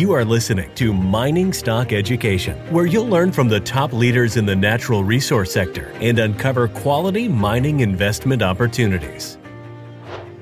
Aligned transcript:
You 0.00 0.12
are 0.12 0.24
listening 0.24 0.74
to 0.76 0.94
Mining 0.94 1.52
Stock 1.52 1.92
Education, 1.92 2.56
where 2.72 2.86
you'll 2.86 3.06
learn 3.06 3.30
from 3.32 3.48
the 3.48 3.60
top 3.60 3.92
leaders 3.92 4.38
in 4.38 4.46
the 4.46 4.56
natural 4.56 5.04
resource 5.04 5.52
sector 5.52 5.92
and 6.00 6.18
uncover 6.18 6.68
quality 6.68 7.28
mining 7.28 7.80
investment 7.80 8.40
opportunities. 8.40 9.36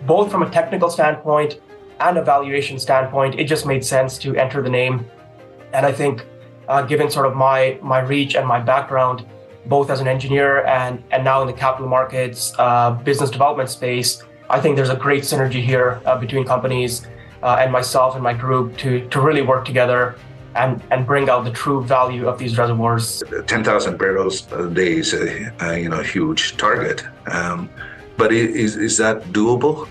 Both 0.07 0.31
from 0.31 0.45
a 0.45 0.51
technical 0.51 0.91
standpoint 0.91 1.61
and 1.99 2.19
a 2.19 2.23
valuation 2.23 2.79
standpoint, 2.79 3.35
it 3.35 3.47
just 3.47 3.67
made 3.67 3.85
sense 3.85 4.17
to 4.19 4.37
enter 4.37 4.63
the 4.63 4.71
name. 4.71 5.05
And 5.73 5.85
I 5.85 5.91
think, 5.91 6.25
uh, 6.69 6.83
given 6.83 7.11
sort 7.11 7.27
of 7.27 7.35
my 7.35 7.81
my 7.83 7.99
reach 7.99 8.37
and 8.37 8.47
my 8.47 8.61
background, 8.61 9.27
both 9.67 9.91
as 9.91 9.99
an 9.99 10.07
engineer 10.07 10.65
and 10.67 11.03
and 11.11 11.25
now 11.25 11.41
in 11.41 11.49
the 11.49 11.53
capital 11.65 11.89
markets 11.89 12.53
uh, 12.61 12.93
business 12.93 13.29
development 13.29 13.71
space, 13.71 14.23
I 14.49 14.61
think 14.61 14.77
there's 14.77 14.95
a 14.99 15.01
great 15.07 15.25
synergy 15.25 15.65
here 15.65 16.01
uh, 16.07 16.17
between 16.17 16.45
companies 16.45 17.09
uh, 17.43 17.59
and 17.61 17.73
myself 17.73 18.15
and 18.15 18.23
my 18.23 18.35
group 18.35 18.77
to 18.79 19.09
to 19.09 19.21
really 19.21 19.43
work 19.43 19.65
together 19.65 20.17
and 20.55 20.83
and 20.91 21.07
bring 21.07 21.29
out 21.29 21.45
the 21.45 21.53
true 21.53 21.83
value 21.85 22.29
of 22.29 22.39
these 22.39 22.59
reservoirs. 22.59 23.23
10,000 23.47 23.99
barrels 23.99 24.51
a 24.53 24.69
day 24.69 24.99
is 24.99 25.15
a, 25.15 25.53
a 25.61 25.79
you 25.79 25.89
know 25.89 26.03
huge 26.03 26.57
target, 26.57 27.05
um, 27.31 27.69
but 28.17 28.33
is 28.33 28.77
is 28.77 28.97
that 28.97 29.23
doable? 29.33 29.89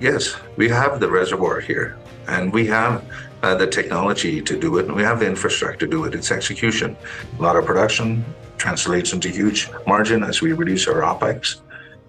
Yes, 0.00 0.36
we 0.56 0.68
have 0.68 1.00
the 1.00 1.08
reservoir 1.08 1.60
here, 1.60 1.96
and 2.28 2.52
we 2.52 2.66
have 2.66 3.04
uh, 3.42 3.54
the 3.54 3.66
technology 3.66 4.40
to 4.42 4.58
do 4.58 4.78
it, 4.78 4.86
and 4.86 4.94
we 4.94 5.02
have 5.02 5.20
the 5.20 5.26
infrastructure 5.26 5.86
to 5.86 5.86
do 5.86 6.04
it. 6.04 6.14
It's 6.14 6.30
execution. 6.30 6.96
A 7.38 7.42
lot 7.42 7.56
of 7.56 7.64
production 7.64 8.24
translates 8.56 9.12
into 9.12 9.28
huge 9.28 9.70
margin 9.86 10.22
as 10.22 10.40
we 10.40 10.52
reduce 10.52 10.88
our 10.88 11.02
opex. 11.02 11.60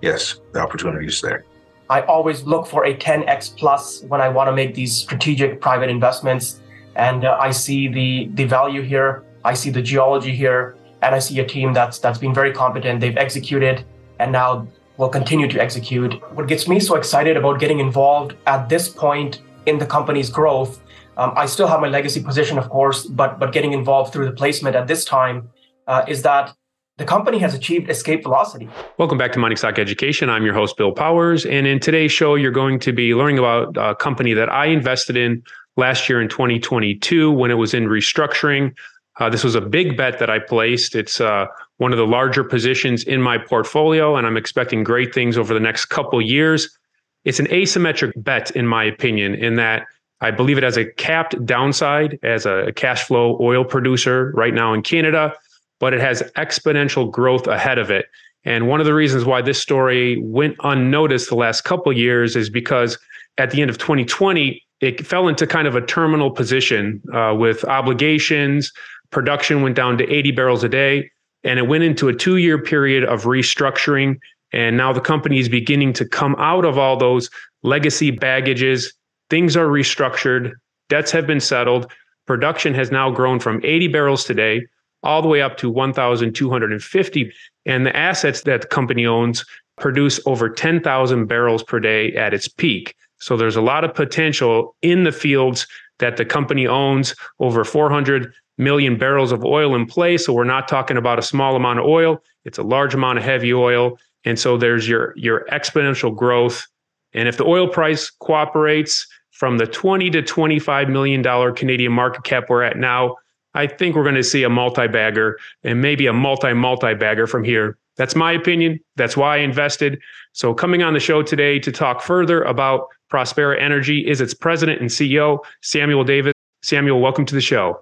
Yes, 0.02 0.40
the 0.52 0.59
opportunity 0.59 1.07
is 1.07 1.21
there. 1.21 1.45
I 1.89 2.02
always 2.02 2.44
look 2.44 2.66
for 2.66 2.85
a 2.85 2.95
10x 2.95 3.57
plus 3.57 4.03
when 4.03 4.21
I 4.21 4.30
want 4.30 4.48
to 4.48 4.53
make 4.53 4.73
these 4.73 4.95
strategic 4.95 5.62
private 5.62 5.89
investments. 5.89 6.62
And 6.95 7.26
uh, 7.26 7.38
I 7.39 7.52
see 7.52 7.88
the, 7.88 8.30
the 8.34 8.45
value 8.45 8.81
here, 8.81 9.23
I 9.43 9.54
see 9.54 9.70
the 9.70 9.82
geology 9.82 10.35
here, 10.35 10.76
and 11.01 11.13
I 11.13 11.20
see 11.20 11.40
a 11.40 11.46
team 11.46 11.74
that's 11.74 11.99
that's 11.99 12.18
been 12.18 12.34
very 12.34 12.51
competent. 12.51 12.99
They've 12.99 13.18
executed 13.18 13.85
and 14.20 14.32
now 14.32 14.68
will 14.98 15.09
continue 15.09 15.48
to 15.48 15.62
execute. 15.62 16.13
What 16.34 16.48
gets 16.48 16.68
me 16.68 16.79
so 16.79 16.96
excited 16.96 17.37
about 17.37 17.59
getting 17.59 17.79
involved 17.79 18.35
at 18.48 18.70
this 18.70 18.87
point 18.87 19.41
in 19.65 19.77
the 19.77 19.85
company's 19.85 20.29
growth, 20.29 20.81
um, 21.18 21.34
I 21.35 21.46
still 21.46 21.68
have 21.68 21.81
my 21.81 21.90
legacy 21.90 22.24
position, 22.24 22.57
of 22.57 22.70
course, 22.70 23.05
but 23.05 23.40
but 23.40 23.52
getting 23.52 23.74
involved 23.74 24.13
through 24.13 24.26
the 24.26 24.31
placement 24.31 24.76
at 24.76 24.87
this 24.87 25.05
time 25.05 25.49
uh, 25.87 26.04
is 26.07 26.21
that 26.24 26.55
the 26.98 27.05
company 27.05 27.40
has 27.40 27.54
achieved 27.54 27.90
escape 27.90 28.24
velocity. 28.24 28.70
Welcome 28.98 29.18
back 29.18 29.34
to 29.34 29.40
Mining 29.40 29.57
Stock 29.57 29.77
Education. 29.77 30.29
I'm 30.29 30.46
your 30.46 30.54
host, 30.54 30.77
Bill 30.77 30.93
Powers. 30.93 31.46
And 31.46 31.68
in 31.68 31.79
today's 31.79 32.12
show, 32.12 32.35
you're 32.35 32.52
going 32.52 32.79
to 32.79 32.93
be 32.93 33.13
learning 33.13 33.37
about 33.37 33.76
a 33.77 33.96
company 33.96 34.34
that 34.34 34.49
I 34.49 34.68
invested 34.68 35.18
in 35.18 35.43
last 35.76 36.07
year 36.07 36.21
in 36.21 36.29
2022 36.29 37.32
when 37.32 37.52
it 37.52 37.55
was 37.55 37.74
in 37.74 37.87
restructuring. 37.87 38.74
Uh, 39.20 39.29
this 39.29 39.43
was 39.43 39.55
a 39.55 39.62
big 39.62 39.98
bet 39.98 40.20
that 40.20 40.29
I 40.29 40.40
placed. 40.40 40.96
It's 40.96 41.20
uh, 41.20 41.48
one 41.77 41.91
of 41.91 41.98
the 41.98 42.07
larger 42.07 42.46
positions 42.46 43.04
in 43.04 43.21
my 43.21 43.37
portfolio, 43.37 44.15
and 44.15 44.26
I'm 44.26 44.37
expecting 44.37 44.84
great 44.84 45.13
things 45.13 45.37
over 45.37 45.54
the 45.54 45.59
next 45.59 45.85
couple 45.85 46.21
years. 46.21 46.77
It's 47.26 47.40
an 47.40 47.48
asymmetric 47.48 48.12
bet, 48.15 48.52
in 48.52 48.68
my 48.68 48.85
opinion, 48.85 49.35
in 49.35 49.55
that 49.55 49.85
I 50.21 50.32
believe 50.32 50.57
it 50.57 50.63
has 50.63 50.77
a 50.77 50.85
capped 50.85 51.46
downside 51.46 52.20
as 52.24 52.46
a 52.46 52.71
cash 52.76 53.04
flow 53.04 53.37
oil 53.41 53.65
producer 53.65 54.32
right 54.34 54.54
now 54.54 54.74
in 54.74 54.82
Canada 54.82 55.34
but 55.79 55.93
it 55.93 56.01
has 56.01 56.21
exponential 56.37 57.09
growth 57.12 57.48
ahead 57.48 57.77
of 57.77 57.91
it. 57.91 58.05
And 58.45 58.68
one 58.68 58.79
of 58.79 58.85
the 58.85 58.93
reasons 58.93 59.26
why 59.26 59.41
this 59.41 59.59
story 59.59 60.18
went 60.21 60.55
unnoticed 60.63 61.29
the 61.29 61.35
last 61.35 61.62
couple 61.62 61.91
years 61.91 62.35
is 62.35 62.49
because 62.49 62.98
at 63.37 63.51
the 63.51 63.62
end 63.62 63.70
of 63.70 63.77
2020, 63.77 64.62
it 64.81 65.06
fell 65.06 65.28
into 65.28 65.47
kind 65.47 65.68
of 65.68 65.75
a 65.75 65.85
terminal 65.85 66.29
position 66.29 67.01
uh, 67.13 67.34
with 67.38 67.66
obligations. 67.66 68.72
Production 69.09 69.62
went 69.62 69.75
down 69.75 69.97
to 69.97 70.09
80 70.09 70.31
barrels 70.31 70.63
a 70.63 70.69
day, 70.69 71.09
and 71.44 71.57
it 71.57 71.63
went 71.63 71.84
into 71.84 72.07
a 72.07 72.13
two 72.13 72.38
year 72.38 72.62
period 72.62 73.03
of 73.03 73.23
restructuring. 73.23 74.19
And 74.53 74.78
now 74.78 74.94
the 74.94 75.02
company 75.02 75.40
is 75.40 75.50
beginning 75.50 75.94
to 75.94 76.07
come 76.07 76.36
out 76.38 76.66
of 76.66 76.78
all 76.78 76.97
those 76.97 77.30
legacy 77.63 78.12
baggages. 78.12 78.94
Things 79.30 79.57
are 79.57 79.68
restructured, 79.68 80.52
debts 80.88 81.12
have 81.12 81.25
been 81.25 81.40
settled. 81.40 81.92
Production 82.28 82.74
has 82.75 82.92
now 82.92 83.12
grown 83.12 83.40
from 83.40 83.59
80 83.63 83.88
barrels 83.88 84.24
today 84.24 84.62
all 85.06 85.22
the 85.22 85.28
way 85.28 85.42
up 85.42 85.58
to 85.58 85.70
1,250. 85.70 87.32
And 87.66 87.86
the 87.86 87.96
assets 87.96 88.42
that 88.42 88.62
the 88.62 88.68
company 88.68 89.06
owns 89.06 89.46
produce 89.78 90.20
over 90.26 90.50
10,000 90.50 91.26
barrels 91.26 91.64
per 91.64 91.80
day 91.80 92.14
at 92.16 92.34
its 92.34 92.48
peak. 92.48 92.96
So 93.20 93.38
there's 93.38 93.56
a 93.56 93.62
lot 93.62 93.84
of 93.84 93.94
potential 93.94 94.76
in 94.82 95.04
the 95.04 95.12
fields 95.12 95.68
that 96.00 96.18
the 96.18 96.26
company 96.26 96.68
owns, 96.68 97.16
over 97.40 97.64
400 97.64 98.34
million 98.58 98.98
barrels 98.98 99.32
of 99.32 99.44
oil 99.44 99.76
in 99.76 99.86
place. 99.86 100.26
So 100.26 100.34
we're 100.34 100.44
not 100.44 100.68
talking 100.68 100.98
about 100.98 101.20
a 101.20 101.22
small 101.22 101.56
amount 101.56 101.80
of 101.80 101.86
oil, 101.86 102.22
it's 102.44 102.58
a 102.58 102.64
large 102.64 102.94
amount 102.94 103.18
of 103.18 103.24
heavy 103.24 103.54
oil. 103.54 103.98
And 104.24 104.40
so 104.40 104.58
there's 104.58 104.88
your, 104.88 105.14
your 105.16 105.46
exponential 105.52 106.16
growth. 106.16 106.66
And 107.14 107.28
if 107.28 107.38
the 107.38 107.46
oil 107.46 107.68
price 107.68 108.10
cooperates 108.10 109.08
from 109.32 109.58
the 109.58 109.68
20 109.68 110.10
to 110.12 110.22
25 110.22 110.90
million 110.90 111.22
dollar 111.22 111.52
Canadian 111.52 111.92
market 111.92 112.24
cap 112.24 112.46
we're 112.50 112.64
at 112.64 112.78
now, 112.78 113.16
I 113.56 113.68
think 113.68 113.96
we're 113.96 114.04
going 114.04 114.16
to 114.16 114.24
see 114.24 114.44
a 114.44 114.50
multi 114.50 114.88
bagger 114.88 115.40
and 115.64 115.82
maybe 115.82 116.06
a 116.08 116.14
multi 116.14 116.54
multi 116.54 116.94
bagger 116.94 117.26
from 117.26 117.44
here. 117.44 117.78
That's 117.96 118.16
my 118.16 118.34
opinion. 118.34 118.82
That's 118.98 119.16
why 119.16 119.38
I 119.38 119.40
invested. 119.40 120.00
So, 120.34 120.54
coming 120.54 120.84
on 120.84 120.94
the 120.94 121.00
show 121.00 121.24
today 121.24 121.58
to 121.60 121.72
talk 121.72 122.02
further 122.02 122.44
about 122.44 122.90
Prospera 123.10 123.60
Energy 123.60 124.06
is 124.06 124.20
its 124.20 124.34
president 124.34 124.82
and 124.82 124.90
CEO, 124.90 125.40
Samuel 125.62 126.04
Davis. 126.04 126.34
Samuel, 126.62 127.00
welcome 127.00 127.26
to 127.26 127.34
the 127.36 127.42
show. 127.42 127.82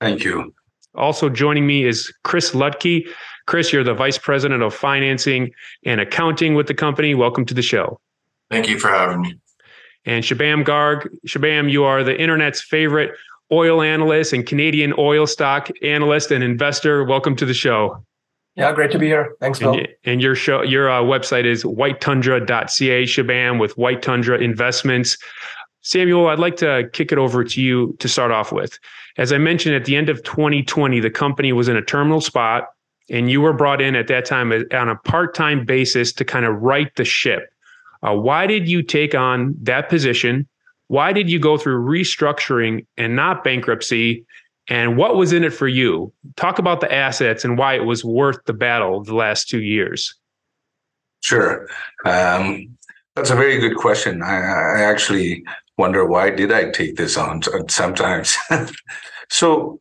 Thank 0.00 0.24
you. 0.24 0.52
Also 0.96 1.28
joining 1.28 1.66
me 1.66 1.84
is 1.84 2.12
Chris 2.24 2.50
Lutke. 2.50 3.06
Chris, 3.46 3.72
you're 3.72 3.84
the 3.84 3.94
vice 3.94 4.18
president 4.18 4.62
of 4.62 4.74
financing 4.74 5.52
and 5.84 6.00
accounting 6.00 6.54
with 6.54 6.66
the 6.66 6.74
company. 6.74 7.14
Welcome 7.14 7.44
to 7.46 7.54
the 7.54 7.62
show. 7.62 8.00
Thank 8.50 8.68
you 8.68 8.80
for 8.80 8.88
having 8.88 9.20
me. 9.20 9.34
And 10.04 10.24
Shubham 10.24 10.64
Garg. 10.64 11.08
Shubham, 11.28 11.70
you 11.70 11.84
are 11.84 12.02
the 12.02 12.18
internet's 12.18 12.60
favorite 12.60 13.12
oil 13.52 13.82
analyst 13.82 14.32
and 14.32 14.46
Canadian 14.46 14.94
oil 14.98 15.26
stock 15.26 15.70
analyst 15.82 16.30
and 16.30 16.44
investor. 16.44 17.04
Welcome 17.04 17.36
to 17.36 17.46
the 17.46 17.54
show. 17.54 18.04
Yeah, 18.56 18.72
great 18.72 18.90
to 18.92 18.98
be 18.98 19.06
here. 19.06 19.34
Thanks, 19.40 19.58
Bill. 19.58 19.74
And, 19.74 19.88
and 20.04 20.20
your 20.20 20.34
show, 20.34 20.62
your 20.62 20.90
uh, 20.90 21.00
website 21.02 21.44
is 21.44 21.64
whitetundra.ca, 21.64 23.04
Shubham 23.04 23.60
with 23.60 23.76
White 23.78 24.02
Tundra 24.02 24.38
Investments. 24.38 25.16
Samuel, 25.82 26.26
I'd 26.28 26.38
like 26.38 26.56
to 26.56 26.90
kick 26.92 27.10
it 27.10 27.18
over 27.18 27.42
to 27.42 27.62
you 27.62 27.96
to 28.00 28.08
start 28.08 28.30
off 28.30 28.52
with. 28.52 28.78
As 29.16 29.32
I 29.32 29.38
mentioned, 29.38 29.74
at 29.74 29.84
the 29.84 29.96
end 29.96 30.08
of 30.08 30.22
2020, 30.24 31.00
the 31.00 31.10
company 31.10 31.52
was 31.52 31.68
in 31.68 31.76
a 31.76 31.82
terminal 31.82 32.20
spot, 32.20 32.68
and 33.08 33.30
you 33.30 33.40
were 33.40 33.52
brought 33.52 33.80
in 33.80 33.96
at 33.96 34.08
that 34.08 34.24
time 34.24 34.52
on 34.52 34.88
a 34.88 34.96
part 34.96 35.34
time 35.34 35.64
basis 35.64 36.12
to 36.14 36.24
kind 36.24 36.44
of 36.44 36.60
right 36.60 36.94
the 36.96 37.04
ship. 37.04 37.50
Uh, 38.02 38.14
why 38.14 38.46
did 38.46 38.68
you 38.68 38.82
take 38.82 39.14
on 39.14 39.54
that 39.62 39.88
position? 39.88 40.46
Why 40.90 41.12
did 41.12 41.30
you 41.30 41.38
go 41.38 41.56
through 41.56 41.84
restructuring 41.84 42.84
and 42.96 43.14
not 43.14 43.44
bankruptcy? 43.44 44.26
And 44.66 44.96
what 44.96 45.14
was 45.14 45.32
in 45.32 45.44
it 45.44 45.52
for 45.52 45.68
you? 45.68 46.12
Talk 46.34 46.58
about 46.58 46.80
the 46.80 46.92
assets 46.92 47.44
and 47.44 47.56
why 47.56 47.74
it 47.74 47.84
was 47.84 48.04
worth 48.04 48.44
the 48.46 48.52
battle 48.52 49.04
the 49.04 49.14
last 49.14 49.48
two 49.48 49.62
years. 49.62 50.12
Sure. 51.22 51.68
Um, 52.04 52.76
that's 53.14 53.30
a 53.30 53.36
very 53.36 53.60
good 53.60 53.76
question. 53.76 54.20
I, 54.20 54.34
I, 54.34 54.80
actually 54.80 55.44
wonder 55.78 56.04
why 56.04 56.30
did 56.30 56.50
I 56.50 56.70
take 56.70 56.96
this 56.96 57.16
on 57.16 57.40
sometimes. 57.68 58.36
so 59.30 59.80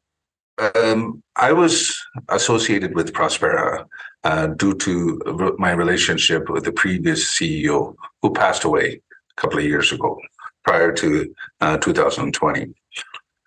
um, 0.76 1.24
I 1.36 1.54
was 1.54 2.00
associated 2.28 2.94
with 2.94 3.14
Prospera 3.14 3.84
uh, 4.26 4.46
due 4.46 4.76
to 4.76 5.56
my 5.58 5.72
relationship 5.72 6.52
with 6.52 6.66
the 6.66 6.72
previous 6.72 7.26
CEO 7.36 7.96
who 8.22 8.32
passed 8.32 8.64
away 8.64 9.02
a 9.32 9.42
couple 9.42 9.58
of 9.58 9.66
years 9.66 9.92
ago 9.92 10.20
prior 10.64 10.92
to 10.94 11.34
uh, 11.62 11.78
2020. 11.78 12.74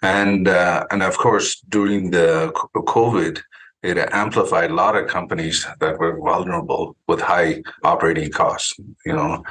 And 0.03 0.49
uh, 0.49 0.85
and 0.91 1.03
of 1.03 1.17
course, 1.17 1.61
during 1.69 2.11
the 2.11 2.50
COVID, 2.75 3.41
it 3.82 3.99
amplified 4.12 4.70
a 4.70 4.75
lot 4.75 4.97
of 4.97 5.09
companies 5.09 5.67
that 5.81 5.99
were 5.99 6.19
vulnerable 6.19 6.97
with 7.06 7.20
high 7.20 7.62
operating 7.85 8.31
costs. 8.31 8.75
You 9.06 9.12
know, 9.12 9.44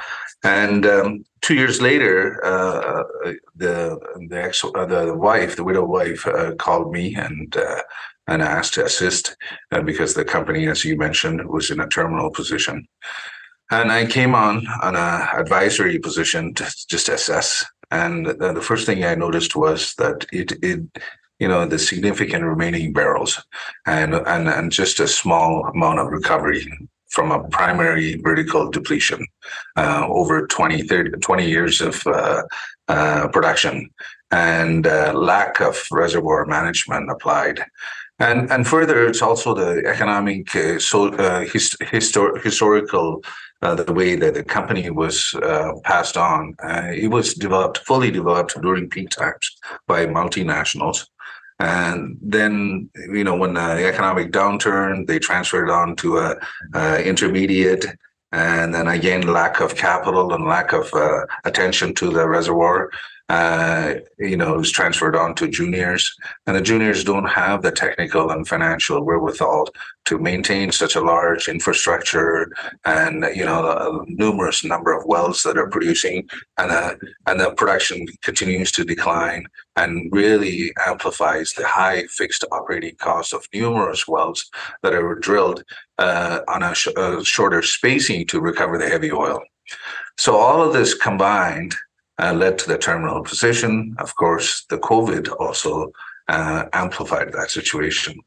and 0.44 0.84
um, 0.84 1.24
two 1.40 1.54
years 1.54 1.80
later, 1.80 2.44
uh, 2.44 3.02
the 3.56 3.98
the 4.28 4.42
ex 4.42 4.62
uh, 4.62 4.86
the 4.86 5.14
wife, 5.14 5.56
the 5.56 5.64
widow 5.64 5.84
wife, 5.84 6.26
uh, 6.26 6.54
called 6.56 6.92
me 6.92 7.14
and 7.14 7.56
and 8.26 8.42
asked 8.42 8.74
to 8.74 8.84
assist 8.84 9.36
because 9.84 10.14
the 10.14 10.24
company, 10.24 10.68
as 10.68 10.84
you 10.84 10.96
mentioned, 10.96 11.44
was 11.48 11.70
in 11.70 11.80
a 11.80 11.88
terminal 11.88 12.30
position. 12.30 12.86
And 13.72 13.90
I 13.90 14.04
came 14.04 14.34
on 14.34 14.66
on 14.82 14.96
a 14.96 15.30
advisory 15.34 15.98
position 15.98 16.52
to 16.54 16.64
just 16.88 17.08
assess. 17.08 17.64
And 17.90 18.26
the, 18.26 18.52
the 18.52 18.60
first 18.60 18.84
thing 18.84 19.02
I 19.02 19.14
noticed 19.14 19.56
was 19.56 19.94
that 19.94 20.26
it, 20.30 20.52
it 20.62 20.80
you 21.38 21.48
know 21.48 21.64
the 21.66 21.78
significant 21.78 22.44
remaining 22.44 22.92
barrels 22.92 23.42
and 23.86 24.14
and 24.14 24.46
and 24.48 24.70
just 24.70 25.00
a 25.00 25.08
small 25.08 25.66
amount 25.74 26.00
of 26.00 26.08
recovery 26.08 26.62
from 27.08 27.32
a 27.32 27.44
primary 27.48 28.16
vertical 28.16 28.70
depletion 28.70 29.26
uh, 29.76 30.06
over 30.06 30.46
20 30.46 30.82
30 30.82 31.10
20 31.20 31.48
years 31.48 31.80
of 31.80 32.06
uh, 32.06 32.42
uh, 32.88 33.28
production 33.28 33.88
and 34.30 34.86
uh, 34.86 35.12
lack 35.14 35.60
of 35.60 35.82
reservoir 35.90 36.44
management 36.44 37.10
applied. 37.10 37.64
And, 38.18 38.50
and 38.52 38.66
further, 38.66 39.06
it's 39.06 39.20
also 39.20 39.54
the 39.54 39.82
economic, 39.86 40.54
uh, 40.54 40.78
so 40.78 41.12
uh, 41.14 41.40
hist- 41.40 41.80
histor- 41.80 42.40
historical, 42.42 43.22
uh, 43.62 43.74
the 43.74 43.92
way 43.92 44.16
that 44.16 44.34
the 44.34 44.44
company 44.44 44.90
was 44.90 45.34
uh, 45.34 45.72
passed 45.84 46.16
on. 46.16 46.54
it 46.94 47.10
was 47.10 47.34
developed, 47.34 47.78
fully 47.78 48.10
developed 48.10 48.60
during 48.60 48.88
peak 48.88 49.10
times 49.10 49.56
by 49.86 50.06
multinationals. 50.06 51.06
And 51.58 52.18
then, 52.20 52.90
you 53.12 53.22
know, 53.22 53.36
when 53.36 53.54
the 53.54 53.86
economic 53.86 54.32
downturn, 54.32 55.06
they 55.06 55.18
transferred 55.18 55.70
on 55.70 55.94
to 55.96 56.18
a, 56.18 56.36
a 56.74 57.04
intermediate 57.04 57.86
and 58.32 58.74
then 58.74 58.88
again 58.88 59.22
lack 59.22 59.60
of 59.60 59.76
capital 59.76 60.32
and 60.32 60.46
lack 60.46 60.72
of 60.72 60.92
uh, 60.94 61.26
attention 61.44 61.94
to 61.94 62.10
the 62.10 62.26
reservoir 62.26 62.90
uh, 63.32 63.94
you 64.18 64.36
know 64.36 64.60
is 64.60 64.70
transferred 64.70 65.16
on 65.16 65.34
to 65.34 65.48
juniors 65.48 66.14
and 66.46 66.54
the 66.54 66.60
juniors 66.60 67.02
don't 67.02 67.24
have 67.24 67.62
the 67.62 67.72
technical 67.72 68.30
and 68.30 68.46
financial 68.46 69.02
wherewithal 69.02 69.66
to 70.04 70.18
maintain 70.18 70.70
such 70.70 70.96
a 70.96 71.00
large 71.00 71.48
infrastructure 71.48 72.52
and 72.84 73.24
you 73.34 73.42
know 73.42 73.64
a 73.66 74.04
numerous 74.06 74.62
number 74.62 74.92
of 74.92 75.06
wells 75.06 75.42
that 75.44 75.56
are 75.56 75.70
producing 75.70 76.28
and 76.58 76.70
the, 76.70 76.98
and 77.26 77.40
the 77.40 77.50
production 77.54 78.06
continues 78.20 78.70
to 78.70 78.84
decline 78.84 79.46
and 79.76 80.12
really 80.12 80.70
amplifies 80.86 81.54
the 81.54 81.66
high 81.66 82.04
fixed 82.08 82.44
operating 82.52 82.94
costs 82.96 83.32
of 83.32 83.48
numerous 83.54 84.06
wells 84.06 84.50
that 84.82 84.92
are 84.92 85.14
drilled 85.14 85.64
uh, 85.98 86.40
on 86.48 86.62
a, 86.62 86.74
sh- 86.74 86.88
a, 86.98 87.24
shorter 87.24 87.62
spacing 87.62 88.26
to 88.26 88.42
recover 88.42 88.76
the 88.76 88.90
heavy 88.90 89.10
oil. 89.10 89.40
So 90.18 90.36
all 90.36 90.62
of 90.62 90.74
this 90.74 90.92
combined 90.92 91.74
uh, 92.22 92.32
led 92.32 92.58
to 92.58 92.68
the 92.68 92.78
terminal 92.78 93.22
position. 93.22 93.94
Of 93.98 94.14
course, 94.16 94.64
the 94.70 94.78
COVID 94.78 95.24
also 95.40 95.92
uh, 96.28 96.64
amplified 96.72 97.32
that 97.32 97.50
situation. 97.50 98.20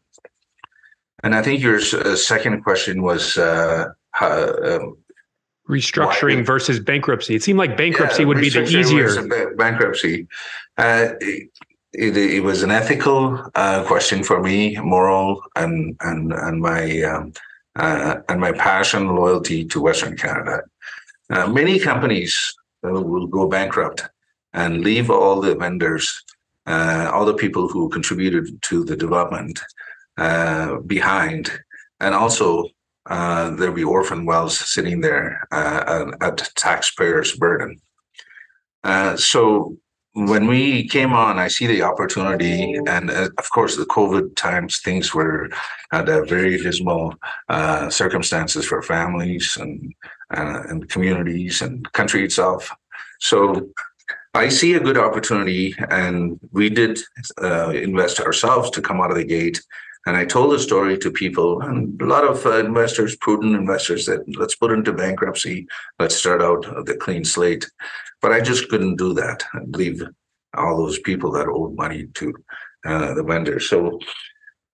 And 1.23 1.33
I 1.33 1.41
think 1.41 1.61
your 1.61 1.77
uh, 1.77 2.15
second 2.15 2.63
question 2.63 3.01
was 3.01 3.37
uh, 3.37 3.85
how, 4.11 4.31
um, 4.63 4.97
restructuring 5.69 6.37
why, 6.37 6.43
versus 6.43 6.79
bankruptcy. 6.79 7.35
It 7.35 7.43
seemed 7.43 7.57
like 7.57 7.77
bankruptcy 7.77 8.23
yeah, 8.23 8.27
would 8.27 8.39
be 8.39 8.49
the 8.49 8.63
easier. 8.63 9.55
Bankruptcy. 9.55 10.27
Uh, 10.77 11.13
it, 11.93 12.17
it, 12.17 12.43
was 12.43 12.61
an 12.61 12.71
ethical 12.71 13.49
uh, 13.55 13.83
question 13.85 14.21
for 14.21 14.41
me, 14.41 14.75
moral, 14.77 15.41
and 15.55 15.95
and 16.01 16.33
and 16.33 16.61
my 16.61 17.01
um, 17.03 17.31
uh, 17.77 18.17
and 18.27 18.41
my 18.41 18.51
passion, 18.51 19.15
loyalty 19.15 19.63
to 19.65 19.81
Western 19.81 20.17
Canada. 20.17 20.61
Uh, 21.29 21.47
many 21.47 21.79
companies 21.79 22.53
will 22.91 23.27
go 23.27 23.47
bankrupt 23.47 24.03
and 24.53 24.81
leave 24.81 25.09
all 25.09 25.41
the 25.41 25.55
vendors, 25.55 26.23
uh, 26.65 27.09
all 27.13 27.25
the 27.25 27.33
people 27.33 27.67
who 27.67 27.89
contributed 27.89 28.61
to 28.63 28.83
the 28.83 28.95
development 28.95 29.59
uh, 30.17 30.77
behind, 30.79 31.51
and 31.99 32.15
also 32.15 32.65
uh, 33.07 33.51
there'll 33.51 33.75
be 33.75 33.83
orphan 33.83 34.25
wells 34.25 34.57
sitting 34.57 35.01
there 35.01 35.47
at 35.51 36.49
taxpayers' 36.55 37.35
burden. 37.35 37.79
so 39.15 39.77
when 40.15 40.47
we 40.47 40.87
came 40.87 41.11
on, 41.11 41.37
I 41.37 41.49
see 41.49 41.67
the 41.67 41.81
opportunity, 41.81 42.75
and 42.87 43.11
uh, 43.11 43.29
of 43.37 43.49
course, 43.49 43.75
the 43.75 43.85
COVID 43.85 44.37
times, 44.37 44.79
things 44.79 45.13
were 45.13 45.49
at 45.91 46.05
very 46.05 46.57
dismal 46.57 47.15
uh, 47.49 47.89
circumstances 47.89 48.65
for 48.65 48.81
families 48.81 49.57
and 49.59 49.93
uh, 50.31 50.63
and 50.69 50.89
communities 50.89 51.61
and 51.61 51.91
country 51.93 52.23
itself. 52.23 52.71
So 53.19 53.69
I 54.33 54.49
see 54.49 54.73
a 54.73 54.79
good 54.79 54.97
opportunity, 54.97 55.73
and 55.89 56.39
we 56.51 56.69
did 56.69 56.99
uh, 57.41 57.69
invest 57.69 58.19
ourselves 58.19 58.69
to 58.71 58.81
come 58.81 58.99
out 59.01 59.11
of 59.11 59.17
the 59.17 59.23
gate. 59.23 59.61
And 60.07 60.15
I 60.15 60.25
told 60.25 60.51
the 60.51 60.59
story 60.59 60.97
to 60.99 61.09
people, 61.09 61.61
and 61.61 61.99
a 62.01 62.05
lot 62.05 62.25
of 62.25 62.45
uh, 62.45 62.57
investors, 62.57 63.15
prudent 63.15 63.55
investors, 63.55 64.05
that 64.05 64.21
let's 64.37 64.55
put 64.55 64.71
into 64.71 64.93
bankruptcy, 64.93 65.67
let's 65.99 66.15
start 66.15 66.41
out 66.41 66.85
the 66.85 66.95
clean 66.95 67.25
slate. 67.25 67.65
But 68.21 68.31
I 68.31 68.41
just 68.41 68.69
couldn't 68.69 68.97
do 68.97 69.13
that 69.13 69.43
and 69.53 69.75
leave 69.75 70.03
all 70.53 70.77
those 70.77 70.99
people 70.99 71.31
that 71.31 71.47
owed 71.47 71.75
money 71.75 72.07
to 72.15 72.33
uh, 72.85 73.13
the 73.13 73.23
vendors. 73.23 73.69
So 73.69 73.99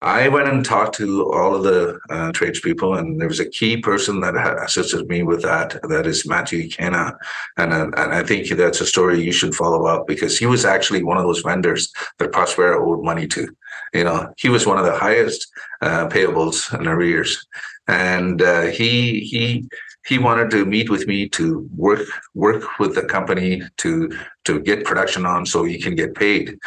I 0.03 0.29
went 0.29 0.47
and 0.47 0.65
talked 0.65 0.95
to 0.95 1.31
all 1.31 1.53
of 1.53 1.63
the 1.63 1.99
uh, 2.09 2.31
tradespeople, 2.31 2.95
and 2.95 3.21
there 3.21 3.27
was 3.27 3.39
a 3.39 3.49
key 3.49 3.77
person 3.77 4.19
that 4.21 4.35
assisted 4.35 5.07
me 5.07 5.21
with 5.21 5.43
that. 5.43 5.79
That 5.83 6.07
is 6.07 6.27
Matthew 6.27 6.69
Kenna, 6.69 7.15
and 7.57 7.71
uh, 7.71 7.91
and 7.95 8.11
I 8.11 8.23
think 8.23 8.49
that's 8.49 8.81
a 8.81 8.85
story 8.85 9.21
you 9.21 9.31
should 9.31 9.53
follow 9.53 9.85
up 9.85 10.07
because 10.07 10.39
he 10.39 10.47
was 10.47 10.65
actually 10.65 11.03
one 11.03 11.17
of 11.17 11.23
those 11.23 11.41
vendors 11.41 11.93
that 12.17 12.31
Prospera 12.31 12.79
owed 12.79 13.03
money 13.03 13.27
to. 13.27 13.55
You 13.93 14.05
know, 14.05 14.33
he 14.37 14.49
was 14.49 14.65
one 14.65 14.79
of 14.79 14.85
the 14.85 14.97
highest 14.97 15.47
uh, 15.81 16.07
payables 16.07 16.73
and 16.73 16.87
arrears, 16.87 17.45
and 17.87 18.41
uh, 18.41 18.63
he 18.63 19.19
he 19.19 19.69
he 20.07 20.17
wanted 20.17 20.49
to 20.49 20.65
meet 20.65 20.89
with 20.89 21.05
me 21.05 21.29
to 21.29 21.69
work 21.75 22.07
work 22.33 22.79
with 22.79 22.95
the 22.95 23.03
company 23.03 23.61
to 23.77 24.11
to 24.45 24.59
get 24.61 24.83
production 24.83 25.27
on 25.27 25.45
so 25.45 25.63
he 25.63 25.79
can 25.79 25.93
get 25.93 26.15
paid 26.15 26.57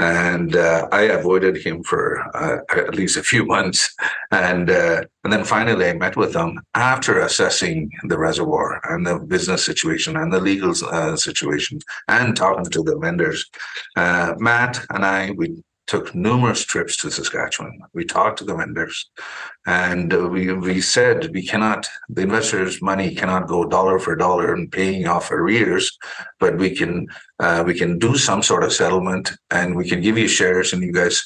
and 0.00 0.56
uh, 0.56 0.88
I 0.92 1.02
avoided 1.02 1.58
him 1.58 1.82
for 1.82 2.24
uh, 2.34 2.58
at 2.74 2.94
least 2.94 3.18
a 3.18 3.22
few 3.22 3.44
months, 3.54 3.94
and 4.30 4.70
uh, 4.70 5.02
and 5.24 5.32
then 5.32 5.44
finally 5.44 5.86
I 5.88 5.92
met 5.92 6.16
with 6.16 6.34
him 6.34 6.58
after 6.74 7.20
assessing 7.20 7.90
the 8.04 8.18
reservoir 8.18 8.80
and 8.90 9.06
the 9.06 9.18
business 9.18 9.64
situation 9.64 10.16
and 10.16 10.32
the 10.32 10.40
legal 10.40 10.72
uh, 10.90 11.16
situation 11.16 11.80
and 12.08 12.34
talking 12.34 12.64
to 12.64 12.82
the 12.82 12.96
vendors. 12.98 13.50
Uh, 13.94 14.34
Matt 14.38 14.84
and 14.90 15.04
I 15.04 15.32
we 15.32 15.62
took 15.90 16.14
numerous 16.14 16.64
trips 16.64 16.96
to 16.96 17.10
Saskatchewan. 17.10 17.80
We 17.92 18.04
talked 18.04 18.38
to 18.38 18.44
the 18.44 18.54
vendors, 18.54 18.96
and 19.66 20.08
we 20.34 20.42
we 20.52 20.80
said 20.80 21.16
we 21.34 21.44
cannot 21.52 21.80
the 22.08 22.22
investors' 22.22 22.80
money 22.90 23.08
cannot 23.20 23.48
go 23.54 23.60
dollar 23.76 23.98
for 23.98 24.14
dollar 24.14 24.54
in 24.56 24.70
paying 24.70 25.08
off 25.08 25.32
arrears, 25.32 25.86
but 26.42 26.52
we 26.62 26.70
can 26.78 26.94
uh, 27.44 27.64
we 27.66 27.74
can 27.80 27.98
do 27.98 28.12
some 28.28 28.42
sort 28.50 28.62
of 28.66 28.72
settlement, 28.72 29.26
and 29.50 29.68
we 29.74 29.88
can 29.90 30.00
give 30.00 30.16
you 30.16 30.28
shares, 30.28 30.72
and 30.72 30.82
you 30.82 30.92
guys. 31.02 31.16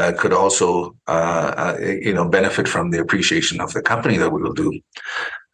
Uh, 0.00 0.12
could 0.20 0.32
also, 0.32 0.68
uh, 1.06 1.50
uh, 1.62 1.76
you 2.06 2.12
know, 2.12 2.28
benefit 2.28 2.66
from 2.66 2.90
the 2.90 3.00
appreciation 3.04 3.60
of 3.60 3.72
the 3.74 3.80
company 3.92 4.16
that 4.16 4.32
we 4.34 4.42
will 4.42 4.58
do, 4.66 4.70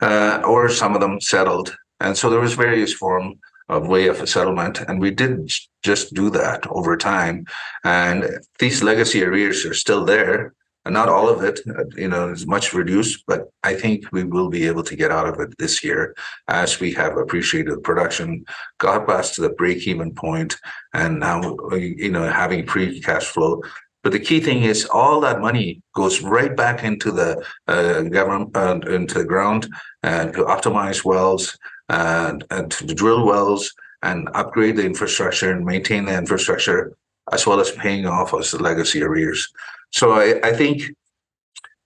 uh, 0.00 0.40
or 0.52 0.70
some 0.70 0.94
of 0.94 1.00
them 1.02 1.20
settled, 1.20 1.68
and 2.04 2.16
so 2.16 2.30
there 2.30 2.40
was 2.46 2.54
various 2.54 2.92
form 3.02 3.26
of 3.70 3.88
way 3.88 4.08
of 4.08 4.20
a 4.20 4.26
settlement. 4.26 4.80
And 4.80 5.00
we 5.00 5.10
did 5.10 5.50
just 5.82 6.12
do 6.14 6.28
that 6.30 6.66
over 6.68 6.96
time. 6.96 7.46
And 7.84 8.40
these 8.58 8.82
legacy 8.82 9.24
arrears 9.24 9.64
are 9.64 9.74
still 9.74 10.04
there. 10.04 10.54
And 10.86 10.94
not 10.94 11.10
all 11.10 11.28
of 11.28 11.42
it, 11.42 11.60
you 11.94 12.08
know, 12.08 12.30
is 12.30 12.46
much 12.46 12.72
reduced, 12.72 13.24
but 13.26 13.52
I 13.62 13.74
think 13.74 14.10
we 14.12 14.24
will 14.24 14.48
be 14.48 14.66
able 14.66 14.82
to 14.84 14.96
get 14.96 15.10
out 15.10 15.28
of 15.28 15.38
it 15.38 15.56
this 15.58 15.84
year 15.84 16.14
as 16.48 16.80
we 16.80 16.90
have 16.94 17.18
appreciated 17.18 17.82
production, 17.82 18.46
got 18.78 19.06
past 19.06 19.36
the 19.36 19.50
break-even 19.50 20.14
point, 20.14 20.56
and 20.94 21.20
now 21.20 21.54
you 21.74 22.10
know 22.10 22.32
having 22.32 22.66
free 22.66 22.98
cash 23.02 23.26
flow. 23.26 23.60
But 24.02 24.12
the 24.12 24.20
key 24.20 24.40
thing 24.40 24.62
is 24.62 24.86
all 24.86 25.20
that 25.20 25.40
money 25.40 25.82
goes 25.94 26.22
right 26.22 26.56
back 26.56 26.82
into 26.82 27.10
the 27.10 27.44
uh, 27.68 28.02
government, 28.02 28.56
uh, 28.56 28.80
into 28.90 29.18
the 29.18 29.26
ground, 29.26 29.68
and 30.02 30.32
to 30.32 30.44
optimize 30.44 31.04
wells, 31.04 31.58
and, 31.90 32.44
and 32.50 32.70
to 32.70 32.86
drill 32.94 33.26
wells 33.26 33.74
and 34.02 34.28
upgrade 34.34 34.76
the 34.76 34.86
infrastructure 34.86 35.50
and 35.52 35.66
maintain 35.66 36.06
the 36.06 36.16
infrastructure, 36.16 36.96
as 37.32 37.46
well 37.46 37.60
as 37.60 37.70
paying 37.72 38.06
off 38.06 38.30
the 38.30 38.58
legacy 38.60 39.02
arrears. 39.02 39.52
So 39.90 40.12
I, 40.12 40.40
I 40.42 40.52
think, 40.52 40.94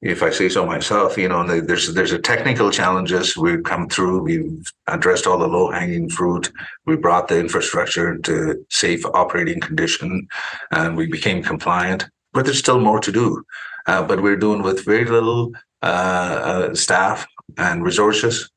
if 0.02 0.22
I 0.22 0.28
say 0.28 0.50
so 0.50 0.66
myself, 0.66 1.16
you 1.16 1.28
know, 1.28 1.42
there's 1.60 1.94
there's 1.94 2.12
a 2.12 2.18
technical 2.18 2.70
challenges 2.70 3.38
we've 3.38 3.62
come 3.62 3.88
through. 3.88 4.20
We've 4.20 4.70
addressed 4.86 5.26
all 5.26 5.38
the 5.38 5.48
low 5.48 5.70
hanging 5.70 6.10
fruit. 6.10 6.52
We 6.84 6.96
brought 6.96 7.28
the 7.28 7.40
infrastructure 7.40 8.12
into 8.12 8.66
safe 8.68 9.02
operating 9.06 9.60
condition, 9.60 10.28
and 10.72 10.94
we 10.94 11.06
became 11.06 11.42
compliant. 11.42 12.04
But 12.34 12.44
there's 12.44 12.58
still 12.58 12.80
more 12.80 13.00
to 13.00 13.10
do. 13.10 13.44
Uh, 13.86 14.02
but 14.02 14.22
we're 14.22 14.36
doing 14.36 14.62
with 14.62 14.84
very 14.84 15.06
little 15.06 15.52
uh, 15.82 15.86
uh, 16.50 16.74
staff 16.74 17.26
and 17.56 17.82
resources 17.82 18.50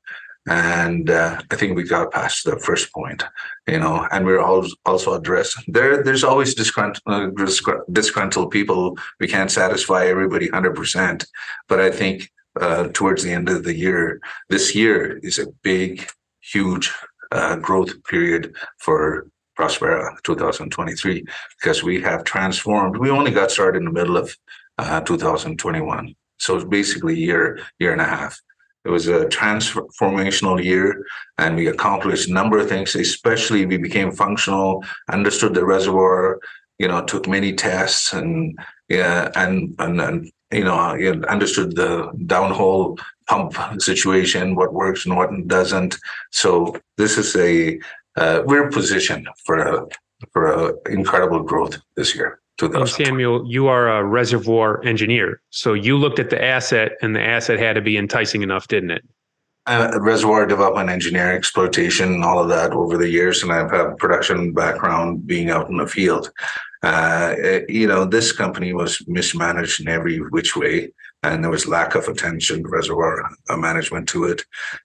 and 0.48 1.10
uh, 1.10 1.39
I 1.51 1.56
think 1.56 1.75
we 1.75 1.84
got 1.84 2.12
past 2.12 2.46
the 2.46 2.58
first 2.58 2.94
point, 2.94 3.24
you 3.68 3.80
know, 3.80 4.08
and 4.12 4.25
we're 4.25 4.42
also 4.42 5.13
addressed 5.13 5.62
there. 5.68 6.01
There's 6.04 6.24
always 6.24 6.56
disgruntled, 6.56 7.04
uh, 7.06 7.80
disgruntled 7.92 8.51
people. 8.51 8.98
We 9.20 9.27
can't 9.27 9.51
satisfy 9.51 10.06
everybody 10.06 10.48
hundred 10.48 10.75
percent, 10.75 11.25
but 11.68 11.82
I 11.82 11.92
think 11.92 12.32
uh, 12.60 12.88
towards 12.94 13.24
the 13.24 13.32
end 13.32 13.50
of 13.50 13.66
the 13.66 13.75
year, 13.75 14.22
this 14.50 14.74
year 14.74 15.20
is 15.22 15.38
a 15.38 15.48
big, 15.63 16.08
huge 16.39 16.94
uh, 17.32 17.58
growth 17.58 18.01
period 18.06 18.56
for 18.80 19.27
Prospera 19.60 20.16
2023 20.24 21.25
because 21.60 21.84
we 21.84 22.01
have 22.01 22.24
transformed. 22.24 22.98
We 22.98 23.10
only 23.10 23.32
got 23.32 23.51
started 23.51 23.80
in 23.80 23.86
the 23.86 23.92
middle 23.92 24.16
of 24.16 24.36
uh, 24.77 25.01
2021, 25.01 26.16
so 26.38 26.56
it's 26.56 26.66
basically 26.66 27.20
year, 27.20 27.60
year 27.80 27.92
and 27.92 28.01
a 28.01 28.06
half 28.06 28.39
It 28.86 28.90
was 28.90 29.08
a 29.08 29.26
transformational 29.26 30.64
year, 30.64 31.04
and 31.38 31.56
we 31.56 31.68
accomplished 31.68 32.30
a 32.30 32.34
number 32.34 32.58
of 32.58 32.70
things. 32.70 32.96
Especially, 32.96 33.66
we 33.66 33.78
became 33.78 34.12
functional, 34.12 34.84
understood 35.12 35.54
the 35.54 35.66
reservoir, 35.66 36.40
you 36.80 36.88
know, 36.88 37.04
took 37.04 37.28
many 37.28 37.54
tests, 37.54 38.14
and 38.14 38.58
yeah, 38.88 39.30
and 39.36 39.76
and, 39.80 40.00
and 40.00 40.32
you 40.52 40.64
know, 40.64 40.80
understood 41.28 41.76
the 41.76 42.10
downhole 42.26 42.98
pump 43.28 43.58
situation, 43.82 44.56
what 44.56 44.74
works 44.74 45.06
and 45.06 45.18
what 45.18 45.30
doesn't. 45.48 45.98
So 46.32 46.78
this 46.98 47.18
is 47.18 47.36
a 47.36 47.80
uh, 48.16 48.42
we're 48.46 48.70
positioned 48.70 49.28
for 49.46 49.58
a 49.60 49.88
for 50.32 50.48
a 50.48 50.74
incredible 50.90 51.44
growth 51.44 51.78
this 51.96 52.16
year. 52.16 52.40
And 52.62 52.90
Samuel, 52.90 53.46
you 53.48 53.68
are 53.68 53.88
a 53.88 54.04
reservoir 54.04 54.84
engineer, 54.84 55.42
so 55.52 55.74
you 55.74 55.98
looked 55.98 56.20
at 56.20 56.30
the 56.30 56.44
asset, 56.44 56.94
and 57.02 57.16
the 57.16 57.22
asset 57.22 57.60
had 57.60 57.74
to 57.74 57.82
be 57.82 57.98
enticing 57.98 58.42
enough, 58.42 58.68
didn't 58.68 58.92
it? 58.92 59.04
Uh, 59.68 59.92
reservoir 60.00 60.46
development, 60.46 60.90
engineering, 60.90 61.38
exploitation, 61.38 62.24
all 62.24 62.40
of 62.40 62.48
that 62.50 62.72
over 62.72 62.98
the 62.98 63.10
years, 63.10 63.44
and 63.44 63.52
I've 63.52 63.70
had 63.70 63.98
production 63.98 64.54
background 64.54 65.28
being 65.28 65.50
out 65.50 65.70
in 65.70 65.78
the 65.78 65.86
field. 65.86 66.32
Uh, 66.84 67.36
you 67.68 67.88
know, 67.88 68.06
this 68.06 68.32
company 68.32 68.74
was 68.74 69.06
mismanaged 69.08 69.82
in 69.82 69.90
every 69.90 70.20
which 70.20 70.56
way 70.56 70.92
and 71.24 71.44
there 71.44 71.52
was 71.52 71.68
lack 71.68 71.96
of 71.96 72.08
attention 72.08 72.64
reservoir 72.68 73.30
uh, 73.50 73.58
management 73.58 74.08
to 74.10 74.26
it. 74.26 74.44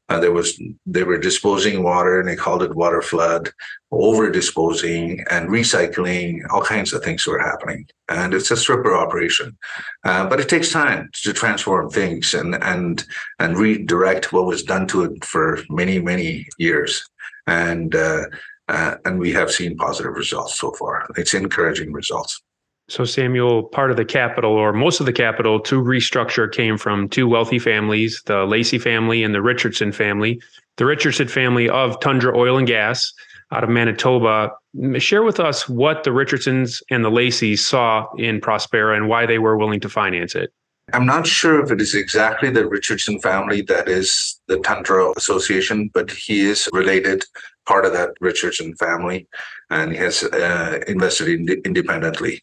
Uh, 0.08 0.18
there 0.18 0.32
was 0.32 0.60
they 0.86 1.04
were 1.04 1.18
disposing 1.18 1.82
water 1.82 2.18
and 2.18 2.28
they 2.28 2.36
called 2.36 2.62
it 2.62 2.74
water 2.74 3.02
flood, 3.02 3.50
over 3.90 4.30
disposing 4.30 5.24
and 5.30 5.50
recycling. 5.50 6.40
All 6.50 6.62
kinds 6.62 6.92
of 6.92 7.02
things 7.02 7.26
were 7.26 7.38
happening, 7.38 7.86
and 8.08 8.32
it's 8.34 8.50
a 8.50 8.56
stripper 8.56 8.94
operation. 8.94 9.56
Uh, 10.04 10.26
but 10.26 10.40
it 10.40 10.48
takes 10.48 10.70
time 10.70 11.10
to 11.22 11.32
transform 11.32 11.90
things 11.90 12.34
and 12.34 12.54
and 12.62 13.04
and 13.38 13.58
redirect 13.58 14.32
what 14.32 14.46
was 14.46 14.62
done 14.62 14.86
to 14.88 15.04
it 15.04 15.24
for 15.24 15.58
many 15.70 15.98
many 15.98 16.46
years, 16.58 17.08
and. 17.46 17.94
Uh, 17.94 18.24
uh, 18.68 18.96
and 19.04 19.18
we 19.18 19.32
have 19.32 19.50
seen 19.50 19.76
positive 19.76 20.12
results 20.12 20.58
so 20.58 20.70
far. 20.72 21.06
It's 21.16 21.34
encouraging 21.34 21.92
results. 21.92 22.40
So, 22.88 23.04
Samuel, 23.04 23.62
part 23.62 23.90
of 23.90 23.96
the 23.96 24.04
capital, 24.04 24.52
or 24.52 24.72
most 24.72 25.00
of 25.00 25.06
the 25.06 25.12
capital 25.12 25.60
to 25.60 25.80
restructure, 25.80 26.50
came 26.50 26.76
from 26.76 27.08
two 27.08 27.28
wealthy 27.28 27.58
families 27.58 28.22
the 28.26 28.44
Lacey 28.44 28.78
family 28.78 29.22
and 29.22 29.34
the 29.34 29.42
Richardson 29.42 29.92
family. 29.92 30.40
The 30.76 30.86
Richardson 30.86 31.28
family 31.28 31.68
of 31.68 31.98
Tundra 32.00 32.36
Oil 32.36 32.58
and 32.58 32.66
Gas 32.66 33.12
out 33.52 33.62
of 33.62 33.70
Manitoba. 33.70 34.50
Share 34.98 35.22
with 35.22 35.38
us 35.38 35.68
what 35.68 36.04
the 36.04 36.12
Richardsons 36.12 36.82
and 36.90 37.04
the 37.04 37.10
Laceys 37.10 37.58
saw 37.60 38.06
in 38.16 38.40
Prospera 38.40 38.96
and 38.96 39.08
why 39.08 39.26
they 39.26 39.38
were 39.38 39.56
willing 39.56 39.80
to 39.80 39.88
finance 39.88 40.34
it. 40.34 40.52
I'm 40.92 41.06
not 41.06 41.26
sure 41.26 41.62
if 41.62 41.70
it 41.70 41.80
is 41.80 41.94
exactly 41.94 42.50
the 42.50 42.68
Richardson 42.68 43.18
family 43.20 43.62
that 43.62 43.88
is 43.88 44.40
the 44.46 44.58
Tundra 44.58 45.12
Association, 45.16 45.90
but 45.94 46.10
he 46.10 46.40
is 46.40 46.68
related, 46.72 47.24
part 47.66 47.84
of 47.86 47.92
that 47.92 48.10
Richardson 48.20 48.74
family, 48.76 49.26
and 49.70 49.92
he 49.92 49.98
has 49.98 50.22
uh, 50.24 50.80
invested 50.86 51.28
in, 51.28 51.48
independently. 51.64 52.42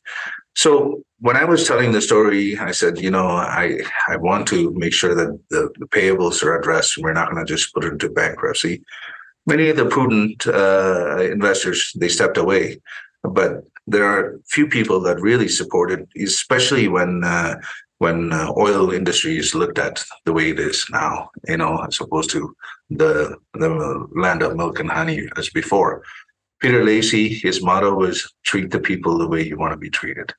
So 0.56 1.04
when 1.20 1.38
I 1.38 1.46
was 1.46 1.68
telling 1.68 1.92
the 1.92 2.02
story, 2.02 2.58
I 2.58 2.72
said, 2.72 3.00
you 3.00 3.12
know, 3.12 3.28
I 3.28 3.82
I 4.08 4.16
want 4.18 4.48
to 4.48 4.72
make 4.74 4.94
sure 4.94 5.14
that 5.16 5.40
the, 5.50 5.70
the 5.80 5.88
payables 5.88 6.44
are 6.44 6.58
addressed. 6.58 6.98
We're 6.98 7.14
not 7.14 7.32
going 7.32 7.46
to 7.46 7.54
just 7.54 7.74
put 7.74 7.84
it 7.86 7.94
into 7.94 8.10
bankruptcy. 8.10 8.84
Many 9.46 9.70
of 9.70 9.78
the 9.78 9.86
prudent 9.86 10.48
uh, 10.48 11.18
investors 11.22 11.92
they 11.96 12.10
stepped 12.10 12.38
away, 12.38 12.82
but 13.24 13.64
there 13.88 14.06
are 14.06 14.40
few 14.48 14.68
people 14.68 15.00
that 15.02 15.20
really 15.20 15.48
supported, 15.48 16.08
especially 16.18 16.88
when 16.88 17.24
uh, 17.24 17.56
when 18.00 18.34
uh, 18.34 18.52
oil 18.58 18.92
industry 18.92 19.38
is 19.38 19.54
looked 19.54 19.78
at 19.78 20.04
the 20.26 20.34
way 20.34 20.50
it 20.50 20.60
is 20.60 20.86
now, 20.90 21.30
you 21.48 21.58
know, 21.58 21.78
as 21.84 22.02
opposed 22.02 22.32
to 22.32 22.56
the 22.90 23.38
the 23.54 24.08
land 24.16 24.42
of 24.42 24.56
milk 24.56 24.80
and 24.80 24.92
honey 24.92 25.28
as 25.38 25.50
before. 25.50 26.04
Peter 26.62 26.84
Lacey, 26.84 27.30
his 27.30 27.62
motto 27.64 27.94
was 27.94 28.34
treat 28.44 28.70
the 28.72 28.80
people 28.80 29.18
the 29.18 29.28
way 29.28 29.46
you 29.46 29.58
want 29.58 29.72
to 29.72 29.78
be 29.78 29.90
treated. 29.90 30.34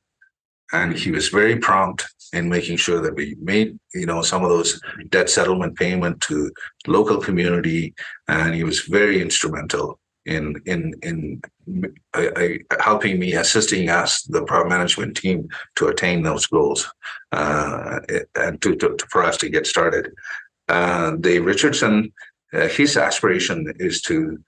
And 0.72 0.92
he 0.92 1.10
was 1.10 1.28
very 1.28 1.56
prompt 1.56 2.06
in 2.32 2.48
making 2.48 2.76
sure 2.76 3.00
that 3.00 3.14
we 3.14 3.36
made, 3.40 3.78
you 3.94 4.06
know, 4.06 4.22
some 4.22 4.44
of 4.44 4.50
those 4.50 4.80
debt 5.08 5.28
settlement 5.30 5.76
payment 5.76 6.20
to 6.22 6.50
local 6.86 7.18
community. 7.18 7.94
And 8.28 8.54
he 8.54 8.64
was 8.64 8.80
very 8.82 9.20
instrumental 9.20 9.98
in 10.26 10.60
in 10.66 10.94
in 11.02 11.42
helping 12.80 13.18
me, 13.18 13.34
assisting 13.34 13.88
us, 13.88 14.22
the 14.22 14.42
product 14.44 14.70
management 14.70 15.16
team, 15.16 15.48
to 15.76 15.88
attain 15.88 16.22
those 16.22 16.46
goals, 16.46 16.92
uh, 17.32 18.00
and 18.36 18.60
to, 18.62 18.76
to, 18.76 18.96
for 19.10 19.22
us 19.22 19.36
to 19.38 19.48
get 19.48 19.66
started. 19.66 20.12
Uh, 20.68 21.12
Dave 21.16 21.44
Richardson, 21.44 22.12
uh, 22.52 22.68
his 22.68 22.96
aspiration 22.96 23.72
is 23.78 24.00
to 24.02 24.38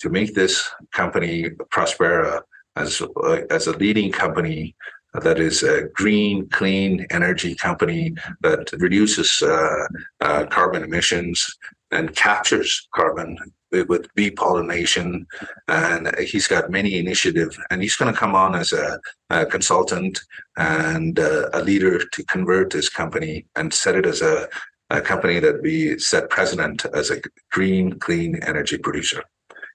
to 0.00 0.10
make 0.10 0.34
this 0.34 0.68
company 0.92 1.50
Prospera 1.72 2.42
as 2.76 3.00
uh, 3.00 3.40
as 3.50 3.66
a 3.66 3.76
leading 3.78 4.10
company 4.10 4.74
that 5.22 5.38
is 5.38 5.62
a 5.62 5.84
green, 5.94 6.48
clean 6.48 7.06
energy 7.10 7.54
company 7.54 8.14
that 8.40 8.70
reduces 8.78 9.42
uh, 9.42 9.86
uh, 10.20 10.44
carbon 10.46 10.82
emissions 10.82 11.56
and 11.92 12.16
captures 12.16 12.88
carbon 12.92 13.38
with 13.82 14.12
bee 14.14 14.30
pollination. 14.30 15.26
And 15.68 16.14
he's 16.18 16.48
got 16.48 16.70
many 16.70 16.98
initiatives, 16.98 17.58
and 17.70 17.82
he's 17.82 17.96
going 17.96 18.12
to 18.12 18.18
come 18.18 18.34
on 18.34 18.54
as 18.54 18.72
a, 18.72 19.00
a 19.30 19.46
consultant 19.46 20.20
and 20.56 21.18
uh, 21.18 21.50
a 21.52 21.62
leader 21.62 22.04
to 22.06 22.24
convert 22.24 22.70
this 22.70 22.88
company 22.88 23.46
and 23.56 23.74
set 23.74 23.96
it 23.96 24.06
as 24.06 24.22
a, 24.22 24.48
a 24.90 25.00
company 25.00 25.40
that 25.40 25.62
we 25.62 25.98
set 25.98 26.30
president 26.30 26.84
as 26.94 27.10
a 27.10 27.20
green, 27.50 27.98
clean 27.98 28.36
energy 28.42 28.78
producer. 28.78 29.22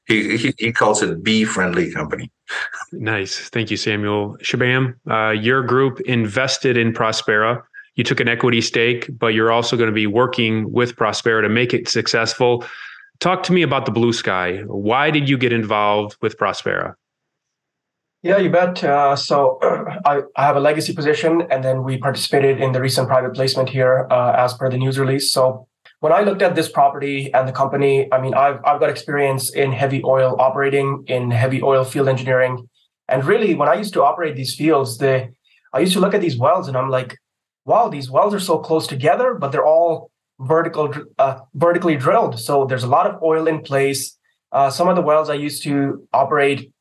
He, 0.08 0.38
he, 0.38 0.54
he 0.58 0.72
calls 0.72 1.04
it 1.04 1.24
bee 1.24 1.46
friendly 1.46 1.92
company. 1.92 2.32
Nice. 2.92 3.50
Thank 3.50 3.70
you, 3.70 3.78
Samuel. 3.78 4.38
Shubham, 4.42 4.96
uh, 5.10 5.32
your 5.32 5.62
group 5.62 6.02
invested 6.02 6.78
in 6.78 6.94
Prospera. 6.94 7.62
You 7.96 8.04
took 8.04 8.20
an 8.20 8.28
equity 8.28 8.62
stake, 8.62 9.08
but 9.20 9.34
you're 9.36 9.52
also 9.52 9.78
going 9.78 9.90
to 9.90 9.94
be 9.94 10.08
working 10.08 10.72
with 10.72 10.96
Prospera 10.96 11.44
to 11.44 11.50
make 11.50 11.74
it 11.74 11.88
successful. 11.88 12.66
Talk 13.20 13.44
to 13.44 13.52
me 13.52 13.64
about 13.64 13.86
the 13.86 13.92
blue 13.92 14.14
sky. 14.14 14.60
Why 14.66 15.12
did 15.12 15.28
you 15.28 15.38
get 15.38 15.52
involved 15.52 16.16
with 16.22 16.38
Prospera? 16.38 16.94
Yeah, 18.24 18.38
you 18.38 18.50
bet. 18.50 18.82
Uh, 18.82 19.16
so 19.18 19.60
I, 20.06 20.22
I, 20.38 20.46
have 20.46 20.56
a 20.56 20.62
legacy 20.62 20.94
position, 20.94 21.44
and 21.50 21.64
then 21.64 21.84
we 21.84 21.98
participated 21.98 22.62
in 22.62 22.72
the 22.72 22.82
recent 22.82 23.10
private 23.10 23.34
placement 23.34 23.70
here 23.70 24.08
uh, 24.10 24.34
as 24.38 24.54
per 24.54 24.70
the 24.70 24.78
news 24.78 24.98
release. 24.98 25.34
So 25.34 25.68
when 26.00 26.14
I 26.14 26.22
looked 26.22 26.42
at 26.42 26.56
this 26.56 26.70
property 26.70 27.34
and 27.34 27.46
the 27.46 27.52
company, 27.52 28.08
I 28.12 28.22
mean, 28.22 28.34
I've, 28.34 28.64
I've 28.64 28.80
got 28.80 28.90
experience 28.90 29.50
in 29.50 29.74
heavy 29.74 30.02
oil 30.06 30.38
operating, 30.40 31.04
in 31.08 31.30
heavy 31.32 31.62
oil 31.62 31.84
field 31.84 32.08
engineering. 32.08 32.70
And 33.10 33.26
really, 33.26 33.54
when 33.54 33.68
I 33.68 33.74
used 33.74 33.94
to 33.94 34.04
operate 34.04 34.38
these 34.38 34.56
fields, 34.56 34.98
the 34.98 35.30
I 35.74 35.80
used 35.80 35.94
to 35.94 36.00
look 36.00 36.14
at 36.14 36.22
these 36.22 36.38
wells 36.38 36.70
and 36.70 36.78
I'm 36.78 36.90
like, 36.90 37.18
wow, 37.66 37.90
these 37.90 38.10
wells 38.10 38.34
are 38.34 38.40
so 38.40 38.60
close 38.60 38.88
together, 38.88 39.34
but 39.34 39.52
they're 39.52 39.66
all 39.66 40.10
vertical, 40.40 40.94
uh, 41.18 41.40
vertically 41.54 41.96
drilled. 41.96 42.40
So 42.40 42.66
there's 42.66 42.84
a 42.84 42.88
lot 42.88 43.08
of 43.08 43.22
oil 43.22 43.48
in 43.48 43.62
place. 43.62 44.18
Uh, 44.52 44.70
some 44.70 44.88
of 44.88 44.96
the 44.96 45.02
wells 45.02 45.30
I 45.30 45.36
used 45.36 45.64
to 45.64 46.08
operate, 46.14 46.72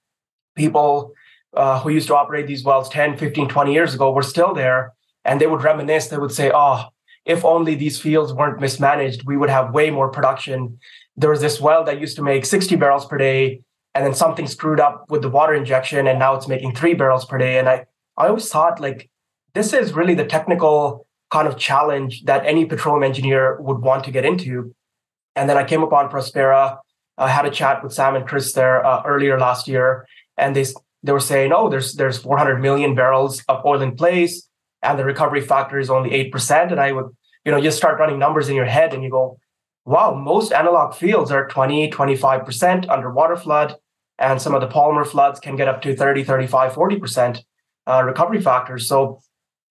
people 0.57 1.13
uh, 1.55 1.81
who 1.81 1.91
used 1.91 2.09
to 2.09 2.17
operate 2.17 2.47
these 2.47 2.65
wells 2.65 2.89
10, 2.89 3.17
15, 3.17 3.49
20 3.49 3.73
years 3.73 3.95
ago 3.95 4.13
were 4.13 4.23
still 4.23 4.55
there. 4.55 4.95
And 5.25 5.41
they 5.41 5.47
would 5.47 5.63
reminisce, 5.63 6.09
they 6.09 6.17
would 6.17 6.33
say, 6.33 6.51
oh, 6.55 6.85
if 7.25 7.45
only 7.45 7.75
these 7.75 8.01
fields 8.01 8.33
weren't 8.33 8.61
mismanaged, 8.61 9.25
we 9.27 9.37
would 9.37 9.51
have 9.51 9.75
way 9.75 9.91
more 9.91 10.09
production. 10.09 10.79
There 11.17 11.31
was 11.31 11.43
this 11.43 11.61
well 11.61 11.85
that 11.85 12.01
used 12.01 12.17
to 12.17 12.23
make 12.23 12.47
60 12.47 12.77
barrels 12.77 13.05
per 13.05 13.19
day, 13.19 13.61
and 13.95 14.07
then 14.07 14.15
something 14.15 14.47
screwed 14.47 14.81
up 14.81 15.05
with 15.11 15.21
the 15.21 15.29
water 15.29 15.53
injection, 15.53 16.07
and 16.07 16.19
now 16.19 16.35
it's 16.35 16.49
making 16.49 16.75
three 16.75 16.95
barrels 16.95 17.27
per 17.27 17.37
day. 17.37 17.59
And 17.59 17.69
I, 17.69 17.85
I 18.17 18.29
always 18.29 18.49
thought 18.49 18.81
like 18.81 19.11
this 19.53 19.73
is 19.73 19.93
really 19.93 20.15
the 20.15 20.25
technical 20.25 21.08
kind 21.31 21.47
of 21.49 21.57
challenge 21.57 22.25
that 22.25 22.47
any 22.47 22.65
petroleum 22.65 23.03
engineer 23.03 23.61
would 23.61 23.79
want 23.79 24.05
to 24.05 24.11
get 24.11 24.25
into. 24.25 24.75
And 25.37 25.49
then 25.49 25.57
I 25.57 25.65
came 25.65 25.83
upon 25.83 26.11
Prospera. 26.11 26.79
I 27.17 27.29
had 27.29 27.47
a 27.47 27.51
chat 27.51 27.83
with 27.83 27.93
Sam 27.93 28.17
and 28.17 28.27
Chris 28.27 28.53
there 28.53 28.85
uh, 28.85 29.03
earlier 29.05 29.39
last 29.39 29.69
year, 29.69 30.07
and 30.37 30.55
they 30.55 30.67
they 31.03 31.13
were 31.13 31.21
saying, 31.21 31.53
"Oh, 31.53 31.69
there's 31.69 31.95
there's 31.95 32.19
400 32.19 32.61
million 32.61 32.95
barrels 32.95 33.43
of 33.49 33.65
oil 33.65 33.83
in 33.83 33.95
place, 33.97 34.49
and 34.83 34.99
the 34.99 35.05
recovery 35.05 35.41
factor 35.41 35.79
is 35.79 35.91
only 35.91 36.13
eight 36.13 36.33
percent." 36.33 36.71
And 36.73 36.81
I 36.81 36.93
would 36.93 37.11
you 37.49 37.53
know, 37.53 37.63
just 37.63 37.79
start 37.79 37.99
running 37.99 38.19
numbers 38.19 38.51
in 38.51 38.55
your 38.55 38.67
head 38.67 38.93
and 38.93 39.03
you 39.03 39.09
go, 39.09 39.39
wow, 39.87 40.15
most 40.15 40.53
analog 40.53 40.95
fields 40.95 41.31
are 41.31 41.49
20, 41.49 41.91
25% 41.91 42.89
under 42.91 43.11
water 43.11 43.37
flood. 43.37 43.75
And 44.19 44.43
some 44.43 44.55
of 44.55 44.61
the 44.61 44.69
polymer 44.69 45.07
floods 45.07 45.41
can 45.41 45.57
get 45.57 45.67
up 45.67 45.81
to 45.81 45.97
30, 45.97 46.25
35, 46.25 46.73
40% 46.73 47.41
uh, 47.87 48.03
recovery 48.05 48.43
factors. 48.43 48.87
So 48.87 49.23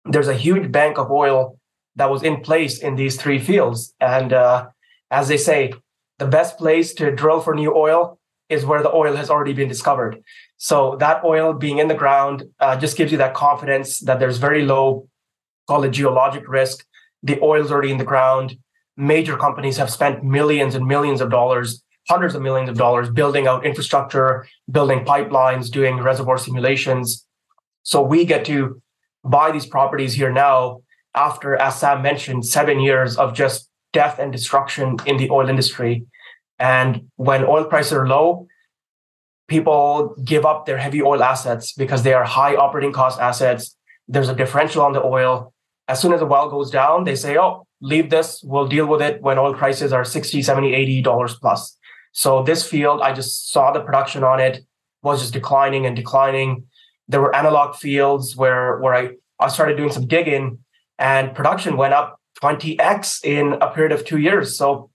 there's 0.10 0.28
a 0.28 0.34
huge 0.34 0.72
bank 0.72 0.98
of 0.98 1.12
oil 1.12 1.60
that 1.96 2.10
was 2.10 2.24
in 2.24 2.42
place 2.42 2.80
in 2.80 2.96
these 2.96 3.16
three 3.22 3.40
fields. 3.40 3.94
And 4.00 4.34
uh, 4.34 4.68
as 5.12 5.28
they 5.28 5.38
say, 5.38 5.74
the 6.20 6.28
best 6.28 6.58
place 6.58 6.94
to 6.96 7.12
drill 7.12 7.42
for 7.42 7.54
new 7.54 7.76
oil 7.76 8.20
is 8.50 8.66
where 8.66 8.82
the 8.82 8.92
oil 8.92 9.16
has 9.16 9.30
already 9.30 9.54
been 9.54 9.68
discovered. 9.68 10.24
So 10.58 10.96
that 11.00 11.24
oil 11.24 11.54
being 11.54 11.80
in 11.80 11.88
the 11.88 11.96
ground 11.96 12.44
uh, 12.60 12.78
just 12.78 12.98
gives 12.98 13.12
you 13.12 13.18
that 13.20 13.34
confidence 13.34 14.00
that 14.00 14.20
there's 14.20 14.38
very 14.38 14.64
low, 14.64 15.08
call 15.68 15.84
it 15.84 15.92
geologic 15.92 16.48
risk, 16.48 16.86
the 17.24 17.40
oil's 17.42 17.72
already 17.72 17.92
in 17.92 17.98
the 17.98 18.04
ground. 18.06 18.58
major 18.98 19.38
companies 19.38 19.78
have 19.78 19.92
spent 19.92 20.24
millions 20.24 20.76
and 20.76 20.86
millions 20.86 21.22
of 21.22 21.30
dollars, 21.30 21.84
hundreds 22.10 22.34
of 22.34 22.42
millions 22.42 22.70
of 22.70 22.76
dollars 22.76 23.10
building 23.10 23.48
out 23.48 23.66
infrastructure, 23.66 24.48
building 24.72 25.06
pipelines, 25.06 25.70
doing 25.70 25.98
reservoir 25.98 26.38
simulations. 26.38 27.26
So 27.84 28.02
we 28.02 28.26
get 28.26 28.44
to 28.46 28.82
buy 29.30 29.52
these 29.52 29.66
properties 29.66 30.14
here 30.14 30.32
now 30.32 30.82
after, 31.16 31.56
as 31.56 31.80
Sam 31.80 32.02
mentioned, 32.02 32.46
seven 32.46 32.80
years 32.80 33.18
of 33.18 33.34
just 33.34 33.70
death 33.94 34.20
and 34.20 34.32
destruction 34.32 34.98
in 35.06 35.18
the 35.18 35.30
oil 35.30 35.50
industry. 35.50 36.06
And 36.60 37.10
when 37.16 37.44
oil 37.44 37.66
prices 37.66 37.94
are 37.94 38.08
low, 38.08 38.48
people 39.48 40.16
give 40.24 40.46
up 40.46 40.66
their 40.66 40.78
heavy 40.78 41.02
oil 41.02 41.24
assets 41.24 41.74
because 41.74 42.04
they 42.04 42.14
are 42.14 42.24
high 42.24 42.56
operating 42.56 42.92
cost 42.92 43.20
assets. 43.20 43.76
There's 44.08 44.30
a 44.30 44.36
differential 44.36 44.84
on 44.84 44.94
the 44.94 45.04
oil. 45.04 45.54
As 45.88 46.02
soon 46.02 46.14
as 46.14 46.20
the 46.20 46.26
well 46.26 46.50
goes 46.50 46.70
down, 46.70 47.06
they 47.06 47.16
say, 47.16 47.38
oh, 47.38 47.66
leave 47.82 48.10
this. 48.10 48.42
We'll 48.44 48.68
deal 48.68 48.86
with 48.86 49.02
it 49.02 49.22
when 49.22 49.38
oil 49.38 49.54
prices 49.54 49.94
are 49.94 50.04
60, 50.04 50.42
70, 50.42 50.74
80 50.74 51.02
dollars 51.02 51.36
plus. 51.36 51.78
So 52.12 52.44
this 52.44 52.68
field, 52.68 53.02
I 53.02 53.14
just 53.14 53.52
saw 53.52 53.72
the 53.72 53.82
production 53.82 54.24
on 54.24 54.40
it 54.40 54.66
was 55.04 55.22
just 55.22 55.34
declining 55.34 55.86
and 55.86 55.96
declining. 55.96 56.66
There 57.08 57.22
were 57.22 57.36
analog 57.36 57.76
fields 57.76 58.36
where 58.36 58.80
where 58.80 58.94
I, 58.94 59.12
I 59.40 59.48
started 59.50 59.78
doing 59.78 59.92
some 59.92 60.08
digging 60.08 60.60
and 61.00 61.34
production 61.34 61.78
went 61.78 61.94
up 61.94 62.20
20x 62.42 63.24
in 63.24 63.54
a 63.62 63.72
period 63.72 63.92
of 63.92 64.06
two 64.06 64.18
years. 64.18 64.58
So 64.58 64.90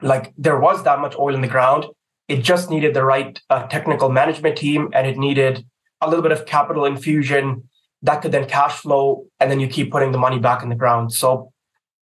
like 0.00 0.32
there 0.36 0.58
was 0.58 0.82
that 0.84 0.98
much 1.00 1.14
oil 1.18 1.34
in 1.34 1.40
the 1.40 1.48
ground. 1.48 1.86
It 2.28 2.42
just 2.42 2.70
needed 2.70 2.94
the 2.94 3.04
right 3.04 3.40
uh, 3.50 3.66
technical 3.66 4.10
management 4.10 4.56
team 4.56 4.90
and 4.94 5.06
it 5.06 5.16
needed 5.16 5.64
a 6.00 6.08
little 6.08 6.22
bit 6.22 6.32
of 6.32 6.46
capital 6.46 6.84
infusion 6.84 7.68
that 8.02 8.20
could 8.20 8.32
then 8.32 8.48
cash 8.48 8.78
flow 8.78 9.26
and 9.38 9.50
then 9.50 9.60
you 9.60 9.68
keep 9.68 9.90
putting 9.92 10.12
the 10.12 10.18
money 10.18 10.38
back 10.38 10.62
in 10.62 10.68
the 10.68 10.74
ground. 10.74 11.12
So 11.12 11.52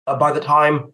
uh, 0.07 0.15
by 0.15 0.31
the 0.31 0.39
time 0.39 0.93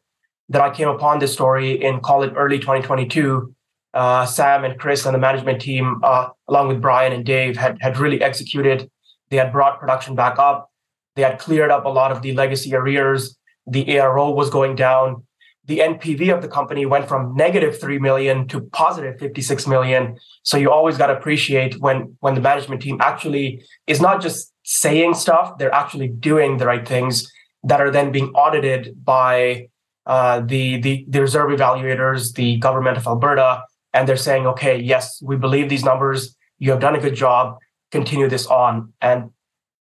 that 0.50 0.62
I 0.62 0.70
came 0.74 0.88
upon 0.88 1.20
this 1.20 1.34
story 1.34 1.84
in 1.84 2.00
call 2.00 2.24
it 2.24 2.34
early 2.36 2.58
2022, 2.58 3.54
uh, 3.94 4.26
Sam 4.26 4.64
and 4.64 4.80
Chris 4.80 5.06
and 5.06 5.16
the 5.16 5.20
management 5.20 5.62
team, 5.62 6.02
uh, 6.04 6.30
along 6.48 6.68
with 6.68 6.82
Brian 6.82 7.14
and 7.14 7.26
Dave, 7.26 7.58
had 7.58 7.78
had 7.82 7.98
really 7.98 8.22
executed. 8.22 8.90
They 9.30 9.38
had 9.38 9.52
brought 9.52 9.80
production 9.80 10.16
back 10.16 10.40
up. 10.40 10.72
They 11.16 11.24
had 11.24 11.40
cleared 11.40 11.72
up 11.72 11.86
a 11.86 11.90
lot 11.90 12.12
of 12.12 12.22
the 12.22 12.34
legacy 12.34 12.76
arrears. 12.76 13.38
The 13.66 13.84
ARO 13.86 14.34
was 14.34 14.50
going 14.50 14.76
down 14.76 15.24
the 15.68 15.80
NPV 15.80 16.34
of 16.34 16.42
the 16.42 16.48
company 16.48 16.86
went 16.86 17.08
from 17.08 17.36
negative 17.36 17.80
3 17.80 18.00
million 18.00 18.48
to 18.48 18.62
positive 18.62 19.20
56 19.20 19.68
million. 19.68 20.18
So 20.44 20.58
you 20.58 20.72
always 20.72 20.98
got 20.98 21.08
to 21.08 21.18
appreciate 21.18 21.80
when 21.80 22.16
when 22.22 22.36
the 22.36 22.42
management 22.42 22.82
team 22.82 22.98
actually 23.02 23.64
is 23.86 24.02
not 24.02 24.22
just 24.22 24.54
saying 24.64 25.14
stuff, 25.14 25.58
they're 25.58 25.74
actually 25.74 26.08
doing 26.08 26.58
the 26.58 26.66
right 26.66 26.88
things 26.88 27.30
that 27.64 27.82
are 27.82 27.92
then 27.92 28.12
being 28.12 28.30
audited 28.30 29.04
by 29.04 29.68
uh, 30.06 30.40
the, 30.40 30.78
the 30.78 31.06
the 31.10 31.20
reserve 31.20 31.50
evaluators, 31.52 32.34
the 32.34 32.58
government 32.58 32.98
of 32.98 33.06
Alberta, 33.06 33.64
and 33.98 34.08
they're 34.08 34.16
saying, 34.16 34.46
okay, 34.46 34.80
yes, 34.80 35.20
we 35.24 35.36
believe 35.36 35.70
these 35.70 35.84
numbers. 35.84 36.36
You 36.60 36.70
have 36.70 36.80
done 36.80 36.96
a 36.96 37.00
good 37.00 37.16
job. 37.16 37.58
Continue 37.90 38.30
this 38.30 38.46
on. 38.46 38.94
And 39.02 39.32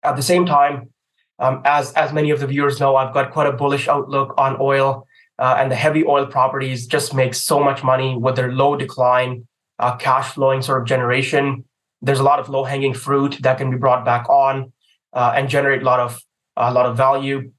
at 0.01 0.15
the 0.15 0.23
same 0.23 0.47
time, 0.47 0.89
um, 1.37 1.61
as 1.65 1.93
as 1.93 2.11
many 2.11 2.31
of 2.31 2.39
the 2.39 2.47
viewers 2.47 2.79
know, 2.79 2.95
I've 2.95 3.13
got 3.13 3.31
quite 3.31 3.45
a 3.45 3.51
bullish 3.51 3.87
outlook 3.87 4.33
on 4.39 4.57
oil 4.59 5.05
uh, 5.37 5.55
and 5.59 5.71
the 5.71 5.75
heavy 5.75 6.03
oil 6.03 6.25
properties 6.25 6.87
just 6.87 7.13
make 7.13 7.35
so 7.35 7.59
much 7.59 7.83
money 7.83 8.17
with 8.17 8.35
their 8.35 8.51
low 8.51 8.75
decline, 8.75 9.47
uh, 9.77 9.95
cash 9.97 10.33
flowing 10.33 10.63
sort 10.63 10.81
of 10.81 10.87
generation. 10.87 11.63
There's 12.01 12.19
a 12.19 12.23
lot 12.23 12.39
of 12.39 12.49
low 12.49 12.63
hanging 12.63 12.95
fruit 12.95 13.37
that 13.41 13.59
can 13.59 13.69
be 13.69 13.77
brought 13.77 14.03
back 14.03 14.27
on 14.29 14.73
uh, 15.13 15.33
and 15.35 15.47
generate 15.47 15.83
a 15.83 15.85
lot 15.85 15.99
of 15.99 16.19
a 16.57 16.73
lot 16.73 16.87
of 16.87 16.97
value. 16.97 17.51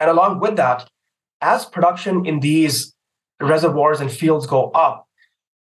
And 0.00 0.10
along 0.10 0.40
with 0.40 0.56
that, 0.56 0.88
as 1.40 1.64
production 1.64 2.26
in 2.26 2.40
these 2.40 2.94
reservoirs 3.40 4.00
and 4.00 4.10
fields 4.10 4.46
go 4.46 4.70
up, 4.72 5.07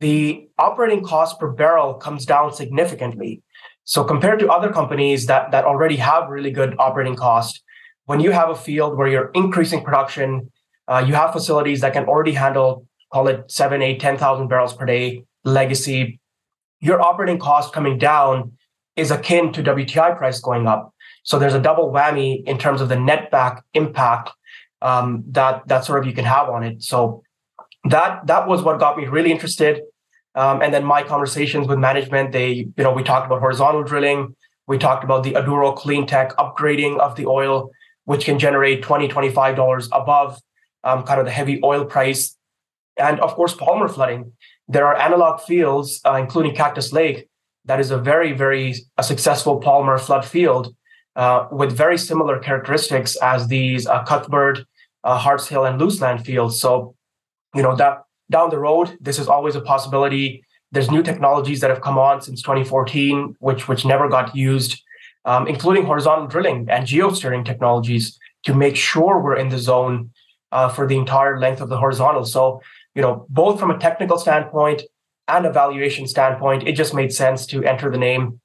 the 0.01 0.49
operating 0.59 1.05
cost 1.05 1.39
per 1.39 1.51
barrel 1.51 1.95
comes 1.95 2.27
down 2.27 2.53
significantly. 2.53 3.43
So 3.85 4.05
compared 4.05 4.39
to 4.41 4.49
other 4.49 4.73
companies 4.73 5.27
that 5.27 5.51
that 5.51 5.65
already 5.65 5.97
have 5.97 6.29
really 6.29 6.51
good 6.51 6.75
operating 6.79 7.17
cost, 7.17 7.63
when 8.07 8.21
you 8.21 8.33
have 8.33 8.51
a 8.51 8.55
field 8.55 8.97
where 8.97 9.09
you're 9.09 9.31
increasing 9.35 9.83
production 9.83 10.51
uh, 10.89 11.05
you 11.07 11.15
have 11.15 11.33
facilities 11.33 11.81
that 11.81 11.93
can 11.93 12.05
already 12.05 12.33
handle, 12.33 12.87
call 13.13 13.29
it 13.29 13.51
seven, 13.51 13.83
eight, 13.83 14.01
10,000 14.01 14.49
barrels 14.49 14.75
per 14.75 14.85
day 14.85 15.25
legacy. 15.45 16.21
Your 16.81 17.01
operating 17.01 17.39
cost 17.39 17.73
coming 17.73 17.99
down 17.99 18.53
is 18.97 19.11
akin 19.11 19.53
to 19.53 19.63
WTI 19.63 20.17
price 20.17 20.41
going 20.41 20.67
up. 20.67 20.95
So 21.23 21.39
there's 21.39 21.55
a 21.55 21.61
double 21.61 21.91
whammy 21.91 22.47
in 22.47 22.59
terms 22.59 22.81
of 22.81 22.89
the 22.89 22.99
net 22.99 23.31
back 23.31 23.65
impact 23.73 24.31
um, 24.83 25.25
that 25.31 25.67
that 25.69 25.85
sort 25.85 26.01
of 26.01 26.07
you 26.07 26.13
can 26.13 26.27
have 26.27 26.51
on 26.51 26.63
it. 26.63 26.83
So 26.83 27.23
that 27.85 28.27
that 28.27 28.47
was 28.47 28.63
what 28.63 28.79
got 28.79 28.97
me 28.97 29.07
really 29.07 29.31
interested. 29.31 29.83
Um, 30.37 30.63
and 30.63 30.75
then 30.75 30.85
my 30.85 31.03
conversations 31.03 31.69
with 31.69 31.79
management, 31.79 32.33
they 32.33 32.53
you 32.53 32.85
know 32.85 32.93
we 32.93 33.03
talked 33.03 33.27
about 33.27 33.41
horizontal 33.41 33.83
drilling, 33.83 34.35
we 34.67 34.79
talked 34.79 35.05
about 35.05 35.23
the 35.23 35.33
Aduro 35.33 35.77
Clean 35.77 36.07
Tech 36.07 36.37
upgrading 36.37 36.99
of 36.99 37.15
the 37.17 37.27
oil, 37.27 37.71
which 38.05 38.25
can 38.25 38.39
generate 38.39 38.83
20 38.83 39.09
25 39.09 39.57
dollars 39.57 39.89
above 39.93 40.41
um, 40.83 41.05
kind 41.05 41.21
of 41.21 41.27
the 41.27 41.33
heavy 41.33 41.61
oil 41.63 41.85
price, 41.85 42.37
and 42.99 43.21
of 43.21 43.35
course, 43.35 43.55
polymer 43.55 43.91
flooding. 43.91 44.33
There 44.67 44.87
are 44.87 44.97
analog 44.97 45.41
fields, 45.41 46.01
uh, 46.07 46.15
including 46.15 46.55
Cactus 46.55 46.93
Lake, 46.93 47.29
that 47.67 47.81
is 47.81 47.91
a 47.91 47.99
very, 47.99 48.33
very 48.33 48.75
a 48.99 49.03
successful 49.03 49.61
polymer 49.61 49.99
flood 49.99 50.25
field 50.25 50.75
uh, 51.17 51.47
with 51.51 51.73
very 51.73 51.97
similar 51.97 52.39
characteristics 52.39 53.17
as 53.17 53.49
these 53.49 53.87
uh, 53.87 54.03
Cuthbert, 54.05 54.61
uh, 55.05 55.19
Hearts 55.19 55.49
Hill, 55.49 55.65
and 55.65 55.81
Luseland 55.81 56.25
fields. 56.25 56.61
So, 56.61 56.95
you 57.55 57.63
know, 57.63 57.75
that 57.77 58.05
down 58.31 58.51
the 58.51 58.59
road, 58.59 58.97
this 59.01 59.19
is 59.19 59.29
always 59.29 59.55
a 59.55 59.61
possibility. 59.61 60.45
There's 60.73 60.91
new 60.91 61.03
technologies 61.03 61.61
that 61.61 61.71
have 61.71 61.83
come 61.83 61.99
on 61.99 62.21
since 62.21 62.43
2014, 62.43 63.37
which 63.39 63.69
which 63.69 63.85
never 63.85 64.09
got 64.09 64.35
used, 64.35 64.83
um, 65.25 65.47
including 65.47 65.85
horizontal 65.85 66.27
drilling 66.27 66.67
and 66.69 66.87
geosteering 66.87 67.45
technologies 67.45 68.19
to 68.45 68.55
make 68.55 68.77
sure 68.77 69.21
we're 69.21 69.37
in 69.37 69.49
the 69.49 69.59
zone 69.59 70.11
uh, 70.53 70.69
for 70.69 70.87
the 70.87 70.97
entire 70.97 71.39
length 71.39 71.61
of 71.61 71.69
the 71.69 71.79
horizontal. 71.79 72.25
So, 72.25 72.61
you 72.95 73.03
know, 73.03 73.27
both 73.29 73.59
from 73.59 73.71
a 73.71 73.79
technical 73.79 74.19
standpoint 74.19 74.83
and 75.29 75.47
a 75.47 75.53
valuation 75.53 76.07
standpoint, 76.07 76.67
it 76.67 76.73
just 76.73 76.95
made 76.95 77.13
sense 77.13 77.47
to 77.47 77.65
enter 77.65 77.91
the 77.91 77.99
name. 77.99 78.41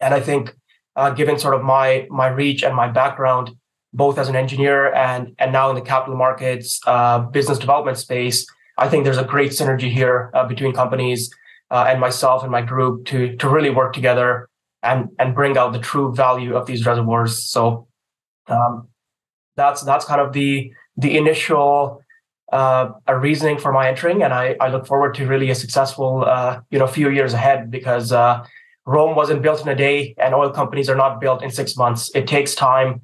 And 0.00 0.14
I 0.14 0.20
think, 0.20 0.54
uh, 0.96 1.10
given 1.10 1.38
sort 1.38 1.54
of 1.54 1.62
my 1.62 2.06
my 2.10 2.28
reach 2.28 2.62
and 2.62 2.74
my 2.74 2.88
background, 2.88 3.50
both 3.94 4.18
as 4.18 4.28
an 4.28 4.36
engineer 4.36 4.92
and 4.92 5.34
and 5.38 5.52
now 5.52 5.70
in 5.70 5.76
the 5.76 5.80
capital 5.80 6.16
markets 6.16 6.80
uh, 6.86 7.20
business 7.20 7.58
development 7.58 7.96
space, 7.96 8.46
I 8.76 8.88
think 8.88 9.04
there's 9.04 9.18
a 9.18 9.24
great 9.24 9.52
synergy 9.52 9.90
here 9.90 10.30
uh, 10.34 10.46
between 10.46 10.72
companies 10.72 11.30
uh, 11.70 11.86
and 11.88 12.00
myself 12.00 12.42
and 12.42 12.52
my 12.52 12.62
group 12.62 13.06
to 13.06 13.36
to 13.36 13.48
really 13.48 13.70
work 13.70 13.92
together 13.94 14.48
and 14.82 15.08
and 15.18 15.34
bring 15.34 15.56
out 15.56 15.72
the 15.72 15.78
true 15.78 16.14
value 16.14 16.54
of 16.56 16.66
these 16.66 16.84
reservoirs. 16.84 17.50
So 17.50 17.86
um, 18.48 18.88
that's 19.56 19.82
that's 19.82 20.04
kind 20.04 20.20
of 20.20 20.32
the 20.32 20.72
the 20.96 21.16
initial 21.16 22.02
uh, 22.52 22.90
a 23.06 23.18
reasoning 23.18 23.58
for 23.58 23.72
my 23.72 23.88
entering, 23.88 24.22
and 24.22 24.32
I, 24.32 24.56
I 24.60 24.68
look 24.68 24.86
forward 24.86 25.14
to 25.14 25.26
really 25.26 25.50
a 25.50 25.54
successful 25.54 26.24
uh, 26.24 26.60
you 26.70 26.78
know 26.78 26.86
few 26.86 27.10
years 27.10 27.32
ahead 27.32 27.70
because 27.70 28.12
uh, 28.12 28.44
Rome 28.86 29.16
wasn't 29.16 29.42
built 29.42 29.62
in 29.62 29.68
a 29.68 29.74
day, 29.74 30.14
and 30.18 30.34
oil 30.34 30.50
companies 30.50 30.88
are 30.88 30.96
not 30.96 31.20
built 31.20 31.42
in 31.42 31.50
six 31.50 31.76
months. 31.76 32.10
It 32.14 32.26
takes 32.26 32.54
time, 32.54 33.00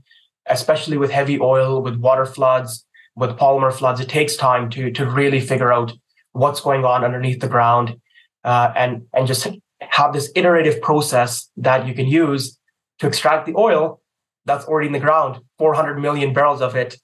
especially 0.51 0.97
with 0.97 1.11
heavy 1.11 1.39
oil, 1.41 1.83
with 1.83 1.97
water 1.97 2.27
floods, 2.27 2.85
with 3.17 3.31
polymer 3.39 3.73
floods. 3.73 4.01
It 4.01 4.09
takes 4.09 4.37
time 4.37 4.71
to 4.71 4.91
to 4.93 5.09
really 5.09 5.41
figure 5.41 5.73
out 5.73 5.93
what's 6.33 6.61
going 6.61 6.85
on 6.85 7.05
underneath 7.05 7.41
the 7.41 7.49
ground, 7.49 7.97
uh, 8.45 8.73
and 8.77 9.07
and 9.15 9.27
just 9.27 9.47
have 9.81 10.13
this 10.13 10.31
iterative 10.35 10.81
process 10.83 11.51
that 11.57 11.87
you 11.87 11.95
can 11.95 12.07
use 12.07 12.59
to 12.99 13.07
extract 13.07 13.47
the 13.47 13.55
oil 13.57 14.01
that's 14.45 14.65
already 14.67 14.89
in 14.89 14.93
the 14.93 15.01
ground, 15.01 15.41
400 15.59 15.99
million 15.99 16.33
barrels 16.35 16.61
of 16.61 16.77
it 16.77 16.97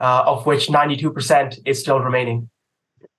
uh, 0.00 0.22
of 0.26 0.46
which 0.46 0.68
92% 0.68 1.58
is 1.64 1.80
still 1.80 2.00
remaining. 2.00 2.50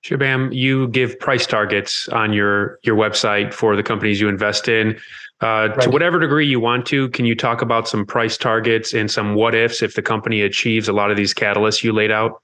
Shubham, 0.03 0.53
you 0.53 0.87
give 0.89 1.19
price 1.19 1.47
targets 1.47 2.07
on 2.09 2.31
your 2.31 2.79
your 2.83 2.95
website 2.95 3.53
for 3.53 3.75
the 3.75 3.81
companies 3.81 4.21
you 4.21 4.29
invest 4.29 4.67
in. 4.67 4.99
Uh, 5.41 5.69
right. 5.69 5.81
To 5.81 5.89
whatever 5.89 6.19
degree 6.19 6.47
you 6.47 6.59
want 6.59 6.85
to, 6.87 7.09
can 7.09 7.25
you 7.25 7.35
talk 7.35 7.61
about 7.61 7.87
some 7.87 8.05
price 8.05 8.37
targets 8.37 8.93
and 8.93 9.11
some 9.11 9.35
what 9.35 9.53
ifs 9.53 9.81
if 9.81 9.95
the 9.95 10.01
company 10.01 10.41
achieves 10.41 10.87
a 10.87 10.93
lot 10.93 11.11
of 11.11 11.17
these 11.17 11.33
catalysts 11.33 11.83
you 11.83 11.91
laid 11.91 12.11
out? 12.11 12.41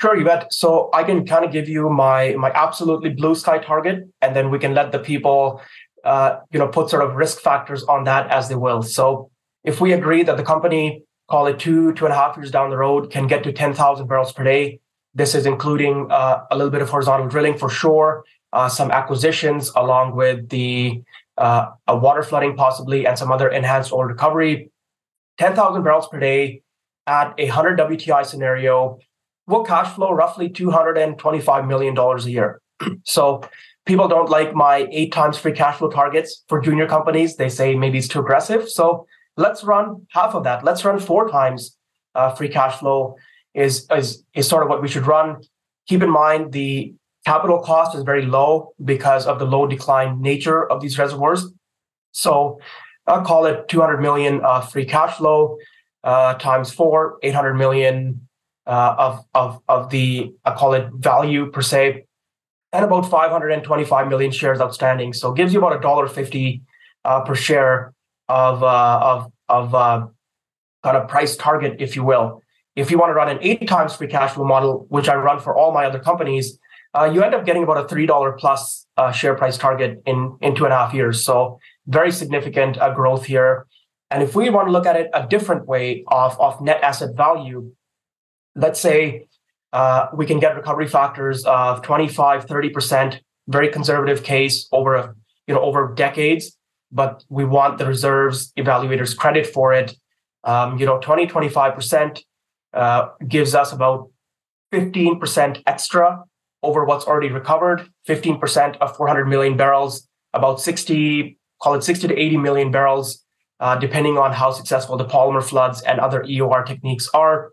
Sure, 0.00 0.16
you 0.16 0.24
bet. 0.24 0.50
So 0.52 0.88
I 0.94 1.04
can 1.04 1.26
kind 1.26 1.44
of 1.44 1.52
give 1.52 1.68
you 1.68 1.90
my 1.90 2.34
my 2.38 2.50
absolutely 2.52 3.10
blue 3.10 3.34
sky 3.34 3.58
target, 3.58 4.08
and 4.22 4.34
then 4.34 4.50
we 4.50 4.58
can 4.58 4.72
let 4.72 4.92
the 4.92 4.98
people, 4.98 5.60
uh, 6.04 6.38
you 6.50 6.58
know, 6.58 6.68
put 6.68 6.88
sort 6.88 7.04
of 7.04 7.16
risk 7.16 7.40
factors 7.40 7.84
on 7.84 8.04
that 8.04 8.30
as 8.30 8.48
they 8.48 8.54
will. 8.54 8.82
So 8.82 9.30
if 9.62 9.82
we 9.82 9.92
agree 9.92 10.22
that 10.22 10.38
the 10.38 10.42
company 10.42 11.04
call 11.30 11.46
it 11.46 11.58
two, 11.58 11.92
two 11.94 12.04
and 12.04 12.12
a 12.12 12.16
half 12.16 12.36
years 12.36 12.50
down 12.50 12.70
the 12.70 12.76
road, 12.76 13.10
can 13.10 13.26
get 13.26 13.44
to 13.44 13.52
10,000 13.52 14.06
barrels 14.08 14.32
per 14.32 14.42
day. 14.44 14.80
This 15.14 15.34
is 15.34 15.46
including 15.46 16.10
uh, 16.10 16.44
a 16.50 16.56
little 16.56 16.70
bit 16.70 16.82
of 16.82 16.90
horizontal 16.90 17.28
drilling 17.28 17.56
for 17.56 17.70
sure, 17.70 18.24
uh, 18.52 18.68
some 18.68 18.90
acquisitions 18.90 19.70
along 19.76 20.16
with 20.16 20.48
the 20.48 21.02
uh, 21.40 21.70
a 21.88 21.96
water 21.96 22.22
flooding 22.22 22.54
possibly, 22.54 23.06
and 23.06 23.18
some 23.18 23.32
other 23.32 23.48
enhanced 23.48 23.92
oil 23.92 24.04
recovery. 24.04 24.70
10,000 25.38 25.82
barrels 25.82 26.06
per 26.08 26.20
day 26.20 26.62
at 27.06 27.34
a 27.38 27.46
100 27.46 27.78
WTI 27.78 28.24
scenario 28.24 28.98
we'll 29.50 29.64
cash 29.64 29.94
flow 29.94 30.12
roughly 30.12 30.48
$225 30.48 31.66
million 31.66 31.98
a 31.98 32.18
year. 32.22 32.62
so 33.04 33.42
people 33.84 34.08
don't 34.08 34.30
like 34.30 34.54
my 34.54 34.86
eight 34.90 35.12
times 35.12 35.36
free 35.36 35.52
cash 35.52 35.76
flow 35.78 35.90
targets 35.90 36.44
for 36.48 36.60
junior 36.60 36.86
companies. 36.86 37.36
They 37.36 37.48
say 37.48 37.74
maybe 37.74 37.98
it's 37.98 38.08
too 38.08 38.20
aggressive. 38.20 38.68
So 38.68 39.06
let's 39.36 39.64
run 39.64 40.06
half 40.10 40.34
of 40.34 40.44
that. 40.44 40.64
Let's 40.64 40.84
run 40.84 40.98
four 41.00 41.28
times 41.28 41.76
uh, 42.14 42.34
free 42.34 42.48
cash 42.48 42.78
flow 42.78 43.16
is, 43.54 43.86
is, 43.90 44.24
is 44.34 44.48
sort 44.48 44.62
of 44.62 44.68
what 44.68 44.80
we 44.80 44.88
should 44.88 45.06
run. 45.06 45.42
Keep 45.88 46.02
in 46.02 46.10
mind 46.10 46.52
the 46.52 46.94
capital 47.24 47.60
cost 47.60 47.96
is 47.96 48.02
very 48.02 48.26
low 48.26 48.74
because 48.84 49.26
of 49.26 49.38
the 49.38 49.44
low 49.44 49.66
decline 49.66 50.20
nature 50.20 50.70
of 50.70 50.80
these 50.80 50.98
reservoirs. 50.98 51.46
So 52.12 52.60
I'll 53.06 53.24
call 53.24 53.46
it 53.46 53.68
200 53.68 53.98
million 53.98 54.40
uh, 54.44 54.60
free 54.60 54.84
cash 54.84 55.16
flow 55.16 55.58
uh, 56.04 56.34
times 56.34 56.72
four, 56.72 57.18
800 57.22 57.54
million 57.54 58.28
uh, 58.66 58.94
of, 58.98 59.24
of, 59.34 59.60
of 59.68 59.90
the, 59.90 60.32
I 60.44 60.54
call 60.54 60.74
it 60.74 60.88
value 60.94 61.50
per 61.50 61.62
se, 61.62 62.04
and 62.72 62.84
about 62.84 63.10
525 63.10 64.08
million 64.08 64.30
shares 64.30 64.60
outstanding. 64.60 65.12
So 65.12 65.32
it 65.32 65.36
gives 65.36 65.52
you 65.52 65.58
about 65.58 65.76
a 65.76 65.80
dollar 65.80 66.06
fifty 66.06 66.62
uh, 67.04 67.22
per 67.22 67.34
share 67.34 67.92
of 68.28 68.62
uh, 68.62 69.00
of 69.02 69.32
of 69.48 69.74
uh, 69.74 70.06
kind 70.84 70.96
of 70.96 71.08
price 71.08 71.36
target, 71.36 71.76
if 71.80 71.96
you 71.96 72.04
will. 72.04 72.42
If 72.76 72.90
you 72.90 72.98
want 72.98 73.10
to 73.10 73.14
run 73.14 73.28
an 73.28 73.38
eight 73.40 73.66
times 73.66 73.96
free 73.96 74.06
cash 74.06 74.32
flow 74.32 74.44
model, 74.44 74.86
which 74.88 75.08
I 75.08 75.16
run 75.16 75.40
for 75.40 75.56
all 75.56 75.72
my 75.72 75.84
other 75.84 75.98
companies, 75.98 76.59
uh, 76.94 77.10
you 77.12 77.22
end 77.22 77.34
up 77.34 77.44
getting 77.44 77.62
about 77.62 77.84
a 77.84 77.88
three 77.88 78.06
dollar 78.06 78.32
plus 78.32 78.86
uh, 78.96 79.12
share 79.12 79.34
price 79.34 79.56
target 79.56 80.02
in 80.06 80.36
in 80.40 80.54
two 80.54 80.64
and 80.64 80.72
a 80.72 80.76
half 80.76 80.92
years. 80.92 81.24
So 81.24 81.58
very 81.86 82.10
significant 82.10 82.78
uh, 82.78 82.92
growth 82.94 83.26
here. 83.26 83.66
And 84.10 84.22
if 84.22 84.34
we 84.34 84.50
want 84.50 84.66
to 84.68 84.72
look 84.72 84.86
at 84.86 84.96
it 84.96 85.08
a 85.14 85.26
different 85.26 85.66
way 85.66 86.04
of 86.08 86.38
of 86.40 86.60
net 86.60 86.82
asset 86.82 87.16
value, 87.16 87.72
let's 88.56 88.80
say 88.80 89.28
uh, 89.72 90.08
we 90.14 90.26
can 90.26 90.40
get 90.40 90.56
recovery 90.56 90.88
factors 90.88 91.44
of 91.44 91.82
25, 91.82 92.46
30%, 92.46 93.20
very 93.46 93.68
conservative 93.68 94.24
case 94.24 94.68
over 94.72 94.96
a, 94.96 95.14
you 95.46 95.54
know 95.54 95.60
over 95.60 95.94
decades, 95.94 96.56
but 96.90 97.24
we 97.28 97.44
want 97.44 97.78
the 97.78 97.86
reserves 97.86 98.52
evaluators 98.58 99.16
credit 99.16 99.46
for 99.46 99.72
it. 99.72 99.94
Um, 100.42 100.78
you 100.78 100.86
know, 100.86 100.98
20, 100.98 101.26
25% 101.26 102.22
uh, 102.72 103.08
gives 103.28 103.54
us 103.54 103.72
about 103.72 104.10
15% 104.72 105.62
extra 105.66 106.24
over 106.62 106.84
what's 106.84 107.06
already 107.06 107.30
recovered, 107.30 107.88
15% 108.08 108.76
of 108.78 108.96
400 108.96 109.26
million 109.26 109.56
barrels, 109.56 110.06
about 110.34 110.60
60, 110.60 111.38
call 111.62 111.74
it 111.74 111.84
60 111.84 112.08
to 112.08 112.18
80 112.18 112.36
million 112.36 112.70
barrels, 112.70 113.24
uh, 113.60 113.76
depending 113.76 114.18
on 114.18 114.32
how 114.32 114.50
successful 114.50 114.96
the 114.96 115.04
polymer 115.04 115.42
floods 115.42 115.82
and 115.82 115.98
other 116.00 116.22
EOR 116.24 116.64
techniques 116.66 117.08
are 117.14 117.52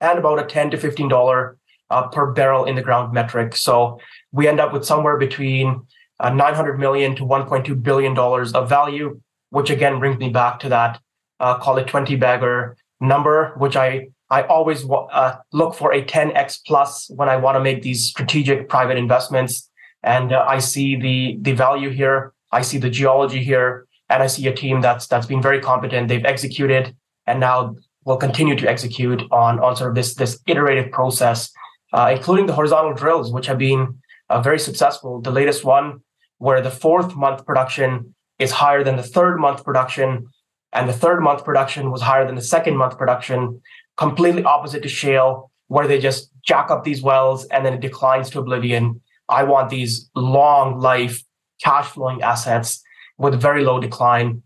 and 0.00 0.18
about 0.18 0.38
a 0.38 0.46
10 0.46 0.70
to 0.72 0.76
15 0.76 1.08
dollar 1.08 1.56
uh, 1.90 2.08
per 2.08 2.32
barrel 2.32 2.64
in 2.64 2.74
the 2.74 2.82
ground 2.82 3.12
metric. 3.12 3.56
So 3.56 4.00
we 4.32 4.48
end 4.48 4.60
up 4.60 4.72
with 4.72 4.84
somewhere 4.84 5.16
between 5.16 5.82
uh, 6.20 6.30
900 6.30 6.78
million 6.78 7.14
to 7.16 7.24
1.2 7.24 7.82
billion 7.82 8.14
dollars 8.14 8.52
of 8.52 8.68
value, 8.68 9.20
which 9.50 9.70
again 9.70 9.98
brings 9.98 10.18
me 10.18 10.30
back 10.30 10.60
to 10.60 10.68
that 10.70 11.00
uh, 11.40 11.58
call 11.58 11.78
it 11.78 11.86
20 11.86 12.16
bagger 12.16 12.76
number, 13.00 13.52
which 13.56 13.76
I 13.76 14.08
I 14.30 14.42
always 14.42 14.84
uh, 14.88 15.36
look 15.52 15.74
for 15.74 15.92
a 15.92 16.02
10x 16.02 16.60
plus 16.66 17.10
when 17.10 17.28
I 17.28 17.36
want 17.36 17.56
to 17.56 17.60
make 17.60 17.82
these 17.82 18.04
strategic 18.04 18.68
private 18.68 18.96
investments, 18.96 19.70
and 20.02 20.32
uh, 20.32 20.44
I 20.48 20.58
see 20.58 20.96
the 20.96 21.38
the 21.40 21.52
value 21.52 21.90
here. 21.90 22.32
I 22.52 22.62
see 22.62 22.78
the 22.78 22.90
geology 22.90 23.42
here, 23.42 23.86
and 24.08 24.22
I 24.22 24.26
see 24.26 24.46
a 24.46 24.54
team 24.54 24.80
that's 24.80 25.06
that's 25.06 25.26
been 25.26 25.42
very 25.42 25.60
competent. 25.60 26.08
They've 26.08 26.24
executed, 26.24 26.96
and 27.26 27.40
now 27.40 27.76
will 28.04 28.16
continue 28.16 28.56
to 28.56 28.68
execute 28.68 29.22
on, 29.30 29.58
on 29.60 29.76
sort 29.76 29.90
of 29.90 29.94
this, 29.94 30.14
this 30.14 30.40
iterative 30.46 30.92
process, 30.92 31.52
uh, 31.92 32.12
including 32.14 32.46
the 32.46 32.52
horizontal 32.52 32.94
drills, 32.94 33.32
which 33.32 33.46
have 33.46 33.58
been 33.58 33.98
uh, 34.28 34.40
very 34.40 34.58
successful. 34.58 35.20
The 35.20 35.30
latest 35.30 35.64
one, 35.64 36.00
where 36.38 36.60
the 36.60 36.70
fourth 36.70 37.14
month 37.14 37.46
production 37.46 38.14
is 38.38 38.50
higher 38.50 38.84
than 38.84 38.96
the 38.96 39.02
third 39.02 39.38
month 39.38 39.64
production, 39.64 40.28
and 40.72 40.88
the 40.88 40.92
third 40.92 41.20
month 41.20 41.44
production 41.44 41.90
was 41.90 42.02
higher 42.02 42.26
than 42.26 42.34
the 42.34 42.42
second 42.42 42.76
month 42.76 42.98
production, 42.98 43.62
completely 43.96 44.42
opposite 44.44 44.82
to 44.82 44.88
shale, 44.88 45.50
where 45.68 45.86
they 45.86 45.98
just 45.98 46.30
jack 46.42 46.70
up 46.70 46.84
these 46.84 47.02
wells 47.02 47.46
and 47.46 47.64
then 47.64 47.74
it 47.74 47.80
declines 47.80 48.30
to 48.30 48.38
oblivion. 48.38 49.00
I 49.28 49.44
want 49.44 49.70
these 49.70 50.10
long 50.14 50.80
life 50.80 51.22
cash 51.62 51.86
flowing 51.86 52.22
assets 52.22 52.82
with 53.18 53.40
very 53.40 53.64
low 53.64 53.80
decline 53.80 54.42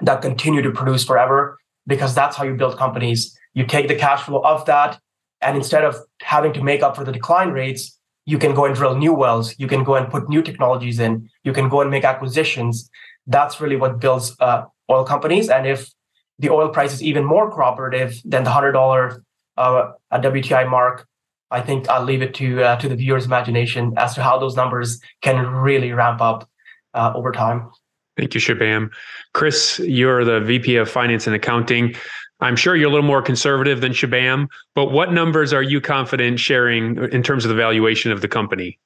that 0.00 0.22
continue 0.22 0.62
to 0.62 0.70
produce 0.70 1.04
forever 1.04 1.58
because 1.86 2.14
that's 2.14 2.36
how 2.36 2.44
you 2.44 2.54
build 2.54 2.76
companies. 2.76 3.36
You 3.54 3.64
take 3.64 3.88
the 3.88 3.94
cash 3.94 4.22
flow 4.22 4.40
of 4.40 4.64
that, 4.66 5.00
and 5.40 5.56
instead 5.56 5.84
of 5.84 5.96
having 6.22 6.52
to 6.52 6.62
make 6.62 6.82
up 6.82 6.94
for 6.96 7.04
the 7.04 7.12
decline 7.12 7.50
rates, 7.50 7.98
you 8.26 8.38
can 8.38 8.54
go 8.54 8.66
and 8.66 8.74
drill 8.74 8.94
new 8.96 9.14
wells. 9.14 9.54
You 9.58 9.66
can 9.66 9.84
go 9.84 9.94
and 9.94 10.10
put 10.10 10.28
new 10.28 10.42
technologies 10.42 10.98
in. 10.98 11.30
You 11.44 11.52
can 11.52 11.68
go 11.68 11.80
and 11.80 11.90
make 11.90 12.04
acquisitions. 12.04 12.90
That's 13.26 13.60
really 13.60 13.76
what 13.76 14.00
builds 14.00 14.36
uh, 14.40 14.64
oil 14.90 15.04
companies. 15.04 15.48
And 15.48 15.66
if 15.66 15.90
the 16.38 16.50
oil 16.50 16.68
price 16.68 16.92
is 16.92 17.02
even 17.02 17.24
more 17.24 17.50
cooperative 17.50 18.20
than 18.24 18.44
the 18.44 18.50
hundred 18.50 18.72
dollar 18.72 19.24
uh, 19.56 19.92
WTI 20.12 20.68
mark, 20.68 21.06
I 21.50 21.60
think 21.60 21.88
I'll 21.88 22.04
leave 22.04 22.22
it 22.22 22.34
to 22.34 22.62
uh, 22.62 22.76
to 22.76 22.88
the 22.88 22.96
viewer's 22.96 23.26
imagination 23.26 23.94
as 23.96 24.14
to 24.14 24.22
how 24.22 24.38
those 24.38 24.56
numbers 24.56 25.00
can 25.22 25.46
really 25.46 25.92
ramp 25.92 26.20
up 26.20 26.48
uh, 26.94 27.12
over 27.14 27.32
time. 27.32 27.70
Thank 28.16 28.34
you, 28.34 28.40
Shubham. 28.40 28.90
Chris, 29.32 29.78
you're 29.78 30.24
the 30.24 30.40
VP 30.40 30.76
of 30.76 30.90
Finance 30.90 31.26
and 31.26 31.36
Accounting. 31.36 31.94
I'm 32.40 32.56
sure 32.56 32.76
you're 32.76 32.88
a 32.88 32.90
little 32.90 33.06
more 33.06 33.22
conservative 33.22 33.80
than 33.80 33.92
Shubham, 33.92 34.46
but 34.74 34.92
what 34.92 35.12
numbers 35.12 35.52
are 35.52 35.62
you 35.62 35.80
confident 35.80 36.38
sharing 36.38 36.96
in 37.12 37.22
terms 37.22 37.44
of 37.44 37.48
the 37.48 37.54
valuation 37.54 38.12
of 38.12 38.20
the 38.20 38.28
company? 38.28 38.78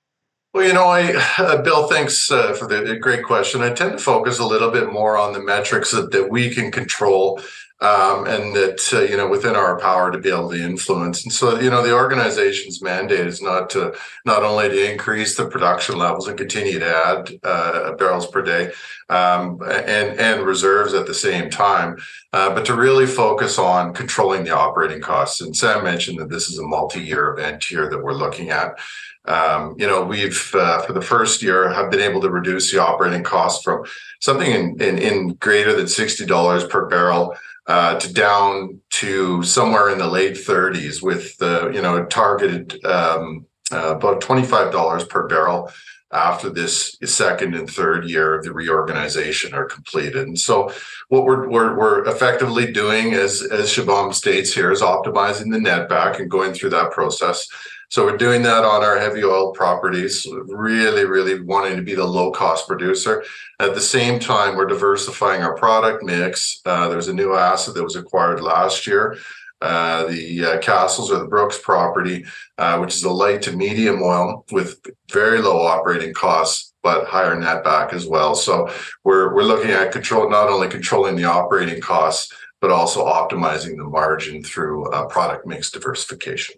Well, 0.53 0.67
you 0.67 0.75
know, 0.75 0.85
I, 0.85 1.15
uh, 1.39 1.63
Bill, 1.63 1.89
thanks 1.89 2.31
uh, 2.31 2.53
for 2.53 2.67
the 2.67 2.97
great 2.97 3.25
question. 3.25 3.63
I 3.63 3.71
tend 3.73 3.93
to 3.93 3.99
focus 3.99 4.39
a 4.39 4.45
little 4.47 4.71
bit 4.71 4.93
more 4.93 5.17
on 5.17 5.33
the 5.33 5.41
metrics 5.41 5.93
that, 5.93 6.11
that 6.11 6.31
we 6.31 6.51
can 6.51 6.71
control 6.71 7.41
um, 7.83 8.27
and 8.29 8.55
that 8.55 8.89
uh, 8.93 9.01
you 9.01 9.17
know 9.17 9.29
within 9.29 9.57
our 9.57 9.79
power 9.79 10.13
to 10.13 10.19
be 10.19 10.29
able 10.29 10.51
to 10.51 10.63
influence. 10.63 11.25
And 11.25 11.33
so 11.33 11.59
you 11.59 11.69
know 11.69 11.83
the 11.83 11.95
organization's 11.95 12.81
mandate 12.81 13.27
is 13.27 13.43
not 13.43 13.71
to 13.71 13.95
not 14.25 14.45
only 14.45 14.69
to 14.69 14.93
increase 14.93 15.37
the 15.37 15.47
production 15.47 15.99
levels 15.99 16.29
and 16.29 16.39
continue 16.39 16.79
to 16.79 16.87
add 16.87 17.31
uh, 17.43 17.95
barrels 17.95 18.29
per 18.29 18.43
day 18.43 18.73
um, 19.09 19.61
and 19.63 20.21
and 20.21 20.43
reserves 20.43 20.95
at 20.95 21.07
the 21.07 21.15
same 21.15 21.51
time, 21.51 21.97
uh, 22.33 22.55
but 22.55 22.65
to 22.67 22.75
really 22.75 23.07
focus 23.07 23.59
on 23.59 23.93
controlling 23.93 24.45
the 24.45 24.57
operating 24.57 25.01
costs. 25.01 25.41
And 25.41 25.57
Sam 25.57 25.83
mentioned 25.83 26.21
that 26.21 26.31
this 26.31 26.49
is 26.49 26.59
a 26.59 26.63
multi-year 26.63 27.33
event 27.33 27.65
here 27.65 27.91
that 27.91 28.03
we're 28.03 28.13
looking 28.13 28.51
at. 28.51 28.79
Um, 29.25 29.77
you 29.79 29.87
know, 29.87 30.05
we've 30.05 30.53
uh, 30.55 30.83
for 30.83 30.93
the 30.93 31.01
first 31.01 31.43
year 31.43 31.73
have 31.73 31.91
been 31.91 32.01
able 32.01 32.21
to 32.23 32.31
reduce 32.31 32.73
the 32.73 32.83
operating 32.83 33.23
cost 33.23 33.63
from 33.63 33.85
something 34.21 34.51
in, 34.51 34.83
in, 34.83 34.99
in 34.99 35.35
greater 35.35 35.75
than 35.75 35.87
sixty 35.87 36.27
dollars 36.27 36.65
per 36.65 36.87
barrel 36.87 37.37
uh, 37.67 37.99
to 37.99 38.13
down 38.13 38.81
to 38.91 39.43
somewhere 39.45 39.91
in 39.91 39.99
the 39.99 40.07
late 40.07 40.35
30s 40.35 41.03
with 41.03 41.37
the 41.39 41.71
you 41.73 41.81
know 41.81 42.05
targeted 42.07 42.85
um, 42.85 43.47
uh, 43.73 43.95
about 43.97 44.21
$25 44.21 45.09
per 45.09 45.27
barrel 45.29 45.71
after 46.13 46.51
this 46.51 46.97
second 47.05 47.55
and 47.55 47.71
third 47.71 48.09
year 48.09 48.35
of 48.35 48.45
the 48.45 48.53
reorganization 48.53 49.55
are 49.55 49.65
completed. 49.65 50.27
And 50.27 50.39
so 50.39 50.71
what 51.09 51.25
we're, 51.25 51.49
we're, 51.49 51.75
we're 51.75 52.05
effectively 52.07 52.71
doing 52.71 53.15
as, 53.15 53.41
as 53.43 53.71
Shubham 53.71 54.13
states 54.13 54.53
here 54.53 54.71
is 54.71 54.83
optimizing 54.83 55.51
the 55.51 55.59
net 55.59 55.89
back 55.89 56.21
and 56.21 56.31
going 56.31 56.53
through 56.53 56.71
that 56.71 56.91
process. 56.91 57.49
So 57.93 58.07
we're 58.07 58.17
doing 58.17 58.41
that 58.45 58.65
on 58.65 58.83
our 58.83 58.99
heavy 58.99 59.23
oil 59.23 59.53
properties, 59.53 60.27
really, 60.47 61.05
really 61.05 61.43
wanting 61.43 61.77
to 61.77 61.83
be 61.83 61.95
the 61.95 62.07
low 62.07 62.31
cost 62.31 62.67
producer. 62.67 63.23
At 63.61 63.75
the 63.75 63.83
same 63.83 64.19
time, 64.19 64.57
we're 64.57 64.65
diversifying 64.65 65.43
our 65.43 65.55
product 65.55 66.03
mix. 66.03 66.63
Uh, 66.65 66.89
there's 66.89 67.09
a 67.09 67.13
new 67.13 67.35
asset 67.35 67.75
that 67.75 67.85
was 67.85 67.97
acquired 67.97 68.41
last 68.41 68.87
year. 68.87 69.19
Uh, 69.61 70.07
the 70.07 70.43
uh, 70.43 70.59
Castles 70.61 71.13
or 71.13 71.19
the 71.19 71.27
Brooks 71.27 71.59
property, 71.63 72.25
uh, 72.57 72.79
which 72.79 72.95
is 72.95 73.05
a 73.05 73.11
light 73.11 73.43
to 73.43 73.55
medium 73.55 74.03
oil 74.03 74.47
with 74.51 74.81
very 75.13 75.43
low 75.43 75.61
operating 75.61 76.15
costs, 76.15 76.73
but 76.83 77.07
higher 77.07 77.39
net 77.39 77.63
back 77.63 77.93
as 77.93 78.07
well. 78.07 78.35
So 78.35 78.73
we're 79.05 79.35
we're 79.35 79.43
looking 79.43 79.71
at 79.71 79.93
control, 79.93 80.31
not 80.31 80.49
only 80.49 80.69
controlling 80.69 81.15
the 81.15 81.25
operating 81.25 81.83
costs, 81.83 82.33
but 82.63 82.71
also 82.71 83.05
optimizing 83.05 83.77
the 83.77 83.85
margin 83.85 84.43
through 84.43 84.91
uh, 84.93 85.05
product 85.09 85.47
mix 85.47 85.71
diversification. 85.71 86.57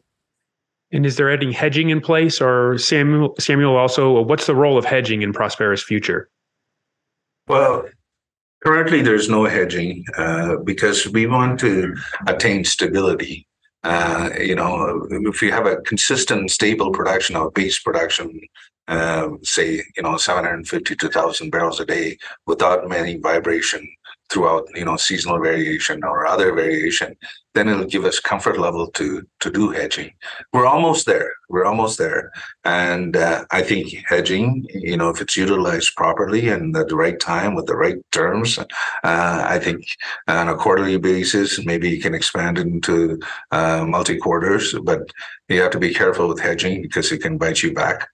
And 0.94 1.04
is 1.04 1.16
there 1.16 1.28
any 1.28 1.52
hedging 1.52 1.90
in 1.90 2.00
place, 2.00 2.40
or 2.40 2.78
Samuel? 2.78 3.34
Samuel, 3.40 3.76
also, 3.76 4.22
what's 4.22 4.46
the 4.46 4.54
role 4.54 4.78
of 4.78 4.84
hedging 4.84 5.22
in 5.22 5.32
Prospera's 5.32 5.82
future? 5.82 6.30
Well, 7.48 7.88
currently 8.64 9.02
there's 9.02 9.28
no 9.28 9.44
hedging 9.44 10.04
uh, 10.16 10.56
because 10.58 11.08
we 11.08 11.26
want 11.26 11.58
to 11.60 11.96
attain 12.28 12.64
stability. 12.64 13.48
Uh, 13.82 14.30
you 14.38 14.54
know, 14.54 15.06
if 15.10 15.42
you 15.42 15.50
have 15.50 15.66
a 15.66 15.76
consistent, 15.82 16.52
stable 16.52 16.92
production 16.92 17.34
of 17.34 17.52
base 17.54 17.80
production, 17.80 18.40
uh, 18.86 19.30
say, 19.42 19.82
you 19.96 20.02
know, 20.02 20.16
750 20.16 20.94
to 20.94 21.06
1,000 21.06 21.50
barrels 21.50 21.80
a 21.80 21.84
day 21.84 22.16
without 22.46 22.88
many 22.88 23.16
vibration, 23.16 23.86
throughout 24.30 24.66
you 24.74 24.84
know 24.84 24.96
seasonal 24.96 25.38
variation 25.38 26.02
or 26.04 26.26
other 26.26 26.52
variation 26.54 27.16
then 27.54 27.68
it'll 27.68 27.84
give 27.84 28.04
us 28.04 28.18
comfort 28.18 28.58
level 28.58 28.88
to 28.88 29.22
to 29.40 29.50
do 29.50 29.70
hedging. 29.70 30.10
We're 30.52 30.66
almost 30.66 31.06
there. 31.06 31.32
We're 31.48 31.64
almost 31.64 31.98
there. 31.98 32.32
And 32.64 33.16
uh, 33.16 33.44
i 33.50 33.62
think 33.62 33.94
hedging 34.08 34.66
you 34.70 34.96
know 34.96 35.08
if 35.10 35.20
it's 35.20 35.36
utilized 35.36 35.94
properly 35.96 36.48
and 36.48 36.76
at 36.76 36.88
the 36.88 36.96
right 36.96 37.18
time 37.20 37.54
with 37.54 37.66
the 37.66 37.76
right 37.76 37.98
terms 38.10 38.58
uh, 38.58 38.64
i 39.54 39.58
think 39.58 39.84
on 40.28 40.48
a 40.48 40.56
quarterly 40.56 40.96
basis 40.96 41.64
maybe 41.64 41.88
you 41.90 42.00
can 42.00 42.14
expand 42.14 42.58
it 42.58 42.66
into 42.66 43.18
uh, 43.50 43.84
multi 43.86 44.16
quarters 44.16 44.74
but 44.84 45.02
you 45.48 45.60
have 45.60 45.70
to 45.70 45.78
be 45.78 45.92
careful 45.92 46.28
with 46.28 46.40
hedging 46.40 46.82
because 46.82 47.12
it 47.12 47.18
can 47.18 47.36
bite 47.36 47.62
you 47.62 47.72
back 47.72 48.08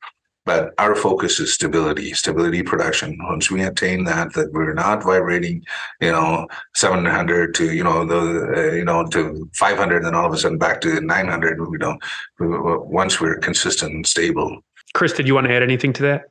but 0.46 0.72
our 0.78 0.94
focus 0.94 1.38
is 1.38 1.54
stability, 1.54 2.12
stability 2.14 2.62
production. 2.62 3.18
Once 3.22 3.50
we 3.50 3.62
attain 3.62 4.04
that, 4.04 4.32
that 4.34 4.52
we're 4.52 4.72
not 4.72 5.02
vibrating, 5.02 5.64
you 6.00 6.10
know, 6.10 6.46
700 6.74 7.54
to, 7.54 7.72
you 7.72 7.84
know, 7.84 8.04
the, 8.04 8.52
uh, 8.56 8.74
you 8.74 8.84
know, 8.84 9.06
to 9.08 9.48
500, 9.54 10.04
then 10.04 10.14
all 10.14 10.26
of 10.26 10.32
a 10.32 10.38
sudden 10.38 10.58
back 10.58 10.80
to 10.80 11.00
900, 11.00 11.58
you 11.58 11.78
know, 11.78 11.98
once 12.38 13.20
we're 13.20 13.38
consistent 13.38 13.92
and 13.92 14.06
stable. 14.06 14.60
Chris, 14.94 15.12
did 15.12 15.26
you 15.26 15.34
want 15.34 15.46
to 15.46 15.52
add 15.52 15.62
anything 15.62 15.92
to 15.94 16.02
that? 16.02 16.22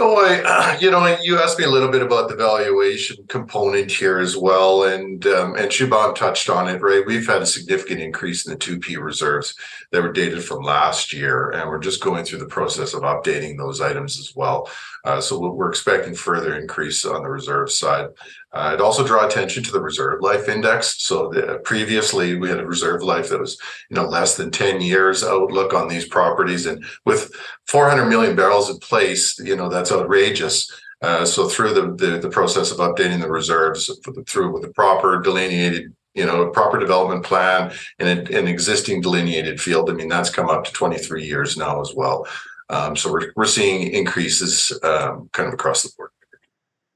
No, 0.00 0.16
I, 0.16 0.78
you 0.80 0.90
know, 0.90 1.14
you 1.22 1.38
asked 1.38 1.58
me 1.58 1.66
a 1.66 1.70
little 1.70 1.90
bit 1.90 2.00
about 2.00 2.30
the 2.30 2.34
valuation 2.34 3.18
component 3.28 3.90
here 3.90 4.18
as 4.18 4.34
well, 4.34 4.84
and 4.84 5.26
um, 5.26 5.56
and 5.56 5.70
Shubham 5.70 6.14
touched 6.14 6.48
on 6.48 6.68
it. 6.68 6.80
Right, 6.80 7.04
we've 7.06 7.26
had 7.26 7.42
a 7.42 7.46
significant 7.46 8.00
increase 8.00 8.46
in 8.46 8.52
the 8.52 8.58
two 8.58 8.78
P 8.78 8.96
reserves 8.96 9.54
that 9.90 10.02
were 10.02 10.12
dated 10.12 10.42
from 10.42 10.62
last 10.62 11.12
year, 11.12 11.50
and 11.50 11.68
we're 11.68 11.78
just 11.78 12.02
going 12.02 12.24
through 12.24 12.38
the 12.38 12.46
process 12.46 12.94
of 12.94 13.02
updating 13.02 13.58
those 13.58 13.82
items 13.82 14.18
as 14.18 14.34
well. 14.34 14.70
Uh, 15.04 15.20
so 15.20 15.38
we're 15.38 15.70
expecting 15.70 16.14
further 16.14 16.56
increase 16.56 17.04
on 17.04 17.22
the 17.22 17.28
reserve 17.28 17.70
side. 17.70 18.06
Uh, 18.52 18.72
I'd 18.72 18.80
also 18.80 19.06
draw 19.06 19.26
attention 19.26 19.62
to 19.64 19.72
the 19.72 19.80
reserve 19.80 20.20
life 20.20 20.48
index. 20.48 21.02
So 21.02 21.28
the, 21.28 21.60
previously 21.64 22.36
we 22.36 22.48
had 22.48 22.60
a 22.60 22.66
reserve 22.66 23.02
life 23.02 23.30
that 23.30 23.40
was, 23.40 23.58
you 23.88 23.96
know, 23.96 24.06
less 24.06 24.36
than 24.36 24.50
10 24.50 24.80
years 24.80 25.24
outlook 25.24 25.72
on 25.72 25.88
these 25.88 26.08
properties. 26.08 26.66
And 26.66 26.84
with 27.06 27.32
400 27.66 28.06
million 28.06 28.36
barrels 28.36 28.68
in 28.68 28.78
place, 28.78 29.38
you 29.38 29.56
know, 29.56 29.68
that's 29.68 29.92
outrageous. 29.92 30.70
Uh, 31.02 31.24
so 31.24 31.48
through 31.48 31.72
the, 31.72 31.94
the, 31.94 32.18
the 32.18 32.28
process 32.28 32.70
of 32.70 32.78
updating 32.78 33.20
the 33.20 33.30
reserves 33.30 33.86
the, 33.86 34.24
through 34.26 34.52
with 34.52 34.62
the 34.62 34.72
proper 34.72 35.20
delineated 35.20 35.94
you 36.14 36.26
know 36.26 36.50
proper 36.50 36.78
development 36.78 37.24
plan 37.24 37.72
and 37.98 38.28
an 38.30 38.48
existing 38.48 39.00
delineated 39.00 39.60
field 39.60 39.88
i 39.88 39.92
mean 39.92 40.08
that's 40.08 40.28
come 40.28 40.50
up 40.50 40.64
to 40.64 40.72
23 40.72 41.24
years 41.24 41.56
now 41.56 41.80
as 41.80 41.92
well 41.94 42.26
um, 42.70 42.96
so 42.96 43.12
we're, 43.12 43.32
we're 43.36 43.46
seeing 43.46 43.88
increases 43.92 44.72
um, 44.82 45.28
kind 45.32 45.46
of 45.48 45.54
across 45.54 45.82
the 45.82 45.90
board 45.96 46.10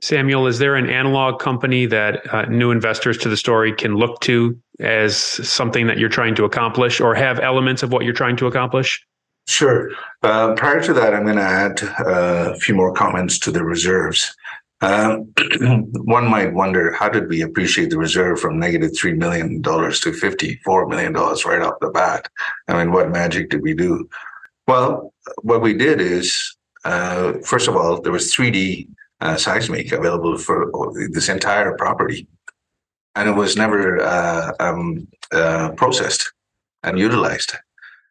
Samuel, 0.05 0.47
is 0.47 0.59
there 0.59 0.77
an 0.77 0.91
analog 0.91 1.41
company 1.41 1.87
that 1.87 2.35
uh, 2.35 2.43
new 2.43 2.71
investors 2.71 3.17
to 3.19 3.31
the 3.31 3.39
story 3.39 3.73
can 3.73 3.95
look 3.95 4.21
to 4.21 4.59
as 4.79 5.17
something 5.17 5.87
that 5.87 5.99
you're 5.99 6.11
trying 6.11 6.35
to 6.35 6.45
accomplish 6.45 7.01
or 7.01 7.15
have 7.15 7.41
elements 7.41 7.83
of 7.83 7.91
what 7.91 8.05
you're 8.05 8.13
trying 8.13 8.37
to 8.37 8.47
accomplish? 8.47 9.05
Sure. 9.47 9.91
Uh, 10.23 10.53
prior 10.55 10.83
to 10.83 10.93
that, 10.93 11.15
I'm 11.15 11.25
going 11.25 11.37
to 11.37 11.43
add 11.43 11.83
uh, 12.01 12.53
a 12.55 12.57
few 12.57 12.75
more 12.75 12.93
comments 12.93 13.39
to 13.41 13.51
the 13.51 13.65
reserves. 13.65 14.35
Um, 14.83 15.33
one 15.95 16.29
might 16.29 16.53
wonder 16.53 16.93
how 16.93 17.09
did 17.09 17.29
we 17.29 17.41
appreciate 17.41 17.89
the 17.89 17.99
reserve 17.99 18.39
from 18.39 18.59
negative 18.59 18.91
$3 18.93 19.17
million 19.17 19.63
to 19.63 19.71
$54 19.71 20.89
million 20.91 21.15
right 21.15 21.63
off 21.63 21.81
the 21.81 21.91
bat? 21.91 22.29
I 22.69 22.77
mean, 22.77 22.93
what 22.93 23.11
magic 23.11 23.49
did 23.49 23.63
we 23.63 23.73
do? 23.73 24.07
Well, 24.69 25.14
what 25.43 25.63
we 25.63 25.75
did 25.75 26.01
is, 26.01 26.57
uh, 26.85 27.35
first 27.45 27.69
of 27.69 27.77
all, 27.77 28.01
there 28.01 28.13
was 28.13 28.35
3D 28.35 28.89
uh, 29.21 29.37
seismic 29.37 29.93
available 29.93 30.37
for 30.37 30.71
this 31.11 31.29
entire 31.29 31.75
property, 31.77 32.27
and 33.15 33.29
it 33.29 33.33
was 33.33 33.57
never 33.57 34.01
uh, 34.01 34.53
um, 34.61 35.07
uh, 35.33 35.71
processed 35.73 36.33
and 36.83 36.99
utilized. 36.99 37.55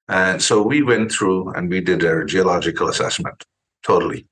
And 0.10 0.42
so 0.42 0.62
we 0.62 0.82
went 0.82 1.12
through 1.12 1.54
and 1.54 1.70
we 1.70 1.82
did 1.82 2.04
a 2.04 2.26
geological 2.26 2.90
assessment, 2.90 3.44
totally, 3.84 4.26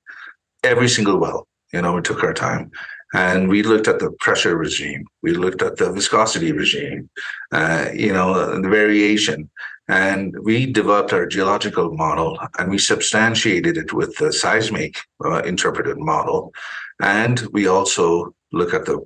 every 0.64 0.90
single 0.90 1.18
well. 1.18 1.48
You 1.72 1.82
know, 1.82 1.94
we 1.94 2.02
took 2.02 2.24
our 2.24 2.34
time, 2.34 2.72
and 3.14 3.48
we 3.48 3.64
looked 3.64 3.88
at 3.88 4.00
the 4.00 4.12
pressure 4.20 4.58
regime, 4.58 5.06
we 5.22 5.34
looked 5.34 5.62
at 5.62 5.78
the 5.78 5.92
viscosity 5.92 6.52
regime, 6.52 7.10
uh, 7.52 7.88
you 7.94 8.12
know, 8.12 8.60
the 8.62 8.70
variation, 8.70 9.50
and 9.88 10.38
we 10.40 10.66
developed 10.66 11.14
our 11.14 11.26
geological 11.26 11.94
model 11.94 12.40
and 12.60 12.70
we 12.70 12.78
substantiated 12.78 13.78
it 13.78 13.94
with 13.94 14.16
the 14.18 14.32
seismic 14.32 14.96
uh, 15.26 15.42
interpreted 15.44 15.98
model. 15.98 16.54
And 17.02 17.42
we 17.52 17.68
also 17.68 18.34
look 18.52 18.74
at 18.74 18.86
the 18.86 19.06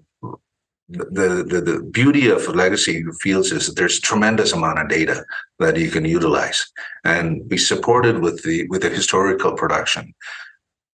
the, 0.87 1.43
the 1.49 1.61
the 1.61 1.81
beauty 1.81 2.29
of 2.29 2.47
legacy 2.47 3.03
fields 3.19 3.51
is 3.51 3.65
that 3.65 3.75
there's 3.75 3.99
tremendous 3.99 4.53
amount 4.53 4.77
of 4.77 4.87
data 4.87 5.25
that 5.57 5.77
you 5.77 5.89
can 5.89 6.05
utilize. 6.05 6.63
And 7.03 7.49
be 7.49 7.57
supported 7.57 8.19
with 8.19 8.43
the 8.43 8.67
with 8.67 8.83
the 8.83 8.89
historical 8.89 9.53
production. 9.53 10.13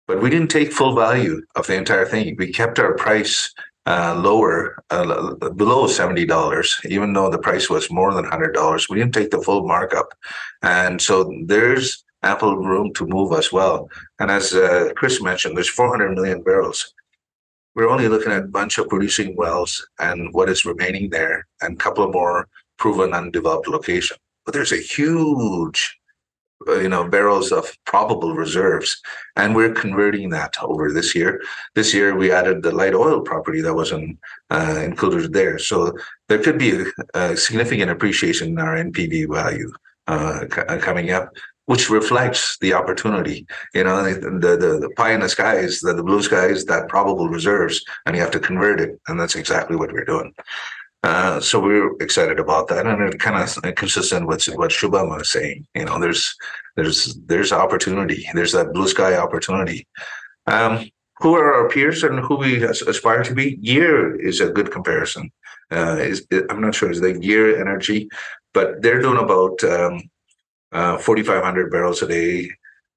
But 0.08 0.22
we 0.22 0.30
didn't 0.30 0.52
take 0.52 0.72
full 0.72 0.96
value 0.96 1.42
of 1.56 1.68
the 1.68 1.76
entire 1.76 2.06
thing. 2.06 2.36
We 2.38 2.54
kept 2.54 2.80
our 2.80 2.96
price 2.96 3.54
uh, 3.86 4.20
lower, 4.24 4.76
uh, 4.92 5.34
below 5.50 5.88
seventy 5.88 6.26
dollars, 6.26 6.80
even 6.86 7.14
though 7.14 7.30
the 7.30 7.40
price 7.40 7.70
was 7.70 7.92
more 7.92 8.14
than 8.14 8.26
hundred 8.26 8.54
dollars. 8.54 8.88
We 8.90 8.98
didn't 8.98 9.14
take 9.14 9.32
the 9.32 9.42
full 9.42 9.68
markup, 9.68 10.14
and 10.62 11.02
so 11.02 11.34
there's 11.46 12.04
ample 12.24 12.58
room 12.58 12.94
to 12.94 13.08
move 13.08 13.34
as 13.34 13.52
well. 13.52 13.90
And 14.20 14.30
as 14.30 14.54
uh, 14.54 14.92
Chris 14.96 15.22
mentioned, 15.22 15.58
there's 15.58 15.70
400 15.70 16.14
million 16.14 16.44
barrels. 16.44 16.94
We're 17.74 17.90
only 17.90 18.08
looking 18.08 18.32
at 18.32 18.44
a 18.44 18.48
bunch 18.48 18.78
of 18.78 18.90
producing 18.90 19.36
wells 19.36 19.86
and 20.00 20.32
what 20.34 20.50
is 20.50 20.66
remaining 20.66 21.10
there, 21.10 21.48
and 21.62 21.74
a 21.74 21.84
couple 21.84 22.04
of 22.04 22.14
more 22.14 22.48
proven 22.78 23.14
undeveloped 23.14 23.68
location. 23.68 24.18
But 24.46 24.54
there's 24.54 24.72
a 24.72 24.78
huge 24.78 26.00
you 26.68 26.90
know 26.90 27.08
barrels 27.08 27.52
of 27.52 27.66
probable 27.86 28.34
reserves. 28.34 29.02
And 29.36 29.56
we're 29.56 29.74
converting 29.74 30.30
that 30.30 30.56
over 30.62 30.92
this 30.92 31.16
year. 31.16 31.42
This 31.76 31.94
year 31.94 32.16
we 32.16 32.32
added 32.32 32.64
the 32.64 32.72
light 32.72 32.94
oil 32.94 33.22
property 33.22 33.62
that 33.62 33.74
wasn't 33.74 34.20
uh, 34.50 34.82
included 34.84 35.34
there. 35.34 35.58
So 35.60 35.94
there 36.28 36.40
could 36.40 36.58
be 36.58 36.72
a, 36.72 36.86
a 37.14 37.38
significant 37.38 37.92
appreciation 37.92 38.50
in 38.50 38.60
our 38.60 38.76
npv 38.76 39.34
value 39.34 39.72
uh, 40.08 40.46
c- 40.54 40.62
uh, 40.62 40.78
coming 40.80 41.12
up 41.12 41.32
which 41.66 41.90
reflects 41.90 42.58
the 42.60 42.74
opportunity. 42.74 43.46
You 43.74 43.86
know 43.86 44.04
the, 44.04 44.58
the, 44.58 44.80
the 44.80 44.90
pie 44.98 45.14
in 45.14 45.22
the 45.22 45.30
sky 45.30 45.56
is 45.56 45.80
the 45.80 46.04
blue 46.04 46.22
sky 46.22 46.48
is 46.48 46.66
that 46.66 46.90
probable 46.90 47.30
reserves 47.30 47.82
and 48.06 48.16
you 48.16 48.22
have 48.22 48.32
to 48.32 48.40
convert 48.40 48.82
it. 48.82 49.00
And 49.08 49.20
that's 49.20 49.36
exactly 49.36 49.78
what 49.78 49.94
we're 49.94 50.04
doing 50.04 50.34
uh, 51.04 51.40
so 51.40 51.60
we 51.60 51.80
are 51.80 51.96
excited 52.00 52.40
about 52.40 52.68
that, 52.68 52.86
and 52.86 53.02
it 53.02 53.20
kind 53.20 53.36
of 53.38 53.76
consistent 53.76 54.28
with 54.28 54.46
what 54.46 54.70
Shubham 54.70 55.10
was 55.10 55.30
saying. 55.30 55.66
You 55.74 55.86
know, 55.86 56.00
there's 56.00 56.36
there's 56.76 57.16
there's 57.26 57.52
opportunity. 57.52 58.28
There's 58.34 58.52
that 58.52 58.74
blue 58.74 58.88
sky 58.88 59.18
opportunity. 59.18 59.88
Um, 60.46 60.90
who 61.20 61.36
are 61.36 61.54
our 61.54 61.70
peers 61.70 62.04
and 62.04 62.20
who 62.20 62.36
we 62.36 62.64
aspire 62.64 63.24
to 63.24 63.34
be? 63.34 63.58
Year 63.62 64.20
is 64.20 64.42
a 64.42 64.52
good 64.52 64.72
comparison. 64.72 65.32
Uh, 65.72 65.98
is 66.00 66.28
I'm 66.50 66.62
not 66.62 66.76
sure 66.76 66.92
is 66.92 67.02
the 67.02 67.14
Gear 67.14 67.60
Energy, 67.60 68.10
but 68.54 68.82
they're 68.82 69.02
doing 69.02 69.24
about 69.24 69.64
um, 69.64 70.02
uh, 70.72 70.98
4,500 70.98 71.72
barrels 71.72 72.02
a 72.02 72.08
day. 72.08 72.52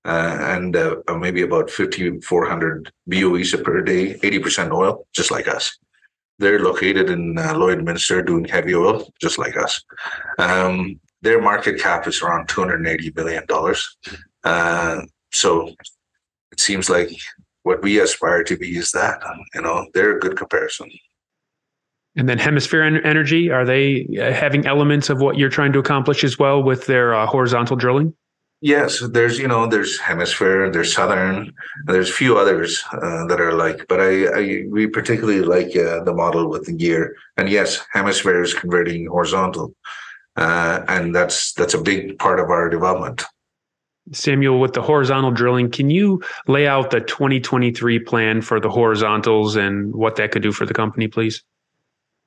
Uh, 0.06 0.36
and 0.38 0.76
uh, 0.76 0.96
maybe 1.18 1.40
about 1.40 1.70
5,400 1.70 2.92
BOEs 3.06 3.54
per 3.62 3.80
day, 3.80 4.12
80% 4.18 4.70
oil, 4.70 5.06
just 5.14 5.30
like 5.30 5.48
us. 5.48 5.78
They're 6.38 6.60
located 6.60 7.10
in 7.10 7.38
uh, 7.38 7.54
Lloydminster 7.54 8.26
doing 8.26 8.44
heavy 8.44 8.74
oil, 8.74 9.08
just 9.20 9.38
like 9.38 9.56
us. 9.56 9.82
Um, 10.38 11.00
their 11.22 11.40
market 11.40 11.80
cap 11.80 12.06
is 12.06 12.20
around 12.22 12.48
$280 12.48 13.14
billion. 13.14 13.44
Uh, 14.42 15.02
so 15.32 15.68
it 16.52 16.60
seems 16.60 16.90
like 16.90 17.10
what 17.62 17.82
we 17.82 18.00
aspire 18.00 18.44
to 18.44 18.56
be 18.56 18.76
is 18.76 18.92
that, 18.92 19.22
you 19.54 19.62
know, 19.62 19.86
they're 19.94 20.16
a 20.16 20.20
good 20.20 20.36
comparison. 20.36 20.90
And 22.16 22.28
then 22.28 22.38
Hemisphere 22.38 22.82
Energy, 22.82 23.50
are 23.50 23.64
they 23.64 24.06
uh, 24.20 24.32
having 24.32 24.66
elements 24.66 25.10
of 25.10 25.20
what 25.20 25.36
you're 25.36 25.48
trying 25.48 25.72
to 25.72 25.80
accomplish 25.80 26.22
as 26.22 26.38
well 26.38 26.62
with 26.62 26.86
their 26.86 27.14
uh, 27.14 27.26
horizontal 27.26 27.76
drilling? 27.76 28.14
Yes, 28.64 29.00
there's 29.00 29.38
you 29.38 29.46
know 29.46 29.66
there's 29.66 30.00
hemisphere, 30.00 30.70
there's 30.70 30.94
southern, 30.94 31.52
there's 31.84 32.08
a 32.08 32.12
few 32.14 32.38
others 32.38 32.82
uh, 32.94 33.26
that 33.26 33.38
are 33.38 33.52
like, 33.52 33.86
but 33.90 34.00
I, 34.00 34.24
I 34.24 34.64
we 34.70 34.86
particularly 34.86 35.42
like 35.42 35.76
uh, 35.76 36.02
the 36.02 36.14
model 36.14 36.48
with 36.48 36.64
the 36.64 36.72
gear, 36.72 37.14
and 37.36 37.50
yes, 37.50 37.84
hemisphere 37.92 38.42
is 38.42 38.54
converting 38.54 39.04
horizontal, 39.04 39.74
uh, 40.36 40.80
and 40.88 41.14
that's 41.14 41.52
that's 41.52 41.74
a 41.74 41.78
big 41.78 42.18
part 42.18 42.40
of 42.40 42.48
our 42.48 42.70
development. 42.70 43.22
Samuel, 44.12 44.58
with 44.58 44.72
the 44.72 44.80
horizontal 44.80 45.30
drilling, 45.30 45.70
can 45.70 45.90
you 45.90 46.22
lay 46.46 46.66
out 46.66 46.90
the 46.90 47.02
2023 47.02 47.98
plan 47.98 48.40
for 48.40 48.60
the 48.60 48.70
horizontals 48.70 49.56
and 49.56 49.94
what 49.94 50.16
that 50.16 50.30
could 50.30 50.42
do 50.42 50.52
for 50.52 50.64
the 50.64 50.72
company, 50.72 51.06
please? 51.06 51.44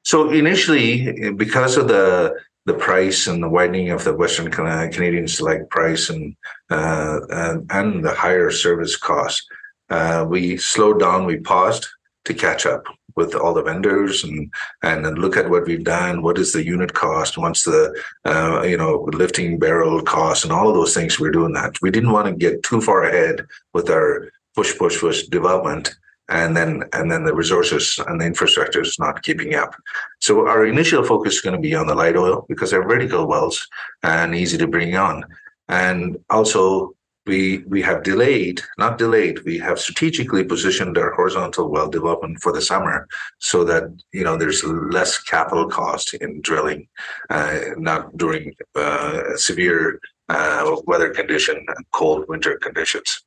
So 0.04 0.30
initially, 0.30 1.32
because 1.32 1.78
of 1.78 1.88
the 1.88 2.36
the 2.68 2.74
price 2.74 3.28
and 3.28 3.42
the 3.42 3.50
widening 3.50 3.92
of 3.92 4.04
the 4.04 4.14
Western 4.14 4.52
Canadian 4.52 5.28
Select 5.28 5.70
price 5.70 6.10
and 6.10 6.36
uh, 6.70 7.22
and, 7.30 7.66
and, 7.72 8.06
the 8.06 8.14
higher 8.14 8.52
service 8.52 8.98
costs. 8.98 9.48
Uh, 9.90 10.26
we 10.28 10.58
slowed 10.58 11.00
down, 11.00 11.26
we 11.26 11.38
paused 11.38 11.88
to 12.26 12.34
catch 12.34 12.66
up 12.66 12.84
with 13.16 13.34
all 13.34 13.54
the 13.54 13.64
vendors 13.64 14.26
and 14.26 14.54
and 14.84 15.18
look 15.18 15.38
at 15.38 15.50
what 15.50 15.66
we've 15.66 15.86
done. 15.86 16.22
What 16.22 16.38
is 16.38 16.52
the 16.52 16.64
unit 16.64 16.94
cost? 16.94 17.38
What's 17.38 17.64
the 17.64 17.84
uh, 18.26 18.64
you 18.64 18.78
know 18.78 19.08
lifting 19.14 19.58
barrel 19.58 20.02
cost 20.02 20.44
and 20.44 20.52
all 20.52 20.68
of 20.68 20.76
those 20.76 20.94
things. 20.94 21.20
We're 21.20 21.32
doing 21.40 21.54
that. 21.54 21.82
We 21.82 21.90
didn't 21.90 22.12
want 22.12 22.28
to 22.28 22.34
get 22.34 22.64
too 22.64 22.82
far 22.82 23.04
ahead 23.04 23.46
with 23.74 23.90
our 23.90 24.30
push 24.56 24.78
push 24.78 25.00
push 25.00 25.24
development 25.24 25.96
and 26.30 26.56
then 26.58 26.84
and 26.94 27.12
then 27.12 27.24
the 27.24 27.34
resources 27.34 28.00
and 28.08 28.20
the 28.20 28.26
infrastructure 28.26 28.82
is 28.82 29.00
not 29.00 29.24
keeping 29.24 29.56
up. 29.56 29.76
So 30.20 30.48
our 30.48 30.66
initial 30.66 31.04
focus 31.04 31.36
is 31.36 31.42
going 31.42 31.56
to 31.56 31.62
be 31.62 31.76
on 31.76 31.88
the 31.88 31.96
light 31.96 32.18
oil 32.18 32.46
because 32.50 32.72
they're 32.72 32.88
vertical 32.88 33.28
wells 33.28 33.68
and 34.04 34.36
easy 34.36 34.58
to 34.58 34.68
bring 34.68 34.96
on. 34.96 35.24
And 35.70 36.18
also 36.30 36.94
we 37.26 37.60
we 37.68 37.82
have 37.82 38.04
delayed, 38.04 38.62
not 38.78 38.98
delayed, 38.98 39.44
we 39.44 39.58
have 39.60 39.80
strategically 39.80 40.44
positioned 40.44 40.98
our 40.98 41.14
horizontal 41.14 41.70
well 41.70 41.90
development 41.90 42.42
for 42.42 42.52
the 42.52 42.62
summer 42.62 43.08
so 43.40 43.64
that 43.66 43.84
you 44.12 44.24
know 44.24 44.38
there's 44.38 44.64
less 44.64 45.18
capital 45.20 45.68
cost 45.68 46.14
in 46.16 46.42
drilling, 46.42 46.88
uh, 47.30 47.60
not 47.78 48.18
during 48.18 48.54
uh, 48.76 49.36
severe 49.36 50.00
uh, 50.30 50.76
weather 50.86 51.10
condition 51.10 51.56
and 51.56 51.86
cold 51.92 52.26
winter 52.28 52.58
conditions. 52.58 53.24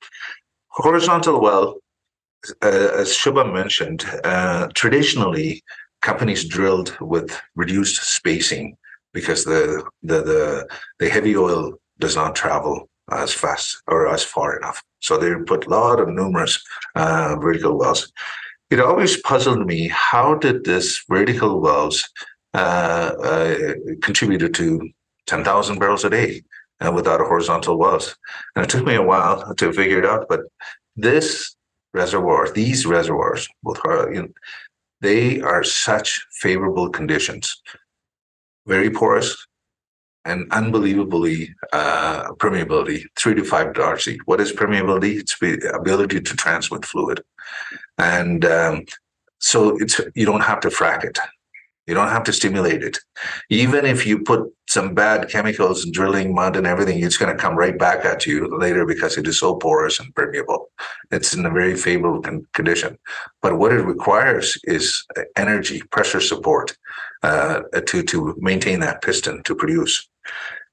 Horizontal 0.68 1.40
well 1.40 1.76
uh, 2.62 2.90
as 2.96 3.08
Shubham 3.10 3.52
mentioned, 3.52 4.04
uh, 4.24 4.68
traditionally 4.74 5.62
companies 6.02 6.44
drilled 6.46 6.96
with 7.00 7.40
reduced 7.54 8.02
spacing 8.02 8.76
because 9.12 9.44
the, 9.44 9.84
the 10.02 10.22
the 10.22 10.68
the 10.98 11.08
heavy 11.08 11.36
oil 11.36 11.74
does 11.98 12.16
not 12.16 12.34
travel 12.34 12.88
as 13.10 13.32
fast 13.32 13.82
or 13.86 14.08
as 14.08 14.24
far 14.24 14.56
enough. 14.56 14.82
So 15.00 15.16
they 15.16 15.34
put 15.46 15.66
a 15.66 15.70
lot 15.70 16.00
of 16.00 16.08
numerous 16.08 16.62
uh, 16.94 17.36
vertical 17.40 17.78
wells. 17.78 18.12
It 18.70 18.80
always 18.80 19.20
puzzled 19.22 19.66
me 19.66 19.88
how 19.88 20.36
did 20.36 20.64
this 20.64 21.02
vertical 21.08 21.60
wells 21.60 22.08
uh, 22.54 23.12
uh, 23.22 23.74
contributed 24.02 24.54
to 24.54 24.90
10,000 25.26 25.78
barrels 25.78 26.04
a 26.04 26.10
day 26.10 26.42
uh, 26.80 26.92
without 26.92 27.20
a 27.20 27.24
horizontal 27.24 27.78
wells. 27.78 28.16
And 28.54 28.64
it 28.64 28.70
took 28.70 28.86
me 28.86 28.94
a 28.94 29.02
while 29.02 29.54
to 29.54 29.72
figure 29.72 29.98
it 29.98 30.06
out, 30.06 30.26
but 30.28 30.40
this 30.96 31.56
reservoirs, 31.92 32.52
these 32.52 32.86
reservoirs, 32.86 33.48
both 33.62 33.80
are, 33.84 34.12
you 34.12 34.22
know, 34.22 34.28
they 35.00 35.40
are 35.40 35.64
such 35.64 36.26
favorable 36.40 36.90
conditions, 36.90 37.60
very 38.66 38.90
porous 38.90 39.46
and 40.24 40.46
unbelievably 40.52 41.54
uh, 41.72 42.28
permeability, 42.32 43.04
three 43.16 43.34
to 43.34 43.44
five 43.44 43.72
Darcy. 43.74 44.18
What 44.26 44.40
is 44.40 44.52
permeability? 44.52 45.18
It's 45.18 45.38
the 45.38 45.74
ability 45.74 46.20
to 46.20 46.36
transmit 46.36 46.84
fluid, 46.84 47.22
and 47.96 48.44
um, 48.44 48.84
so 49.38 49.76
it's 49.78 50.00
you 50.14 50.26
don't 50.26 50.42
have 50.42 50.60
to 50.60 50.68
frack 50.68 51.04
it. 51.04 51.18
You 51.86 51.94
don't 51.94 52.08
have 52.08 52.24
to 52.24 52.32
stimulate 52.32 52.82
it. 52.82 52.98
Even 53.48 53.84
if 53.84 54.06
you 54.06 54.20
put 54.20 54.52
some 54.68 54.94
bad 54.94 55.28
chemicals 55.28 55.84
and 55.84 55.92
drilling 55.92 56.34
mud 56.34 56.56
and 56.56 56.66
everything, 56.66 57.02
it's 57.02 57.16
going 57.16 57.34
to 57.34 57.42
come 57.42 57.56
right 57.56 57.76
back 57.76 58.04
at 58.04 58.26
you 58.26 58.56
later 58.58 58.86
because 58.86 59.16
it 59.18 59.26
is 59.26 59.38
so 59.40 59.56
porous 59.56 59.98
and 59.98 60.14
permeable. 60.14 60.70
It's 61.10 61.34
in 61.34 61.44
a 61.44 61.50
very 61.50 61.74
favorable 61.76 62.22
con- 62.22 62.46
condition. 62.52 62.98
But 63.42 63.58
what 63.58 63.72
it 63.72 63.82
requires 63.82 64.58
is 64.64 65.04
energy, 65.36 65.82
pressure 65.90 66.20
support 66.20 66.76
uh, 67.22 67.62
to, 67.86 68.02
to 68.02 68.36
maintain 68.38 68.80
that 68.80 69.02
piston 69.02 69.42
to 69.44 69.54
produce. 69.54 70.08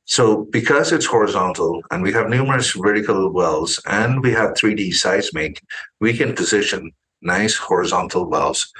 So 0.06 0.46
because 0.52 0.93
it's 0.93 1.06
horizontal 1.06 1.82
and 1.91 2.02
we 2.02 2.13
have 2.13 2.30
numerous 2.30 2.72
vertical 2.72 3.30
wells 3.32 3.82
and 3.88 4.22
we 4.22 4.32
have 4.32 4.52
3D 4.52 4.93
seismic, 4.93 5.62
we 6.00 6.13
can 6.13 6.34
position 6.34 6.91
nice 7.22 7.58
horizontal 7.58 8.30
wells 8.30 8.72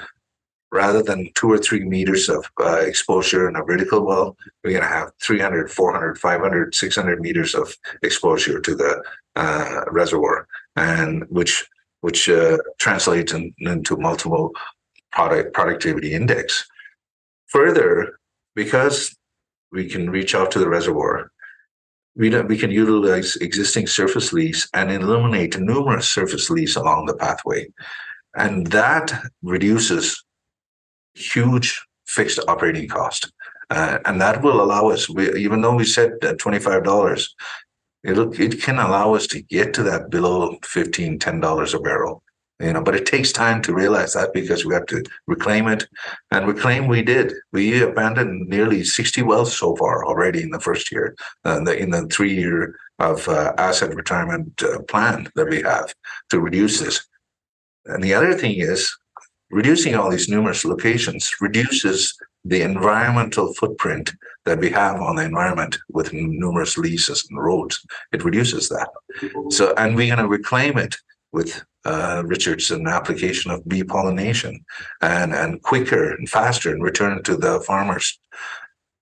rather 0.70 1.02
than 1.02 1.30
two 1.34 1.50
or 1.50 1.58
three 1.58 1.84
meters 1.84 2.28
of 2.28 2.50
uh, 2.60 2.80
exposure 2.80 3.48
in 3.48 3.56
a 3.56 3.64
vertical 3.64 4.04
well, 4.04 4.36
we're 4.62 4.72
going 4.72 4.82
to 4.82 4.88
have 4.88 5.12
300, 5.22 5.70
400, 5.70 6.18
500, 6.18 6.74
600 6.74 7.20
meters 7.20 7.54
of 7.54 7.74
exposure 8.02 8.60
to 8.60 8.74
the 8.74 9.02
uh, 9.36 9.84
reservoir, 9.90 10.46
and 10.76 11.24
which 11.28 11.66
which 12.00 12.28
uh, 12.28 12.58
translates 12.78 13.32
in, 13.32 13.52
into 13.58 13.96
multiple 13.96 14.52
product 15.10 15.52
productivity 15.52 16.12
index. 16.12 16.66
Further, 17.46 18.18
because 18.54 19.16
we 19.72 19.88
can 19.88 20.10
reach 20.10 20.34
out 20.34 20.50
to 20.52 20.58
the 20.58 20.68
reservoir, 20.68 21.32
we, 22.14 22.30
we 22.42 22.58
can 22.58 22.70
utilize 22.70 23.36
existing 23.36 23.86
surface 23.86 24.32
lease 24.32 24.68
and 24.74 24.90
eliminate 24.90 25.58
numerous 25.58 26.08
surface 26.08 26.50
lease 26.50 26.76
along 26.76 27.06
the 27.06 27.14
pathway. 27.14 27.66
And 28.34 28.66
that 28.68 29.12
reduces 29.42 30.24
huge 31.18 31.84
fixed 32.06 32.40
operating 32.48 32.88
cost. 32.88 33.32
Uh, 33.70 33.98
and 34.06 34.20
that 34.20 34.42
will 34.42 34.62
allow 34.62 34.88
us, 34.88 35.08
we, 35.08 35.34
even 35.34 35.60
though 35.60 35.74
we 35.74 35.84
said 35.84 36.12
$25, 36.20 37.28
it'll, 38.04 38.40
it 38.40 38.62
can 38.62 38.78
allow 38.78 39.14
us 39.14 39.26
to 39.26 39.42
get 39.42 39.74
to 39.74 39.82
that 39.82 40.10
below 40.10 40.56
$15, 40.62 41.18
$10 41.18 41.74
a 41.74 41.80
barrel. 41.80 42.22
You 42.60 42.72
know, 42.72 42.82
but 42.82 42.96
it 42.96 43.06
takes 43.06 43.30
time 43.30 43.62
to 43.62 43.74
realize 43.74 44.14
that 44.14 44.32
because 44.32 44.64
we 44.64 44.74
have 44.74 44.86
to 44.86 45.04
reclaim 45.28 45.68
it, 45.68 45.86
and 46.32 46.48
reclaim 46.48 46.88
we 46.88 47.02
did. 47.02 47.32
We 47.52 47.80
abandoned 47.82 48.48
nearly 48.48 48.82
60 48.82 49.22
wells 49.22 49.56
so 49.56 49.76
far 49.76 50.04
already 50.04 50.42
in 50.42 50.50
the 50.50 50.58
first 50.58 50.90
year, 50.90 51.14
uh, 51.44 51.60
the, 51.60 51.78
in 51.78 51.90
the 51.90 52.08
three 52.08 52.34
year 52.34 52.74
of 52.98 53.28
uh, 53.28 53.52
asset 53.58 53.94
retirement 53.94 54.60
uh, 54.60 54.80
plan 54.88 55.28
that 55.36 55.48
we 55.48 55.62
have 55.62 55.94
to 56.30 56.40
reduce 56.40 56.80
this. 56.80 57.06
And 57.84 58.02
the 58.02 58.14
other 58.14 58.34
thing 58.34 58.56
is 58.56 58.92
reducing 59.50 59.94
all 59.94 60.10
these 60.10 60.28
numerous 60.28 60.64
locations 60.64 61.32
reduces 61.40 62.18
the 62.44 62.62
environmental 62.62 63.52
footprint 63.54 64.12
that 64.44 64.58
we 64.58 64.70
have 64.70 65.00
on 65.00 65.16
the 65.16 65.24
environment 65.24 65.76
with 65.90 66.12
numerous 66.12 66.78
leases 66.78 67.26
and 67.28 67.42
roads. 67.42 67.84
It 68.12 68.24
reduces 68.24 68.68
that. 68.68 68.88
So, 69.50 69.74
and 69.76 69.96
we're 69.96 70.14
going 70.14 70.24
to 70.24 70.28
reclaim 70.28 70.78
it 70.78 70.96
with 71.32 71.62
uh, 71.84 72.22
Richardson 72.24 72.86
application 72.86 73.50
of 73.50 73.66
bee 73.68 73.84
pollination 73.84 74.64
and, 75.02 75.34
and 75.34 75.62
quicker 75.62 76.14
and 76.14 76.28
faster 76.28 76.70
and 76.70 76.82
return 76.82 77.22
to 77.24 77.36
the 77.36 77.60
farmers. 77.60 78.18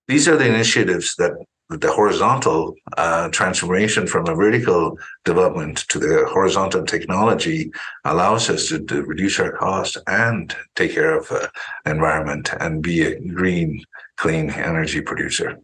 These 0.09 0.29
are 0.29 0.37
the 0.37 0.49
initiatives 0.49 1.15
that 1.17 1.33
the 1.69 1.91
horizontal 1.91 2.77
uh, 2.97 3.29
transformation 3.31 4.07
from 4.07 4.29
a 4.29 4.35
vertical 4.35 4.99
development 5.25 5.79
to 5.89 5.99
the 5.99 6.25
horizontal 6.31 6.85
technology 6.85 7.73
allows 8.05 8.49
us 8.49 8.69
to, 8.69 8.85
to 8.85 9.03
reduce 9.03 9.41
our 9.41 9.53
cost 9.53 9.99
and 10.07 10.55
take 10.77 10.93
care 10.95 11.17
of 11.19 11.31
uh, 11.33 11.49
environment 11.85 12.51
and 12.61 12.83
be 12.83 13.03
a 13.03 13.19
green, 13.21 13.85
clean 14.17 14.51
energy 14.51 15.01
producer. 15.01 15.59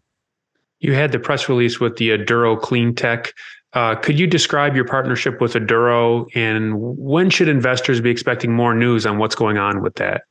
You 0.80 0.94
had 0.94 1.12
the 1.12 1.20
press 1.20 1.48
release 1.48 1.78
with 1.78 1.96
the 1.96 2.10
Aduro 2.10 2.60
Clean 2.60 2.92
Tech. 2.94 3.32
Uh, 3.72 3.94
could 3.94 4.18
you 4.18 4.26
describe 4.26 4.74
your 4.74 4.84
partnership 4.84 5.40
with 5.40 5.54
Aduro 5.54 6.26
and 6.34 6.74
when 6.76 7.30
should 7.30 7.48
investors 7.48 8.00
be 8.00 8.10
expecting 8.10 8.52
more 8.52 8.74
news 8.74 9.06
on 9.06 9.18
what's 9.18 9.36
going 9.36 9.56
on 9.56 9.80
with 9.80 9.94
that? 9.94 10.22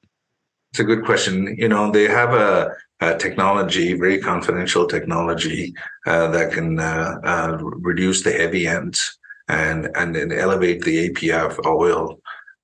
It's 0.72 0.80
a 0.80 0.84
good 0.84 1.06
question. 1.06 1.56
You 1.58 1.68
know, 1.68 1.92
they 1.92 2.08
have 2.08 2.34
a 2.34 2.76
uh, 3.02 3.16
technology, 3.16 3.94
very 3.94 4.20
confidential 4.20 4.88
technology 4.88 5.74
uh, 6.06 6.28
that 6.28 6.54
can 6.54 6.80
uh, 6.80 7.20
uh, 7.24 7.58
reduce 7.62 8.22
the 8.24 8.32
heavy 8.32 8.68
ends 8.68 9.18
and 9.48 9.90
and 9.96 10.16
elevate 10.32 10.82
the 10.84 11.10
APF 11.10 11.66
oil, 11.66 12.22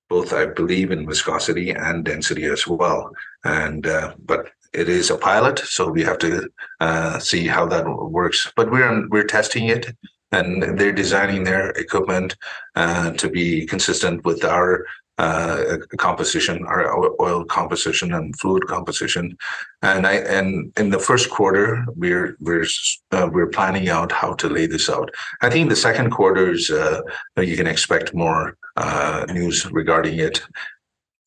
both 0.10 0.32
I 0.34 0.45
believe 0.45 0.91
in 0.91 1.08
viscosity 1.08 1.71
and 1.71 2.06
density 2.06 2.45
as 2.45 2.67
well. 2.67 3.12
And 3.43 3.88
uh, 3.88 4.13
but 4.26 4.52
it 4.73 4.88
is 4.89 5.10
a 5.10 5.17
pilot, 5.17 5.60
so 5.60 5.89
we 5.89 6.04
have 6.04 6.19
to 6.19 6.47
uh, 6.80 7.19
see 7.19 7.47
how 7.47 7.65
that 7.67 7.86
works. 7.88 8.52
But 8.56 8.71
we're 8.71 9.08
we're 9.10 9.23
testing 9.23 9.67
it 9.67 9.95
and 10.32 10.78
they're 10.78 10.91
designing 10.91 11.45
their 11.45 11.69
equipment 11.69 12.36
to 12.76 13.30
be 13.32 13.65
consistent 13.65 14.26
with 14.26 14.43
our 14.43 14.86
uh, 15.17 15.77
composition, 15.97 16.65
our 16.65 17.12
oil 17.21 17.43
composition 17.43 18.13
and 18.13 18.38
fluid 18.39 18.67
composition. 18.67 19.38
And 19.82 20.06
I 20.06 20.13
and 20.13 20.71
in 20.77 20.89
the 20.89 20.99
first 20.99 21.30
quarter, 21.30 21.86
we're 21.95 22.38
we're 22.39 22.65
uh, 23.12 23.30
we're 23.32 23.47
planning 23.49 23.89
out 23.89 24.12
how 24.12 24.34
to 24.34 24.49
lay 24.49 24.67
this 24.67 24.89
out. 24.89 25.10
I 25.41 25.49
think 25.49 25.69
the 25.69 25.75
second 25.75 26.12
quarter 26.12 26.51
is 26.51 26.70
uh, 26.70 27.01
you 27.38 27.55
can 27.57 27.68
expect 27.68 28.13
more 28.13 28.57
uh, 28.76 29.26
news 29.30 29.65
regarding 29.72 30.20
it. 30.20 30.41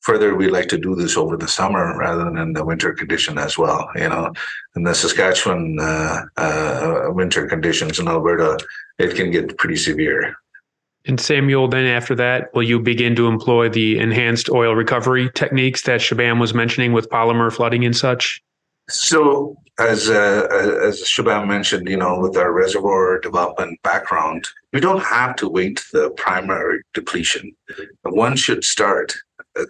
Further, 0.02 0.34
we 0.34 0.48
like 0.48 0.68
to 0.68 0.78
do 0.78 0.94
this 0.94 1.16
over 1.18 1.36
the 1.36 1.48
summer 1.48 1.98
rather 1.98 2.24
than 2.24 2.38
in 2.38 2.52
the 2.54 2.64
winter 2.64 2.94
condition 2.94 3.36
as 3.36 3.58
well. 3.58 3.90
You 3.96 4.08
know, 4.08 4.32
in 4.74 4.82
the 4.84 4.94
Saskatchewan 4.94 5.78
uh, 5.78 6.22
uh, 6.38 7.08
winter 7.10 7.46
conditions 7.46 7.98
in 7.98 8.08
Alberta, 8.08 8.58
it 8.98 9.14
can 9.14 9.30
get 9.30 9.58
pretty 9.58 9.76
severe. 9.76 10.36
And 11.06 11.20
Samuel, 11.20 11.68
then 11.68 11.86
after 11.86 12.14
that, 12.16 12.54
will 12.54 12.62
you 12.62 12.78
begin 12.78 13.16
to 13.16 13.26
employ 13.26 13.68
the 13.68 13.98
enhanced 13.98 14.50
oil 14.50 14.74
recovery 14.74 15.30
techniques 15.34 15.82
that 15.82 16.00
Shubham 16.00 16.40
was 16.40 16.52
mentioning 16.52 16.92
with 16.92 17.08
polymer 17.08 17.52
flooding 17.52 17.84
and 17.84 17.96
such? 17.96 18.42
So, 18.88 19.56
as 19.78 20.10
uh, 20.10 20.46
as 20.82 21.02
Shubham 21.02 21.48
mentioned, 21.48 21.88
you 21.88 21.96
know, 21.96 22.18
with 22.18 22.36
our 22.36 22.52
reservoir 22.52 23.18
development 23.20 23.80
background, 23.82 24.46
we 24.72 24.80
don't 24.80 25.02
have 25.02 25.36
to 25.36 25.48
wait 25.48 25.82
the 25.92 26.10
primary 26.10 26.82
depletion. 26.92 27.52
One 28.02 28.36
should 28.36 28.64
start 28.64 29.16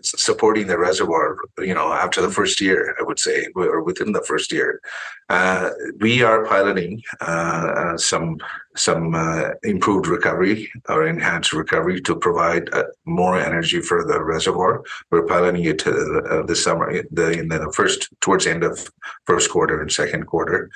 supporting 0.03 0.66
the 0.66 0.78
reservoir, 0.78 1.37
you 1.59 1.74
know, 1.74 1.93
after 1.93 2.20
the 2.20 2.31
first 2.31 2.61
year, 2.61 2.95
I 2.99 3.03
would 3.03 3.18
say, 3.18 3.47
or 3.55 3.83
within 3.83 4.12
the 4.12 4.22
first 4.22 4.53
year. 4.53 4.81
Uh, 5.28 5.70
we 6.01 6.22
are 6.22 6.45
piloting 6.45 7.03
uh, 7.20 7.97
some 7.97 8.39
some 8.81 9.14
uh, 9.14 9.51
improved 9.62 10.07
recovery 10.07 10.70
or 10.89 11.07
enhanced 11.07 11.53
recovery 11.53 12.01
to 12.01 12.16
provide 12.16 12.72
uh, 12.72 12.85
more 13.05 13.39
energy 13.39 13.81
for 13.81 14.05
the 14.05 14.22
reservoir. 14.22 14.83
We're 15.11 15.26
piloting 15.26 15.64
it 15.64 15.78
to, 15.81 15.91
uh, 16.31 16.43
this 16.47 16.64
summer, 16.64 17.03
the, 17.11 17.33
in 17.33 17.49
the 17.49 17.72
first 17.74 18.09
towards 18.20 18.45
the 18.45 18.53
end 18.53 18.64
of 18.64 18.91
first 19.26 19.51
quarter 19.51 19.81
and 19.81 19.93
second 19.93 20.26
quarter 20.26 20.70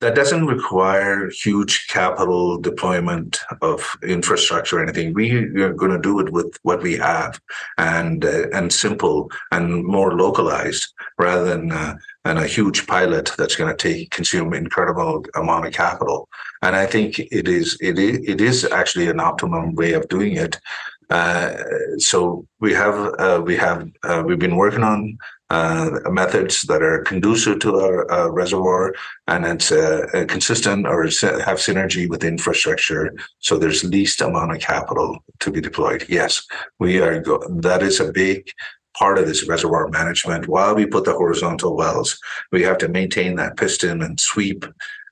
that 0.00 0.14
doesn't 0.14 0.46
require 0.46 1.30
huge 1.30 1.86
capital 1.88 2.58
deployment 2.58 3.38
of 3.60 3.96
infrastructure 4.02 4.78
or 4.78 4.82
anything. 4.82 5.12
We 5.12 5.30
are 5.60 5.74
going 5.74 5.92
to 5.92 6.00
do 6.00 6.20
it 6.20 6.32
with 6.32 6.56
what 6.62 6.82
we 6.82 6.96
have 6.96 7.40
and 7.76 8.24
uh, 8.24 8.48
and 8.52 8.72
simple 8.72 9.30
and 9.52 9.84
more 9.84 10.16
localized 10.16 10.92
rather 11.18 11.44
than 11.44 11.70
uh, 11.70 11.96
a 12.24 12.46
huge 12.46 12.86
pilot 12.86 13.30
that's 13.36 13.56
going 13.56 13.74
to 13.74 13.88
take 13.88 14.10
consume 14.10 14.54
incredible 14.54 15.24
amount 15.34 15.66
of 15.66 15.72
capital. 15.72 16.28
And 16.62 16.74
I 16.76 16.86
think 16.86 17.18
it 17.18 17.46
is 17.48 17.76
it 17.80 17.98
is 17.98 18.20
it 18.26 18.40
is 18.40 18.64
actually 18.64 19.08
an 19.08 19.20
optimum 19.20 19.74
way 19.74 19.92
of 19.92 20.08
doing 20.08 20.36
it. 20.36 20.58
Uh, 21.10 21.56
so 21.98 22.46
we 22.60 22.72
have 22.72 22.94
uh, 23.18 23.42
we 23.44 23.56
have 23.56 23.86
uh, 24.04 24.22
we've 24.24 24.38
been 24.38 24.56
working 24.56 24.84
on 24.84 25.18
uh, 25.50 25.98
methods 26.10 26.62
that 26.62 26.82
are 26.82 27.02
conducive 27.02 27.58
to 27.58 27.74
a, 27.74 28.06
uh, 28.06 28.28
reservoir 28.30 28.94
and 29.26 29.44
it's 29.44 29.72
uh, 29.72 30.24
consistent 30.28 30.86
or 30.86 31.02
have 31.02 31.58
synergy 31.58 32.08
with 32.08 32.22
infrastructure. 32.24 33.12
So 33.40 33.58
there's 33.58 33.82
least 33.82 34.20
amount 34.20 34.52
of 34.52 34.60
capital 34.60 35.18
to 35.40 35.50
be 35.50 35.60
deployed. 35.60 36.06
Yes, 36.08 36.46
we 36.78 37.00
are. 37.00 37.20
Go- 37.20 37.44
that 37.48 37.82
is 37.82 37.98
a 37.98 38.12
big 38.12 38.48
part 38.96 39.18
of 39.18 39.26
this 39.26 39.48
reservoir 39.48 39.88
management. 39.88 40.46
While 40.46 40.74
we 40.76 40.86
put 40.86 41.04
the 41.04 41.14
horizontal 41.14 41.76
wells, 41.76 42.18
we 42.52 42.62
have 42.62 42.78
to 42.78 42.88
maintain 42.88 43.34
that 43.36 43.56
piston 43.56 44.02
and 44.02 44.20
sweep, 44.20 44.64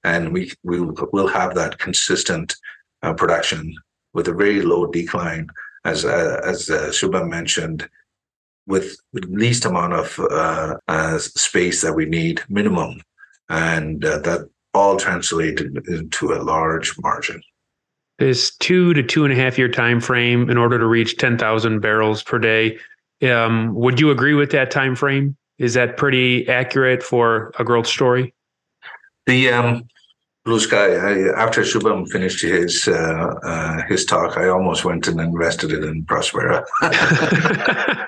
and 0.05 0.32
we 0.32 0.53
we 0.62 0.80
will 1.12 1.28
have 1.28 1.55
that 1.57 1.78
consistent 1.78 2.55
uh, 3.03 3.12
production 3.12 3.74
with 4.14 4.28
a 4.28 4.32
very 4.32 4.62
low 4.62 4.86
decline. 4.86 5.49
As 5.84 6.05
uh, 6.05 6.41
as 6.45 6.70
uh, 6.70 6.93
mentioned, 7.24 7.89
with 8.68 8.96
least 9.14 9.64
amount 9.64 9.94
of 9.94 10.20
uh, 10.30 10.76
uh, 10.86 11.18
space 11.18 11.80
that 11.82 11.94
we 11.94 12.04
need, 12.04 12.42
minimum, 12.48 13.02
and 13.48 14.04
uh, 14.04 14.18
that 14.18 14.48
all 14.74 14.96
translated 14.96 15.76
into 15.88 16.32
a 16.32 16.38
large 16.42 16.96
margin. 17.00 17.42
This 18.18 18.54
two 18.56 18.94
to 18.94 19.02
two 19.02 19.24
and 19.24 19.32
a 19.32 19.36
half 19.36 19.58
year 19.58 19.68
time 19.68 20.00
frame 20.00 20.50
in 20.50 20.58
order 20.58 20.78
to 20.78 20.86
reach 20.86 21.16
ten 21.16 21.38
thousand 21.38 21.80
barrels 21.80 22.22
per 22.22 22.38
day. 22.38 22.78
Um, 23.22 23.74
would 23.74 23.98
you 23.98 24.10
agree 24.10 24.34
with 24.34 24.52
that 24.52 24.70
time 24.70 24.94
frame? 24.94 25.36
Is 25.58 25.74
that 25.74 25.96
pretty 25.96 26.48
accurate 26.48 27.02
for 27.02 27.52
a 27.58 27.64
growth 27.64 27.86
story? 27.86 28.34
The 29.26 29.50
um, 29.50 29.88
blue 30.44 30.60
sky. 30.60 30.94
I, 30.94 31.42
after 31.42 31.62
Shubham 31.62 32.08
finished 32.08 32.42
his 32.42 32.86
uh, 32.86 33.34
uh, 33.42 33.82
his 33.88 34.04
talk, 34.04 34.36
I 34.36 34.48
almost 34.48 34.84
went 34.84 35.08
and 35.08 35.20
invested 35.20 35.72
it 35.72 35.84
in 35.84 36.04
Prospera. 36.04 36.64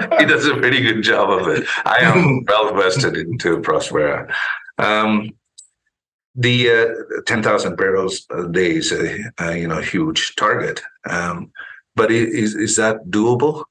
he 0.18 0.24
does 0.24 0.46
a 0.46 0.56
pretty 0.56 0.80
good 0.82 1.02
job 1.02 1.30
of 1.30 1.48
it. 1.48 1.66
I 1.84 1.98
am 2.00 2.44
well 2.46 2.74
vested 2.74 3.16
into 3.16 3.60
Prospera. 3.60 4.32
Um, 4.78 5.30
the 6.34 6.70
uh, 7.18 7.22
10,000 7.26 7.76
barrels 7.76 8.26
a 8.30 8.48
day 8.48 8.76
is 8.76 8.92
a, 8.92 9.18
a, 9.38 9.56
you 9.56 9.66
know 9.66 9.80
huge 9.80 10.36
target, 10.36 10.80
um, 11.10 11.50
but 11.96 12.12
is 12.12 12.54
is 12.54 12.76
that 12.76 13.06
doable? 13.06 13.64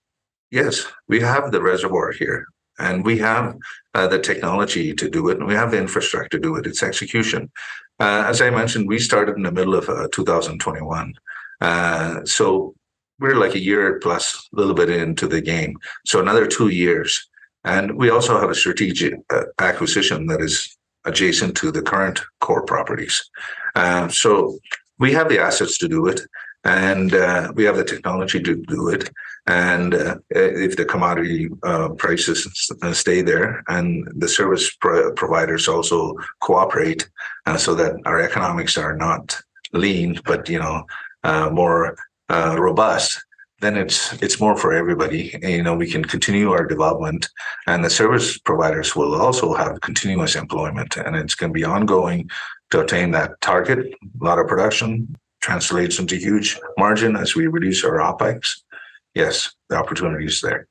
Yes, 0.51 0.85
we 1.07 1.21
have 1.21 1.51
the 1.51 1.61
reservoir 1.61 2.11
here, 2.11 2.45
and 2.77 3.05
we 3.05 3.17
have 3.19 3.55
uh, 3.93 4.07
the 4.07 4.19
technology 4.19 4.93
to 4.93 5.09
do 5.09 5.29
it, 5.29 5.37
and 5.37 5.47
we 5.47 5.53
have 5.53 5.71
the 5.71 5.77
infrastructure 5.77 6.37
to 6.37 6.39
do 6.39 6.55
it. 6.57 6.67
It's 6.67 6.83
execution. 6.83 7.49
Uh, 7.99 8.25
as 8.27 8.41
I 8.41 8.49
mentioned, 8.49 8.87
we 8.89 8.99
started 8.99 9.37
in 9.37 9.43
the 9.43 9.51
middle 9.51 9.75
of 9.75 9.87
uh, 9.87 10.09
2021, 10.11 11.13
uh, 11.61 12.25
so 12.25 12.75
we're 13.19 13.35
like 13.35 13.55
a 13.55 13.59
year 13.59 13.99
plus 13.99 14.49
a 14.53 14.55
little 14.55 14.73
bit 14.73 14.89
into 14.89 15.27
the 15.27 15.41
game. 15.41 15.77
So 16.05 16.19
another 16.19 16.47
two 16.47 16.69
years. 16.69 17.29
And 17.63 17.97
we 17.97 18.09
also 18.09 18.39
have 18.39 18.49
a 18.49 18.55
strategic 18.55 19.15
uh, 19.33 19.43
acquisition 19.59 20.27
that 20.27 20.41
is 20.41 20.77
adjacent 21.05 21.55
to 21.57 21.71
the 21.71 21.81
current 21.81 22.21
core 22.39 22.65
properties. 22.65 23.29
Uh, 23.75 24.07
so 24.07 24.57
we 24.99 25.11
have 25.13 25.29
the 25.29 25.39
assets 25.39 25.77
to 25.79 25.87
do 25.87 26.07
it 26.07 26.21
and 26.63 27.13
uh, 27.13 27.51
we 27.55 27.63
have 27.63 27.77
the 27.77 27.83
technology 27.83 28.41
to 28.41 28.55
do 28.55 28.89
it. 28.89 29.09
And 29.47 29.93
uh, 29.93 30.17
if 30.29 30.75
the 30.75 30.85
commodity 30.85 31.49
uh, 31.63 31.89
prices 31.89 32.69
stay 32.91 33.21
there 33.21 33.63
and 33.69 34.07
the 34.15 34.27
service 34.27 34.75
pro- 34.75 35.13
providers 35.13 35.67
also 35.67 36.15
cooperate 36.41 37.09
uh, 37.45 37.57
so 37.57 37.73
that 37.75 37.95
our 38.05 38.19
economics 38.19 38.77
are 38.77 38.95
not 38.95 39.39
lean, 39.71 40.19
but, 40.25 40.49
you 40.49 40.59
know, 40.59 40.85
more 41.51 41.95
uh, 42.29 42.55
robust, 42.59 43.23
then 43.59 43.75
it's 43.75 44.13
it's 44.21 44.39
more 44.39 44.55
for 44.55 44.73
everybody. 44.73 45.33
And, 45.33 45.49
you 45.49 45.63
know, 45.63 45.75
we 45.75 45.89
can 45.89 46.05
continue 46.05 46.51
our 46.51 46.65
development, 46.65 47.29
and 47.65 47.83
the 47.83 47.89
service 47.89 48.37
providers 48.37 48.95
will 48.95 49.15
also 49.15 49.53
have 49.53 49.81
continuous 49.81 50.35
employment, 50.35 50.97
and 50.97 51.15
it's 51.15 51.35
going 51.35 51.51
to 51.51 51.57
be 51.57 51.63
ongoing 51.63 52.29
to 52.71 52.81
attain 52.81 53.11
that 53.11 53.39
target. 53.41 53.93
A 54.21 54.23
lot 54.23 54.39
of 54.39 54.47
production 54.47 55.15
translates 55.41 55.99
into 55.99 56.15
huge 56.15 56.59
margin 56.77 57.15
as 57.15 57.35
we 57.35 57.47
reduce 57.47 57.83
our 57.83 57.97
opex. 57.97 58.61
Yes, 59.13 59.55
the 59.69 59.75
opportunity 59.75 60.25
is 60.25 60.41
there. 60.41 60.67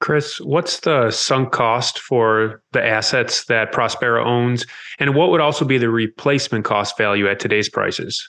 Chris, 0.00 0.40
what's 0.40 0.80
the 0.80 1.10
sunk 1.10 1.52
cost 1.52 1.98
for 2.00 2.62
the 2.72 2.84
assets 2.84 3.44
that 3.44 3.72
Prospera 3.72 4.24
owns, 4.24 4.66
and 4.98 5.14
what 5.14 5.30
would 5.30 5.40
also 5.40 5.64
be 5.64 5.78
the 5.78 5.90
replacement 5.90 6.64
cost 6.64 6.96
value 6.96 7.28
at 7.28 7.38
today's 7.38 7.68
prices? 7.68 8.28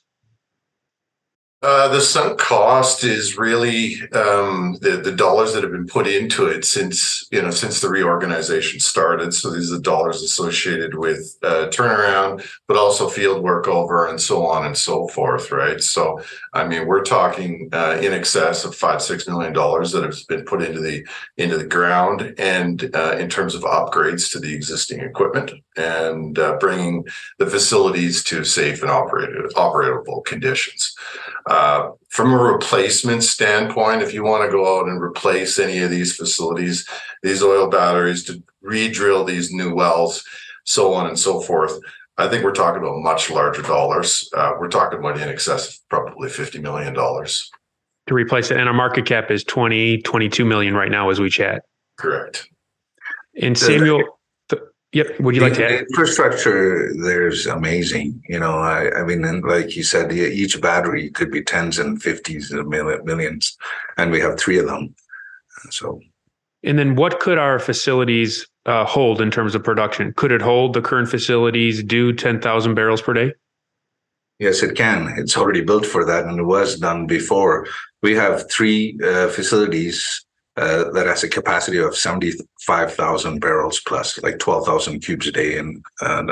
Uh, 1.64 1.88
the 1.88 2.02
sunk 2.02 2.38
cost 2.38 3.06
is 3.06 3.38
really 3.38 3.96
um, 4.12 4.78
the 4.82 5.00
the 5.02 5.14
dollars 5.14 5.54
that 5.54 5.64
have 5.64 5.72
been 5.72 5.88
put 5.88 6.06
into 6.06 6.46
it 6.46 6.66
since 6.66 7.26
you 7.32 7.42
know 7.42 7.52
since 7.52 7.80
the 7.80 7.88
reorganization 7.88 8.82
started. 8.82 9.34
So 9.34 9.50
these 9.50 9.72
are 9.72 9.80
dollars 9.80 10.22
associated 10.22 10.96
with 10.96 11.38
uh, 11.42 11.70
turnaround, 11.70 12.46
but 12.68 12.76
also 12.76 13.08
field 13.08 13.46
workover 13.46 14.10
and 14.10 14.20
so 14.20 14.46
on 14.46 14.66
and 14.66 14.78
so 14.78 15.08
forth. 15.08 15.54
Right. 15.54 15.82
So 15.82 16.22
I 16.52 16.68
mean, 16.68 16.86
we're 16.86 17.04
talking 17.04 17.70
uh, 17.72 17.98
in 18.02 18.12
excess 18.12 18.66
of 18.66 18.76
five 18.76 19.02
six 19.02 19.26
million 19.26 19.54
dollars 19.54 19.94
that 19.94 20.04
has 20.04 20.26
been 20.26 20.44
put 20.44 20.62
into 20.62 20.82
the 20.82 21.08
into 21.38 21.58
the 21.58 21.68
ground, 21.68 22.36
and 22.38 22.94
uh, 22.94 23.16
in 23.18 23.30
terms 23.30 23.56
of 23.56 23.62
upgrades 23.62 24.30
to 24.34 24.40
the 24.40 24.54
existing 24.54 25.00
equipment 25.00 25.54
and 25.76 26.38
uh, 26.38 26.58
bringing 26.60 27.06
the 27.40 27.48
facilities 27.48 28.24
to 28.24 28.44
safe 28.44 28.82
and 28.82 28.92
operated 28.92 29.46
operable 29.56 30.24
conditions. 30.26 30.96
Uh, 31.46 31.92
from 32.10 32.34
a 32.34 32.38
replacement 32.38 33.24
standpoint, 33.24 34.02
if 34.02 34.14
you 34.14 34.24
want 34.24 34.46
to 34.46 34.52
go 34.52 34.80
out 34.80 34.88
and 34.88 35.02
replace 35.02 35.60
any 35.60 35.80
of 35.80 35.90
these 35.90 36.16
facilities, 36.16 36.88
these 37.22 37.44
oil 37.44 37.68
batteries 37.70 38.24
to 38.26 38.42
re-drill 38.62 39.24
these 39.24 39.52
new 39.52 39.74
wells, 39.74 40.24
so 40.64 40.94
on 40.94 41.08
and 41.08 41.20
so 41.20 41.42
forth, 41.42 41.80
I 42.18 42.28
think 42.28 42.44
we're 42.44 42.52
talking 42.52 42.82
about 42.82 43.00
much 43.00 43.30
larger 43.30 43.64
dollars. 43.64 44.30
Uh, 44.36 44.54
we're 44.60 44.70
talking 44.70 45.00
about 45.00 45.20
in 45.20 45.28
excess 45.28 45.70
of 45.70 45.90
probably 45.90 46.30
$50 46.30 46.62
million. 46.62 46.94
To 46.94 48.14
replace 48.14 48.52
it. 48.52 48.58
And 48.58 48.68
our 48.68 48.74
market 48.74 49.06
cap 49.06 49.32
is 49.32 49.44
20, 49.44 50.00
22 50.00 50.46
million 50.46 50.76
right 50.76 50.92
now 50.92 51.10
as 51.10 51.20
we 51.20 51.30
chat. 51.30 51.64
Correct. 51.98 52.48
And 53.42 53.58
Samuel, 53.58 54.20
Yep. 54.94 55.20
Would 55.22 55.36
you 55.36 55.42
like 55.42 55.56
to 55.56 55.66
add? 55.66 55.86
Infrastructure 55.90 56.94
there's 56.94 57.48
amazing. 57.48 58.22
You 58.30 58.40
know, 58.40 58.60
I, 58.60 58.92
I 59.00 59.04
mean, 59.04 59.26
and 59.26 59.44
like 59.44 59.76
you 59.76 59.84
said, 59.84 60.14
each 60.14 60.62
battery 60.62 61.10
could 61.10 61.32
be 61.32 61.42
tens 61.44 61.80
and 61.80 62.02
fifties 62.02 62.52
of 62.52 62.68
millions, 62.68 63.58
and 63.98 64.12
we 64.12 64.20
have 64.20 64.40
three 64.40 64.60
of 64.60 64.68
them. 64.68 64.94
So, 65.72 66.00
and 66.64 66.78
then 66.78 66.96
what 66.96 67.20
could 67.20 67.40
our 67.40 67.58
facilities 67.58 68.48
uh, 68.68 68.86
hold 68.86 69.20
in 69.20 69.32
terms 69.32 69.56
of 69.56 69.64
production? 69.64 70.14
Could 70.14 70.32
it 70.32 70.44
hold 70.44 70.74
the 70.74 70.82
current 70.82 71.10
facilities 71.10 71.84
do 71.84 72.14
ten 72.14 72.40
thousand 72.40 72.76
barrels 72.76 73.02
per 73.02 73.14
day? 73.14 73.34
Yes, 74.38 74.62
it 74.62 74.76
can. 74.76 75.12
It's 75.18 75.36
already 75.36 75.62
built 75.62 75.88
for 75.88 76.06
that, 76.06 76.26
and 76.26 76.40
it 76.40 76.44
was 76.44 76.78
done 76.80 77.08
before. 77.08 77.66
We 78.04 78.14
have 78.14 78.48
three 78.52 79.00
uh, 79.04 79.30
facilities 79.30 80.24
uh, 80.56 80.92
that 80.92 81.08
has 81.08 81.24
a 81.24 81.30
capacity 81.30 81.80
of 81.80 81.98
75,000 81.98 83.40
barrels 83.40 83.82
plus, 83.88 84.22
like 84.22 84.38
12,000 84.40 85.00
cubes 85.00 85.28
a 85.28 85.32
day, 85.32 85.58
and 85.58 85.84
uh, 86.02 86.26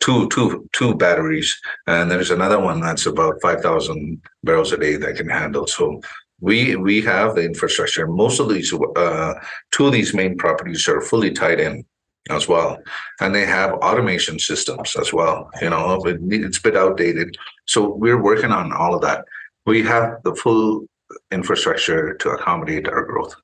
two, 0.00 0.28
two, 0.30 0.68
two 0.72 0.94
batteries. 0.94 1.56
And 1.86 2.10
there's 2.10 2.30
another 2.30 2.58
one 2.58 2.80
that's 2.80 3.06
about 3.06 3.40
5,000 3.40 4.20
barrels 4.42 4.72
a 4.72 4.76
day 4.76 4.96
that 4.96 5.16
can 5.16 5.28
handle. 5.28 5.66
So 5.66 6.00
we 6.40 6.74
we 6.76 7.02
have 7.02 7.34
the 7.34 7.44
infrastructure. 7.44 8.06
Most 8.06 8.40
of 8.40 8.48
these, 8.48 8.72
uh, 8.72 9.34
two 9.70 9.86
of 9.86 9.92
these 9.92 10.14
main 10.14 10.36
properties 10.36 10.88
are 10.88 11.00
fully 11.00 11.30
tied 11.30 11.60
in 11.60 11.84
as 12.28 12.48
well, 12.48 12.78
and 13.20 13.34
they 13.34 13.46
have 13.46 13.72
automation 13.74 14.38
systems 14.38 14.96
as 14.96 15.12
well. 15.12 15.50
You 15.60 15.70
know, 15.70 16.02
it's 16.04 16.58
a 16.58 16.62
bit 16.62 16.76
outdated, 16.76 17.36
so 17.66 17.94
we're 17.94 18.22
working 18.22 18.52
on 18.52 18.72
all 18.72 18.94
of 18.94 19.02
that. 19.02 19.24
We 19.66 19.82
have 19.82 20.22
the 20.24 20.34
full 20.34 20.86
infrastructure 21.30 22.14
to 22.14 22.30
accommodate 22.30 22.88
our 22.88 23.04
growth. 23.04 23.34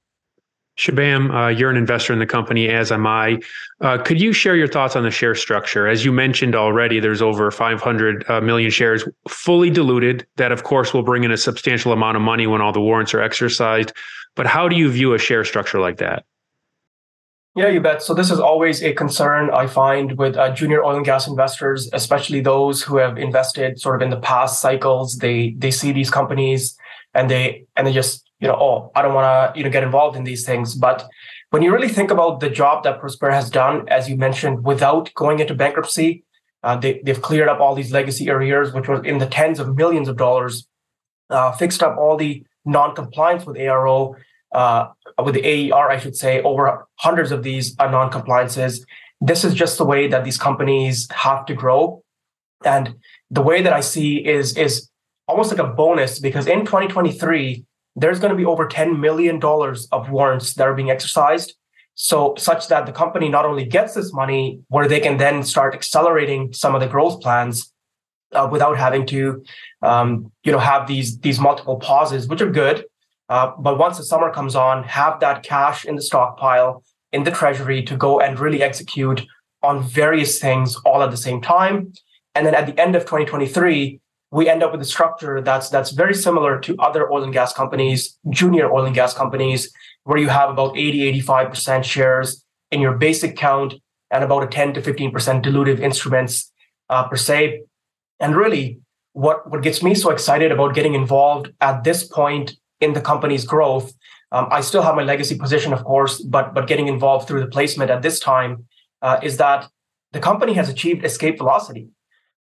Shubham, 0.77 1.35
uh, 1.35 1.49
you're 1.49 1.71
an 1.71 1.77
investor 1.77 2.13
in 2.13 2.19
the 2.19 2.27
company, 2.27 2.69
as 2.69 2.93
am 2.93 3.07
I. 3.07 3.39
Uh, 3.81 3.99
could 3.99 4.21
you 4.21 4.33
share 4.33 4.57
your 4.57 4.69
thoughts 4.69 4.95
on 4.95 5.05
the 5.05 5.11
share 5.11 5.35
structure? 5.35 5.89
As 5.89 6.05
you 6.05 6.13
mentioned 6.13 6.55
already, 6.55 7.01
there's 7.01 7.23
over 7.23 7.51
500 7.51 8.25
uh, 8.29 8.41
million 8.43 8.71
shares 8.71 9.09
fully 9.29 9.71
diluted. 9.71 10.27
That, 10.37 10.53
of 10.53 10.65
course, 10.65 10.93
will 10.93 11.03
bring 11.03 11.25
in 11.25 11.31
a 11.31 11.37
substantial 11.37 11.93
amount 11.93 12.17
of 12.17 12.23
money 12.23 12.47
when 12.47 12.61
all 12.61 12.73
the 12.73 12.81
warrants 12.81 13.15
are 13.15 13.23
exercised. 13.23 13.93
But 14.35 14.47
how 14.47 14.69
do 14.69 14.77
you 14.77 14.91
view 14.91 15.15
a 15.15 15.19
share 15.19 15.45
structure 15.45 15.81
like 15.81 15.97
that? 15.97 16.25
Yeah, 17.55 17.69
you 17.69 17.81
bet. 17.81 18.03
So 18.03 18.13
this 18.13 18.31
is 18.31 18.39
always 18.39 18.83
a 18.83 18.93
concern 18.93 19.49
I 19.51 19.67
find 19.67 20.19
with 20.19 20.37
uh, 20.37 20.53
junior 20.53 20.85
oil 20.85 20.97
and 20.97 21.07
gas 21.07 21.27
investors, 21.27 21.89
especially 21.95 22.43
those 22.43 22.83
who 22.83 22.99
have 22.99 23.17
invested 23.17 23.81
sort 23.81 23.97
of 23.97 24.03
in 24.03 24.11
the 24.11 24.21
past 24.21 24.61
cycles. 24.61 25.17
They 25.17 25.55
they 25.57 25.71
see 25.71 25.91
these 25.91 26.11
companies 26.11 26.77
and 27.15 27.31
they 27.31 27.65
and 27.75 27.87
they 27.87 27.95
just 27.95 28.26
you 28.41 28.49
know 28.49 28.55
oh 28.55 28.91
I 28.95 29.03
don't 29.03 29.15
want 29.15 29.27
to 29.27 29.59
you 29.59 29.65
know 29.65 29.71
get 29.71 29.83
involved 29.83 30.17
in 30.17 30.25
these 30.25 30.45
things. 30.45 30.75
But 30.75 31.09
when 31.51 31.63
you 31.63 31.73
really 31.73 31.89
think 31.89 32.11
about 32.11 32.41
the 32.41 32.51
job 32.51 32.85
that 32.85 33.01
Prospera 33.01 33.33
has 33.33 33.51
done, 33.51 33.89
as 33.89 34.09
you 34.09 34.17
mentioned, 34.17 34.65
without 34.65 35.13
going 35.15 35.39
into 35.39 35.55
bankruptcy, 35.55 36.25
uh, 36.63 36.77
they 36.77 37.01
they've 37.05 37.23
cleared 37.23 37.49
up 37.49 37.61
all 37.61 37.75
these 37.75 37.93
legacy 37.93 38.31
arrears, 38.31 38.73
which 38.73 38.89
was 38.89 39.01
in 39.05 39.19
the 39.19 39.27
tens 39.27 39.59
of 39.59 39.77
millions 39.77 40.09
of 40.09 40.17
dollars, 40.17 40.67
uh, 41.31 41.53
fixed 41.53 41.83
up 41.83 41.97
all 41.99 42.17
the 42.17 42.45
non-compliance 42.65 43.47
with 43.47 43.57
ARO 43.57 44.17
uh, 44.53 44.89
with 45.23 45.35
the 45.35 45.45
AER, 45.45 45.91
I 45.91 45.99
should 45.99 46.17
say, 46.17 46.43
over 46.43 46.87
hundreds 46.97 47.31
of 47.31 47.43
these 47.43 47.77
are 47.79 47.91
non-compliances. 47.91 48.85
This 49.21 49.45
is 49.45 49.55
just 49.55 49.79
the 49.79 49.85
way 49.85 50.09
that 50.09 50.25
these 50.25 50.39
companies 50.39 51.09
have 51.11 51.47
to 51.47 51.55
grow. 51.55 52.03
And 52.65 52.97
the 53.31 53.43
way 53.43 53.63
that 53.63 53.73
I 53.73 53.81
see 53.81 54.17
is 54.27 54.57
is 54.57 54.91
almost 55.29 55.51
like 55.51 55.61
a 55.61 55.73
bonus 55.73 56.19
because 56.19 56.47
in 56.47 56.61
2023, 56.61 57.65
there's 57.97 58.21
going 58.21 58.31
to 58.31 58.37
be 58.37 58.45
over 58.45 58.69
$10 58.69 59.01
million 59.01 59.41
of 59.43 60.11
warrants 60.11 60.55
that 60.55 60.69
are 60.69 60.75
being 60.75 60.91
exercised. 60.91 61.55
So 61.95 62.35
such 62.37 62.69
that 62.69 62.85
the 62.85 62.93
company 62.93 63.31
not 63.31 63.47
only 63.47 63.65
gets 63.65 63.95
this 63.95 64.13
money 64.13 64.61
where 64.69 64.87
they 64.87 65.01
can 65.01 65.17
then 65.17 65.43
start 65.43 65.75
accelerating 65.75 66.53
some 66.53 66.75
of 66.75 66.83
the 66.83 66.87
growth 66.87 67.23
plans 67.23 67.73
uh, 68.33 68.47
without 68.53 68.77
having 68.77 69.07
to, 69.07 69.43
um, 69.83 70.31
you 70.45 70.53
know, 70.53 70.59
have 70.59 70.87
these 70.87 71.19
these 71.21 71.41
multiple 71.41 71.77
pauses, 71.77 72.29
which 72.29 72.43
are 72.43 72.51
good. 72.51 72.85
Uh, 73.31 73.53
but 73.59 73.79
once 73.79 73.97
the 73.97 74.05
summer 74.05 74.31
comes 74.31 74.55
on, 74.55 74.85
have 74.85 75.21
that 75.21 75.43
cash 75.43 75.87
in 75.87 75.97
the 75.97 76.03
stockpile 76.03 76.85
in 77.13 77.25
the 77.25 77.31
treasury 77.31 77.83
to 77.83 77.97
go 77.97 78.21
and 78.21 78.39
really 78.39 78.63
execute 78.63 79.25
on 79.63 79.83
various 79.83 80.39
things 80.39 80.77
all 80.85 81.03
at 81.03 81.11
the 81.11 81.17
same 81.17 81.41
time. 81.41 81.93
And 82.35 82.45
then 82.47 82.55
at 82.55 82.67
the 82.67 82.79
end 82.79 82.95
of 82.95 83.03
2023, 83.03 84.01
we 84.31 84.49
end 84.49 84.63
up 84.63 84.73
with 84.73 84.81
a 84.81 84.85
structure 84.87 85.41
that's 85.41 85.69
that's 85.71 85.91
very 85.93 86.15
similar 86.15 86.59
to 86.61 86.77
other 86.79 87.11
oil 87.13 87.23
and 87.23 87.33
gas 87.33 87.53
companies, 87.53 88.19
junior 88.31 88.73
oil 88.73 88.85
and 88.85 88.95
gas 88.95 89.15
companies, 89.15 89.73
where 90.05 90.19
you 90.19 90.29
have 90.29 90.51
about 90.51 90.77
80, 90.77 91.21
85% 91.23 91.85
shares 91.85 92.45
in 92.71 92.81
your 92.81 92.97
basic 92.97 93.37
count 93.37 93.75
and 94.11 94.25
about 94.25 94.45
a 94.45 94.47
10 94.47 94.75
to 94.75 94.81
15% 94.81 95.13
dilutive 95.43 95.81
instruments 95.81 96.53
uh, 96.91 97.09
per 97.09 97.17
se. 97.17 97.63
And 98.21 98.37
really, 98.37 98.81
what, 99.13 99.51
what 99.51 99.63
gets 99.63 99.83
me 99.83 99.95
so 99.95 100.11
excited 100.11 100.53
about 100.53 100.75
getting 100.75 100.95
involved 100.95 101.53
at 101.61 101.85
this 101.85 102.05
point 102.05 102.57
in 102.81 102.93
the 102.93 103.01
company's 103.01 103.45
growth. 103.45 103.93
Um, 104.33 104.49
I 104.51 104.61
still 104.61 104.83
have 104.83 104.95
my 104.95 105.03
legacy 105.03 105.39
position, 105.39 105.73
of 105.73 105.85
course, 105.85 106.21
but 106.21 106.53
but 106.53 106.67
getting 106.67 106.89
involved 106.89 107.29
through 107.29 107.41
the 107.41 107.47
placement 107.47 107.91
at 107.91 108.03
this 108.03 108.19
time 108.19 108.67
uh, 109.03 109.19
is 109.23 109.37
that 109.39 109.69
the 110.13 110.21
company 110.21 110.53
has 110.55 110.69
achieved 110.69 111.05
escape 111.05 111.39
velocity. 111.39 111.89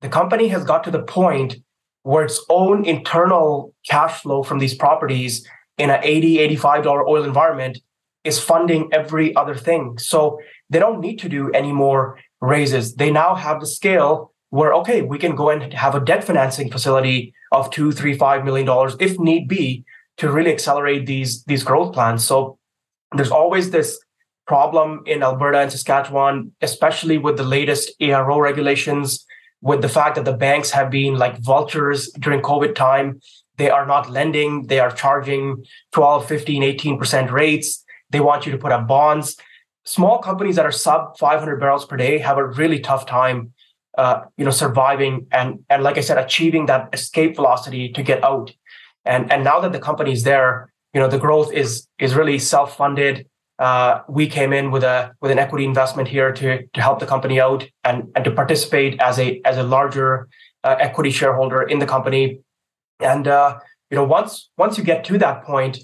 The 0.00 0.08
company 0.08 0.48
has 0.48 0.64
got 0.64 0.84
to 0.84 0.90
the 0.90 1.02
point 1.02 1.56
where 2.02 2.24
its 2.24 2.44
own 2.48 2.84
internal 2.84 3.74
cash 3.88 4.22
flow 4.22 4.42
from 4.42 4.58
these 4.58 4.74
properties 4.74 5.46
in 5.78 5.90
an 5.90 6.00
80 6.02 6.56
$85 6.56 7.06
oil 7.06 7.24
environment 7.24 7.78
is 8.24 8.38
funding 8.38 8.88
every 8.92 9.34
other 9.36 9.54
thing. 9.54 9.98
So 9.98 10.38
they 10.68 10.78
don't 10.78 11.00
need 11.00 11.18
to 11.20 11.28
do 11.28 11.50
any 11.52 11.72
more 11.72 12.18
raises. 12.40 12.94
They 12.94 13.10
now 13.10 13.34
have 13.34 13.60
the 13.60 13.66
scale 13.66 14.32
where, 14.50 14.72
okay, 14.74 15.02
we 15.02 15.18
can 15.18 15.34
go 15.34 15.50
and 15.50 15.72
have 15.72 15.94
a 15.94 16.00
debt 16.00 16.24
financing 16.24 16.70
facility 16.70 17.32
of 17.52 17.70
two, 17.70 17.92
three, 17.92 18.16
five 18.16 18.44
million 18.44 18.66
dollars 18.66 18.96
if 19.00 19.18
need 19.18 19.48
be 19.48 19.84
to 20.18 20.30
really 20.30 20.52
accelerate 20.52 21.06
these 21.06 21.44
these 21.44 21.62
growth 21.62 21.92
plans. 21.94 22.26
So 22.26 22.58
there's 23.16 23.30
always 23.30 23.70
this 23.70 23.98
problem 24.46 25.02
in 25.06 25.22
Alberta 25.22 25.60
and 25.60 25.70
Saskatchewan, 25.70 26.52
especially 26.60 27.18
with 27.18 27.36
the 27.36 27.44
latest 27.44 27.92
ARO 28.00 28.40
regulations, 28.40 29.24
with 29.62 29.82
the 29.82 29.88
fact 29.88 30.16
that 30.16 30.24
the 30.24 30.32
banks 30.32 30.70
have 30.70 30.90
been 30.90 31.16
like 31.16 31.38
vultures 31.38 32.10
during 32.12 32.40
COVID 32.40 32.74
time. 32.74 33.20
They 33.56 33.70
are 33.70 33.86
not 33.86 34.10
lending, 34.10 34.66
they 34.66 34.80
are 34.80 34.90
charging 34.90 35.64
12, 35.92 36.26
15, 36.26 36.62
18% 36.62 37.30
rates. 37.30 37.84
They 38.08 38.20
want 38.20 38.46
you 38.46 38.52
to 38.52 38.58
put 38.58 38.72
up 38.72 38.86
bonds. 38.86 39.36
Small 39.84 40.18
companies 40.18 40.56
that 40.56 40.66
are 40.66 40.72
sub 40.72 41.18
500 41.18 41.60
barrels 41.60 41.84
per 41.84 41.96
day 41.96 42.18
have 42.18 42.38
a 42.38 42.46
really 42.46 42.80
tough 42.80 43.06
time 43.06 43.52
uh, 43.98 44.22
you 44.36 44.44
know 44.44 44.52
surviving 44.52 45.26
and 45.32 45.64
and 45.68 45.82
like 45.82 45.98
i 45.98 46.00
said 46.00 46.16
achieving 46.16 46.66
that 46.66 46.88
escape 46.92 47.34
velocity 47.34 47.90
to 47.90 48.04
get 48.04 48.22
out 48.22 48.52
and 49.04 49.30
and 49.32 49.44
now 49.44 49.60
that 49.60 49.72
the 49.72 49.78
company 49.78 50.12
is 50.12 50.24
there, 50.24 50.72
you 50.92 51.00
know 51.00 51.08
the 51.08 51.18
growth 51.18 51.52
is 51.52 51.86
is 51.98 52.14
really 52.14 52.38
self 52.38 52.76
funded. 52.76 53.26
Uh, 53.60 54.00
we 54.08 54.26
came 54.26 54.54
in 54.54 54.70
with 54.70 54.82
a 54.82 55.12
with 55.20 55.30
an 55.30 55.38
equity 55.38 55.66
investment 55.66 56.08
here 56.08 56.32
to 56.32 56.66
to 56.72 56.80
help 56.80 56.98
the 56.98 57.06
company 57.06 57.38
out 57.38 57.66
and 57.84 58.10
and 58.16 58.24
to 58.24 58.30
participate 58.30 58.98
as 59.00 59.18
a 59.18 59.40
as 59.44 59.58
a 59.58 59.62
larger 59.62 60.28
uh, 60.64 60.76
equity 60.80 61.10
shareholder 61.10 61.62
in 61.62 61.78
the 61.78 61.86
company. 61.86 62.40
And 63.00 63.28
uh, 63.28 63.58
you 63.90 63.96
know 63.96 64.04
once 64.04 64.50
once 64.56 64.78
you 64.78 64.84
get 64.84 65.04
to 65.04 65.18
that 65.18 65.44
point, 65.44 65.78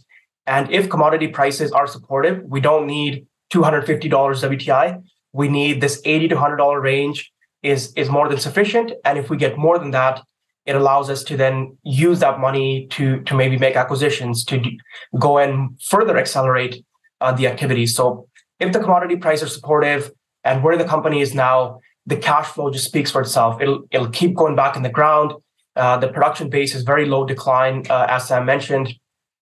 and 0.46 0.70
if 0.70 0.88
commodity 0.88 1.28
prices 1.28 1.70
are 1.70 1.86
supportive, 1.86 2.42
we 2.44 2.62
don't 2.62 2.86
need 2.86 3.26
two 3.50 3.62
hundred 3.62 3.86
fifty 3.86 4.08
dollars 4.08 4.42
WTI. 4.42 5.02
We 5.34 5.48
need 5.48 5.82
this 5.82 6.00
eighty 6.06 6.28
to 6.28 6.38
hundred 6.38 6.56
dollar 6.56 6.80
range 6.80 7.30
is 7.62 7.92
is 7.92 8.08
more 8.08 8.26
than 8.30 8.38
sufficient. 8.38 8.92
And 9.04 9.18
if 9.18 9.28
we 9.28 9.36
get 9.36 9.58
more 9.58 9.78
than 9.78 9.90
that, 9.90 10.22
it 10.64 10.76
allows 10.76 11.10
us 11.10 11.22
to 11.24 11.36
then 11.36 11.76
use 11.82 12.20
that 12.20 12.40
money 12.40 12.86
to 12.92 13.20
to 13.20 13.34
maybe 13.34 13.58
make 13.58 13.76
acquisitions 13.76 14.46
to 14.46 14.58
do, 14.58 14.70
go 15.18 15.36
and 15.36 15.78
further 15.82 16.16
accelerate 16.16 16.82
uh, 17.20 17.32
the 17.32 17.46
activity. 17.46 17.86
So 17.86 18.28
if 18.60 18.72
the 18.72 18.80
commodity 18.80 19.16
price 19.16 19.42
are 19.42 19.48
supportive 19.48 20.10
and 20.44 20.62
where 20.62 20.76
the 20.76 20.84
company 20.84 21.20
is 21.20 21.34
now, 21.34 21.80
the 22.06 22.16
cash 22.16 22.46
flow 22.46 22.70
just 22.70 22.84
speaks 22.84 23.10
for 23.10 23.20
itself. 23.20 23.60
It'll 23.60 23.84
it'll 23.90 24.10
keep 24.10 24.34
going 24.34 24.54
back 24.54 24.76
in 24.76 24.82
the 24.82 24.90
ground. 24.90 25.32
Uh, 25.74 25.96
the 25.98 26.08
production 26.08 26.48
base 26.48 26.74
is 26.74 26.82
very 26.82 27.04
low 27.04 27.26
decline, 27.26 27.84
uh, 27.90 28.06
as 28.08 28.28
Sam 28.28 28.46
mentioned, 28.46 28.94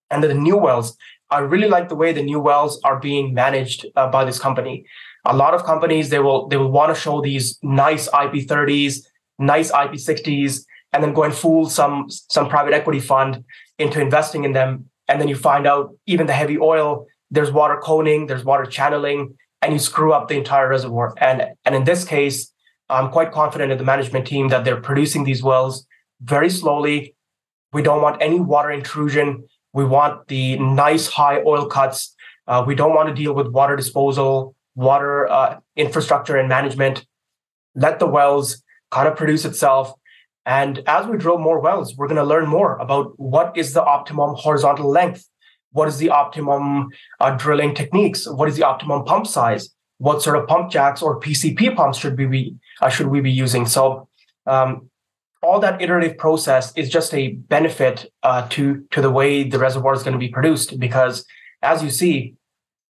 and 0.09 0.23
the 0.23 0.33
new 0.33 0.57
wells. 0.57 0.97
I 1.29 1.39
really 1.39 1.67
like 1.67 1.89
the 1.89 1.95
way 1.95 2.11
the 2.11 2.23
new 2.23 2.39
wells 2.39 2.79
are 2.83 2.99
being 2.99 3.33
managed 3.33 3.85
uh, 3.95 4.09
by 4.09 4.25
this 4.25 4.39
company. 4.39 4.85
A 5.25 5.35
lot 5.35 5.53
of 5.53 5.63
companies 5.63 6.09
they 6.09 6.19
will 6.19 6.47
they 6.47 6.57
will 6.57 6.71
want 6.71 6.93
to 6.93 6.99
show 6.99 7.21
these 7.21 7.59
nice 7.61 8.09
IP30s, 8.09 9.05
nice 9.37 9.71
IP60s, 9.71 10.65
and 10.91 11.03
then 11.03 11.13
go 11.13 11.23
and 11.23 11.33
fool 11.33 11.69
some 11.69 12.07
some 12.09 12.49
private 12.49 12.73
equity 12.73 12.99
fund 12.99 13.43
into 13.77 14.01
investing 14.01 14.43
in 14.43 14.53
them 14.53 14.89
and 15.07 15.21
then 15.21 15.27
you 15.27 15.35
find 15.35 15.67
out 15.67 15.93
even 16.05 16.25
the 16.27 16.33
heavy 16.33 16.57
oil 16.57 17.05
there's 17.31 17.51
water 17.51 17.79
coning 17.81 18.27
there's 18.27 18.43
water 18.43 18.65
channeling 18.65 19.35
and 19.61 19.73
you 19.73 19.79
screw 19.79 20.13
up 20.13 20.27
the 20.27 20.37
entire 20.37 20.69
reservoir. 20.69 21.13
And 21.17 21.45
and 21.65 21.75
in 21.75 21.83
this 21.83 22.03
case 22.05 22.51
i'm 22.89 23.09
quite 23.09 23.31
confident 23.31 23.71
in 23.71 23.77
the 23.77 23.83
management 23.83 24.27
team 24.27 24.49
that 24.49 24.63
they're 24.63 24.81
producing 24.81 25.23
these 25.23 25.41
wells 25.41 25.85
very 26.21 26.49
slowly. 26.49 27.15
We 27.73 27.81
don't 27.81 28.01
want 28.01 28.21
any 28.21 28.39
water 28.39 28.71
intrusion. 28.71 29.47
We 29.73 29.83
want 29.83 30.27
the 30.27 30.57
nice 30.59 31.07
high 31.07 31.41
oil 31.45 31.65
cuts. 31.65 32.15
Uh, 32.47 32.63
we 32.65 32.75
don't 32.75 32.93
want 32.93 33.09
to 33.09 33.15
deal 33.15 33.33
with 33.33 33.47
water 33.47 33.75
disposal 33.75 34.55
water 34.75 35.29
uh, 35.29 35.59
infrastructure 35.75 36.35
and 36.35 36.47
management. 36.47 37.05
Let 37.73 37.99
the 37.99 38.07
wells 38.07 38.61
kind 38.91 39.07
of 39.07 39.15
produce 39.15 39.45
itself. 39.45 39.93
And 40.45 40.83
as 40.85 41.07
we 41.07 41.17
drill 41.17 41.39
more 41.39 41.59
wells, 41.59 41.95
we're 41.95 42.07
going 42.07 42.17
to 42.17 42.23
learn 42.23 42.47
more 42.47 42.77
about 42.77 43.19
what 43.19 43.57
is 43.57 43.73
the 43.73 43.83
optimum 43.83 44.35
horizontal 44.37 44.89
length, 44.89 45.27
what 45.75 45.89
is 45.89 45.97
the 45.97 46.09
optimum 46.09 46.89
uh, 47.19 47.31
drilling 47.31 47.75
techniques, 47.75 48.27
what 48.27 48.47
is 48.47 48.55
the 48.55 48.63
optimum 48.63 49.03
pump 49.03 49.27
size, 49.27 49.69
what 49.97 50.21
sort 50.21 50.37
of 50.37 50.47
pump 50.47 50.71
jacks 50.71 51.01
or 51.01 51.19
PCP 51.19 51.75
pumps 51.75 51.97
should 51.97 52.17
we 52.17 52.25
be 52.25 52.55
uh, 52.81 52.89
should 52.89 53.07
we 53.07 53.19
be 53.19 53.31
using. 53.31 53.65
So 53.65 54.07
um, 54.45 54.89
all 55.43 55.59
that 55.59 55.81
iterative 55.81 56.17
process 56.17 56.71
is 56.77 56.89
just 56.89 57.13
a 57.13 57.33
benefit 57.55 58.09
uh, 58.23 58.47
to 58.53 58.85
to 58.91 59.01
the 59.01 59.11
way 59.11 59.43
the 59.43 59.59
reservoir 59.59 59.93
is 59.93 60.03
going 60.03 60.13
to 60.13 60.25
be 60.27 60.29
produced 60.29 60.79
because 60.79 61.25
as 61.61 61.83
you 61.83 61.89
see 61.89 62.35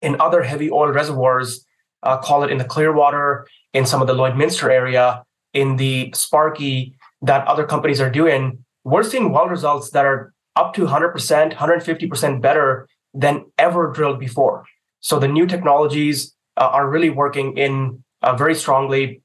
in 0.01 0.21
other 0.21 0.43
heavy 0.43 0.71
oil 0.71 0.93
reservoirs, 0.93 1.67
uh, 2.05 2.17
call 2.19 2.45
it 2.45 2.51
in 2.51 2.59
the 2.59 2.65
Clearwater, 2.65 3.49
in 3.73 3.85
some 3.87 4.01
of 4.01 4.07
the 4.07 4.15
Lloydminster 4.15 4.71
area, 4.71 5.25
in 5.53 5.77
the 5.77 6.13
Sparky 6.15 6.95
that 7.23 7.45
other 7.49 7.67
companies 7.67 8.01
are 8.01 8.11
doing, 8.11 8.65
we're 8.85 9.03
seeing 9.03 9.33
well 9.33 9.49
results 9.49 9.91
that 9.91 10.07
are 10.07 10.33
up 10.59 10.75
to 10.75 10.83
100%, 10.85 11.55
150% 11.55 12.43
better 12.43 12.89
than 13.15 13.47
ever 13.57 13.93
drilled 13.93 14.19
before. 14.19 14.65
So 15.01 15.19
the 15.19 15.29
new 15.29 15.47
technologies 15.47 16.35
uh, 16.57 16.69
are 16.77 16.91
really 16.91 17.11
working 17.11 17.57
in 17.57 18.03
uh, 18.23 18.35
very 18.35 18.55
strongly. 18.55 19.23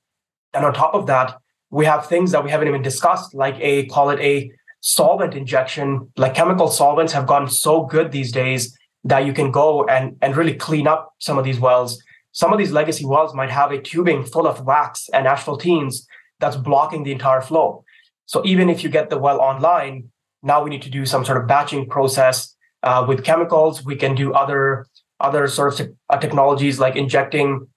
And 0.53 0.63
on 0.63 0.73
top 0.73 0.93
of 0.93 1.07
that, 1.07 1.37
we 1.71 1.85
have 1.85 2.05
things 2.05 2.31
that 2.31 2.43
we 2.43 2.51
haven't 2.51 2.67
even 2.67 2.83
discussed, 2.83 3.33
like 3.33 3.55
a 3.59 3.87
call 3.87 4.11
it 4.11 4.19
a 4.19 4.51
solvent 4.81 5.33
injection. 5.33 6.11
Like 6.17 6.35
chemical 6.35 6.67
solvents 6.67 7.13
have 7.13 7.25
gotten 7.25 7.49
so 7.49 7.85
good 7.85 8.11
these 8.11 8.31
days 8.31 8.77
that 9.03 9.25
you 9.25 9.33
can 9.33 9.51
go 9.51 9.85
and, 9.87 10.15
and 10.21 10.37
really 10.37 10.53
clean 10.53 10.87
up 10.87 11.13
some 11.19 11.39
of 11.39 11.43
these 11.43 11.59
wells. 11.59 12.01
Some 12.31 12.53
of 12.53 12.59
these 12.59 12.71
legacy 12.71 13.05
wells 13.05 13.33
might 13.33 13.49
have 13.49 13.71
a 13.71 13.81
tubing 13.81 14.23
full 14.23 14.47
of 14.47 14.65
wax 14.65 15.09
and 15.13 15.25
asphaltenes 15.25 16.05
that's 16.39 16.55
blocking 16.55 17.03
the 17.03 17.11
entire 17.11 17.41
flow. 17.41 17.83
So 18.25 18.45
even 18.45 18.69
if 18.69 18.83
you 18.83 18.89
get 18.89 19.09
the 19.09 19.17
well 19.17 19.39
online, 19.41 20.11
now 20.43 20.63
we 20.63 20.69
need 20.69 20.81
to 20.83 20.89
do 20.89 21.05
some 21.05 21.25
sort 21.25 21.37
of 21.37 21.47
batching 21.47 21.89
process 21.89 22.55
uh, 22.83 23.05
with 23.07 23.23
chemicals. 23.23 23.83
We 23.83 23.95
can 23.95 24.13
do 24.13 24.33
other 24.33 24.87
other 25.19 25.47
sorts 25.47 25.79
of 25.79 25.93
uh, 26.09 26.17
technologies 26.17 26.79
like 26.79 26.95
injecting 26.97 27.67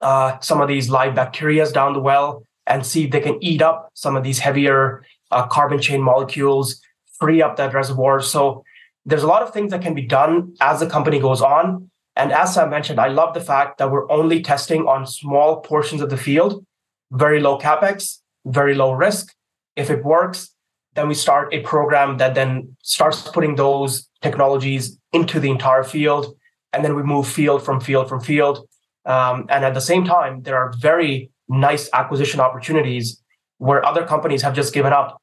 uh, 0.00 0.38
some 0.40 0.60
of 0.60 0.68
these 0.68 0.88
live 0.88 1.14
bacteria 1.14 1.68
down 1.72 1.92
the 1.92 2.00
well 2.00 2.44
and 2.66 2.86
see 2.86 3.04
if 3.04 3.10
they 3.10 3.20
can 3.20 3.42
eat 3.42 3.60
up 3.60 3.90
some 3.94 4.16
of 4.16 4.22
these 4.22 4.38
heavier 4.38 5.04
uh, 5.32 5.46
carbon 5.46 5.80
chain 5.80 6.00
molecules, 6.00 6.80
free 7.18 7.42
up 7.42 7.56
that 7.56 7.74
reservoir. 7.74 8.20
So 8.20 8.64
there's 9.04 9.22
a 9.22 9.26
lot 9.26 9.42
of 9.42 9.52
things 9.52 9.70
that 9.72 9.82
can 9.82 9.94
be 9.94 10.06
done 10.06 10.54
as 10.60 10.80
the 10.80 10.86
company 10.86 11.18
goes 11.18 11.42
on. 11.42 11.90
And 12.16 12.32
as 12.32 12.56
I 12.56 12.66
mentioned, 12.66 13.00
I 13.00 13.08
love 13.08 13.34
the 13.34 13.40
fact 13.40 13.78
that 13.78 13.90
we're 13.90 14.10
only 14.10 14.40
testing 14.40 14.86
on 14.86 15.06
small 15.06 15.60
portions 15.60 16.00
of 16.00 16.10
the 16.10 16.16
field, 16.16 16.64
very 17.10 17.40
low 17.40 17.58
capex, 17.58 18.20
very 18.46 18.74
low 18.74 18.92
risk. 18.92 19.34
If 19.74 19.90
it 19.90 20.04
works, 20.04 20.53
then 20.94 21.08
we 21.08 21.14
start 21.14 21.52
a 21.52 21.60
program 21.60 22.18
that 22.18 22.34
then 22.34 22.76
starts 22.82 23.22
putting 23.22 23.56
those 23.56 24.08
technologies 24.22 24.98
into 25.12 25.40
the 25.40 25.50
entire 25.50 25.84
field. 25.84 26.34
And 26.72 26.84
then 26.84 26.94
we 26.94 27.02
move 27.02 27.28
field 27.28 27.64
from 27.64 27.80
field 27.80 28.08
from 28.08 28.20
field. 28.20 28.66
Um, 29.04 29.46
and 29.48 29.64
at 29.64 29.74
the 29.74 29.80
same 29.80 30.04
time, 30.04 30.42
there 30.42 30.56
are 30.56 30.72
very 30.78 31.30
nice 31.48 31.90
acquisition 31.92 32.40
opportunities 32.40 33.22
where 33.58 33.84
other 33.84 34.04
companies 34.06 34.42
have 34.42 34.54
just 34.54 34.72
given 34.72 34.92
up. 34.92 35.20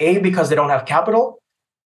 A, 0.00 0.18
because 0.18 0.48
they 0.48 0.56
don't 0.56 0.70
have 0.70 0.84
capital, 0.86 1.40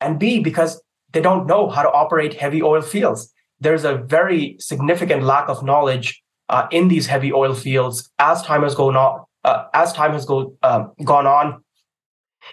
and 0.01 0.19
B, 0.19 0.41
because 0.41 0.83
they 1.13 1.21
don't 1.21 1.47
know 1.47 1.69
how 1.69 1.83
to 1.83 1.91
operate 1.91 2.35
heavy 2.35 2.61
oil 2.61 2.83
fields. 2.83 3.33
There's 3.61 3.85
a 3.85 3.95
very 3.97 4.57
significant 4.59 5.23
lack 5.23 5.49
of 5.49 5.63
knowledge 5.63 6.21
uh, 6.49 6.67
in 6.73 6.89
these 6.89 7.07
heavy 7.07 7.33
oil 7.33 7.55
fields 7.55 8.11
as 8.19 8.43
time 8.43 8.63
has 8.65 8.75
gone 8.75 8.97
on. 8.97 9.25
Uh, 9.45 9.67
as 9.75 9.93
time 9.93 10.13
has 10.13 10.25
go, 10.25 10.57
uh, 10.63 10.87
gone 11.05 11.27
on, 11.27 11.63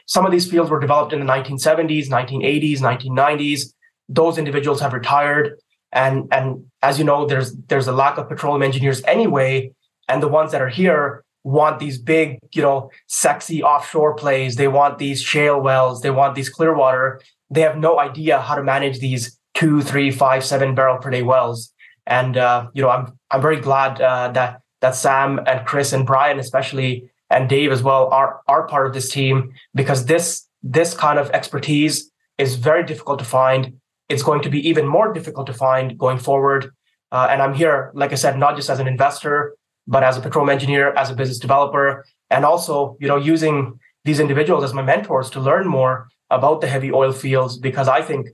some 0.05 0.25
of 0.25 0.31
these 0.31 0.49
fields 0.49 0.69
were 0.69 0.79
developed 0.79 1.13
in 1.13 1.19
the 1.19 1.25
1970s, 1.25 2.07
1980s, 2.07 2.79
1990s. 2.79 3.73
Those 4.07 4.37
individuals 4.37 4.81
have 4.81 4.93
retired, 4.93 5.59
and 5.91 6.27
and 6.31 6.65
as 6.81 6.97
you 6.97 7.05
know, 7.05 7.25
there's 7.25 7.55
there's 7.67 7.87
a 7.87 7.91
lack 7.91 8.17
of 8.17 8.27
petroleum 8.27 8.63
engineers 8.63 9.03
anyway, 9.05 9.71
and 10.07 10.21
the 10.23 10.27
ones 10.27 10.51
that 10.51 10.61
are 10.61 10.69
here 10.69 11.23
want 11.43 11.79
these 11.79 11.97
big, 11.97 12.39
you 12.53 12.61
know, 12.61 12.91
sexy 13.07 13.63
offshore 13.63 14.15
plays. 14.15 14.55
They 14.55 14.67
want 14.67 14.97
these 14.97 15.21
shale 15.21 15.61
wells. 15.61 16.01
They 16.01 16.11
want 16.11 16.35
these 16.35 16.49
Clearwater. 16.49 17.21
They 17.49 17.61
have 17.61 17.77
no 17.77 17.99
idea 17.99 18.41
how 18.41 18.55
to 18.55 18.63
manage 18.63 18.99
these 18.99 19.39
two, 19.53 19.81
three, 19.81 20.11
five, 20.11 20.43
seven 20.43 20.75
barrel 20.75 20.97
per 20.97 21.09
day 21.09 21.23
wells. 21.23 21.73
And 22.05 22.37
uh, 22.37 22.67
you 22.73 22.81
know, 22.81 22.89
I'm 22.89 23.17
I'm 23.31 23.41
very 23.41 23.59
glad 23.59 24.01
uh, 24.01 24.29
that 24.29 24.61
that 24.81 24.95
Sam 24.95 25.39
and 25.45 25.65
Chris 25.65 25.93
and 25.93 26.05
Brian 26.05 26.39
especially 26.39 27.09
and 27.29 27.49
Dave 27.49 27.71
as 27.71 27.83
well 27.83 28.07
are 28.07 28.41
are 28.47 28.67
part 28.67 28.87
of 28.87 28.93
this 28.93 29.09
team 29.09 29.53
because 29.73 30.05
this 30.05 30.47
this 30.63 30.93
kind 30.93 31.19
of 31.19 31.29
expertise 31.31 32.11
is 32.37 32.55
very 32.55 32.83
difficult 32.83 33.19
to 33.19 33.25
find. 33.25 33.79
It's 34.07 34.23
going 34.23 34.41
to 34.41 34.49
be 34.49 34.67
even 34.67 34.87
more 34.87 35.13
difficult 35.13 35.47
to 35.47 35.53
find 35.53 35.97
going 35.97 36.17
forward. 36.17 36.71
Uh, 37.11 37.27
and 37.29 37.41
I'm 37.41 37.53
here, 37.53 37.91
like 37.93 38.11
I 38.11 38.15
said, 38.15 38.37
not 38.37 38.55
just 38.55 38.69
as 38.69 38.79
an 38.79 38.87
investor, 38.87 39.55
but 39.87 40.03
as 40.03 40.17
a 40.17 40.21
petroleum 40.21 40.49
engineer, 40.49 40.93
as 40.93 41.09
a 41.09 41.15
business 41.15 41.39
developer, 41.39 42.05
and 42.29 42.45
also, 42.45 42.97
you 42.99 43.07
know, 43.07 43.17
using 43.17 43.79
these 44.05 44.19
individuals 44.19 44.63
as 44.63 44.73
my 44.73 44.81
mentors 44.81 45.29
to 45.31 45.39
learn 45.39 45.67
more 45.67 46.07
about 46.29 46.61
the 46.61 46.67
heavy 46.67 46.91
oil 46.91 47.11
fields 47.11 47.57
because 47.57 47.87
I 47.87 48.01
think 48.01 48.29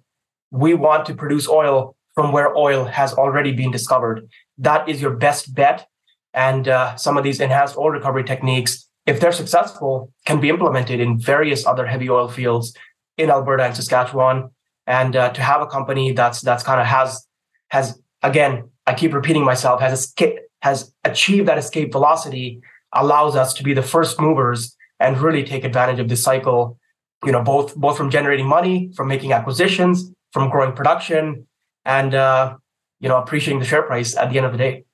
we 0.52 0.74
want 0.74 1.06
to 1.08 1.14
produce 1.14 1.48
oil 1.48 1.96
from 2.14 2.32
where 2.32 2.56
oil 2.56 2.86
has 2.86 3.14
already 3.14 3.52
been 3.52 3.72
discovered. 3.72 4.28
That 4.58 4.88
is 4.88 5.02
your 5.02 5.16
best 5.16 5.54
bet. 5.54 5.88
And 6.34 6.68
uh, 6.68 6.96
some 6.98 7.18
of 7.18 7.24
these 7.24 7.40
enhanced 7.40 7.78
oil 7.78 7.92
recovery 7.92 8.24
techniques, 8.24 8.85
if 9.06 9.20
they're 9.20 9.32
successful, 9.32 10.12
can 10.26 10.40
be 10.40 10.50
implemented 10.50 11.00
in 11.00 11.20
various 11.20 11.66
other 11.66 11.86
heavy 11.86 12.10
oil 12.10 12.28
fields 12.28 12.76
in 13.18 13.30
Alberta 13.30 13.64
and 13.64 13.76
Saskatchewan. 13.76 14.50
And 14.88 15.16
uh, 15.16 15.30
to 15.32 15.42
have 15.42 15.62
a 15.62 15.68
company 15.68 16.12
that's 16.12 16.42
that's 16.42 16.64
kind 16.64 16.80
of 16.80 16.88
has 16.88 17.26
has 17.70 18.00
again, 18.22 18.70
I 18.86 18.94
keep 18.94 19.14
repeating 19.14 19.44
myself, 19.44 19.82
has 19.82 20.00
escape, 20.00 20.38
has 20.62 20.94
achieved 21.04 21.48
that 21.48 21.58
escape 21.58 21.92
velocity, 21.92 22.62
allows 22.94 23.36
us 23.36 23.54
to 23.56 23.64
be 23.64 23.74
the 23.74 23.82
first 23.82 24.20
movers 24.20 24.76
and 25.00 25.20
really 25.20 25.44
take 25.44 25.64
advantage 25.64 26.00
of 26.00 26.08
this 26.10 26.24
cycle. 26.24 26.78
You 27.26 27.32
know, 27.32 27.42
both 27.42 27.76
both 27.76 27.98
from 27.98 28.12
generating 28.12 28.48
money, 28.48 28.92
from 28.96 29.08
making 29.08 29.34
acquisitions, 29.34 30.12
from 30.32 30.50
growing 30.50 30.74
production, 30.74 31.48
and 31.86 32.14
uh, 32.14 32.58
you 33.00 33.10
know 33.10 33.18
appreciating 33.18 33.60
the 33.60 33.66
share 33.66 33.84
price 33.84 34.16
at 34.16 34.30
the 34.32 34.38
end 34.38 34.46
of 34.46 34.52
the 34.52 34.58
day. 34.58 34.86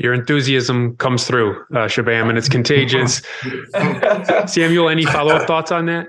Your 0.00 0.14
enthusiasm 0.14 0.96
comes 0.96 1.26
through, 1.26 1.60
uh, 1.72 1.86
Shubham, 1.86 2.30
and 2.30 2.38
it's 2.38 2.48
contagious. 2.48 3.20
Samuel, 4.50 4.88
any 4.88 5.04
follow 5.04 5.34
up 5.34 5.46
thoughts 5.46 5.70
on 5.70 5.84
that? 5.86 6.08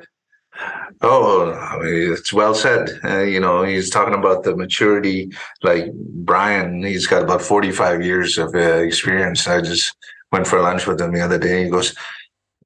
Oh, 1.02 1.82
it's 1.84 2.32
well 2.32 2.56
said. 2.56 2.90
Uh, 3.04 3.24
you 3.24 3.42
know, 3.42 3.64
he's 3.64 3.90
talking 3.90 4.14
about 4.14 4.44
the 4.44 4.56
maturity. 4.56 5.30
Like 5.62 5.92
Brian, 5.94 6.84
he's 6.84 7.06
got 7.06 7.24
about 7.24 7.42
45 7.42 8.02
years 8.02 8.38
of 8.38 8.56
uh, 8.56 8.78
experience. 8.78 9.46
I 9.46 9.60
just 9.60 9.94
went 10.32 10.48
for 10.48 10.62
lunch 10.62 10.88
with 10.88 11.02
him 11.02 11.12
the 11.12 11.22
other 11.22 11.38
day. 11.38 11.66
He 11.66 11.70
goes, 11.70 11.94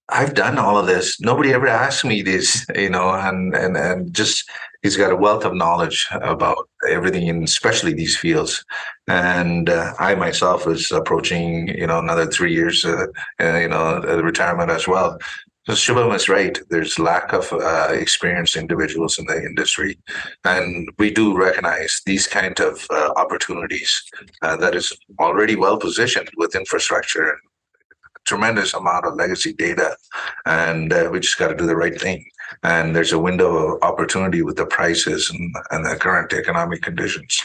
I've 0.10 0.36
done 0.36 0.60
all 0.60 0.78
of 0.78 0.86
this. 0.86 1.20
Nobody 1.20 1.51
ever 1.53 1.68
asked 1.68 2.06
me 2.06 2.22
this, 2.22 2.66
you 2.76 2.89
know, 2.89 3.10
and 3.12 3.56
and 3.56 3.76
and 3.76 4.14
just 4.14 4.49
he's 4.84 4.97
got 4.97 5.12
a 5.12 5.16
wealth 5.16 5.45
of 5.45 5.56
knowledge 5.56 6.08
about 6.12 6.70
everything, 6.89 7.30
and 7.30 7.43
especially 7.43 7.93
these 7.93 8.18
fields. 8.18 8.64
And 9.08 9.70
uh, 9.70 9.93
I 9.99 10.16
myself 10.16 10.68
is 10.68 10.91
approaching, 10.91 11.70
you 11.70 11.88
know, 11.88 11.99
another 11.99 12.28
three 12.28 12.53
years, 12.53 12.86
uh, 12.86 13.08
uh, 13.41 13.58
you 13.58 13.70
know, 13.70 13.99
retirement 14.22 14.70
as 14.72 14.88
well. 14.88 15.18
So 15.66 15.74
Shubham 15.74 16.14
is 16.14 16.30
right. 16.30 16.60
There's 16.70 16.99
lack 16.99 17.34
of 17.34 17.51
uh, 17.51 17.88
experienced 17.91 18.56
individuals 18.56 19.18
in 19.18 19.26
the 19.26 19.38
industry, 19.38 19.97
and 20.43 20.88
we 20.99 21.10
do 21.10 21.36
recognize 21.36 22.01
these 22.06 22.28
kind 22.28 22.60
of 22.60 22.86
uh, 22.91 23.14
opportunities 23.16 24.03
uh, 24.43 24.56
that 24.58 24.76
is 24.76 24.93
already 25.20 25.56
well 25.56 25.78
positioned 25.80 26.30
with 26.38 26.56
infrastructure 26.56 27.39
tremendous 28.26 28.73
amount 28.73 29.05
of 29.05 29.15
legacy 29.15 29.53
data, 29.53 29.95
and 30.45 30.91
uh, 30.91 31.09
we 31.11 31.19
just 31.19 31.38
got 31.38 31.47
to 31.49 31.55
do 31.55 31.65
the 31.65 31.76
right 31.76 31.99
thing. 31.99 32.26
And 32.63 32.95
there's 32.95 33.11
a 33.11 33.19
window 33.19 33.55
of 33.55 33.84
opportunity 33.84 34.41
with 34.41 34.57
the 34.57 34.65
prices 34.65 35.30
and, 35.30 35.55
and 35.71 35.86
the 35.86 35.95
current 35.95 36.34
economic 36.34 36.82
conditions. 36.82 37.41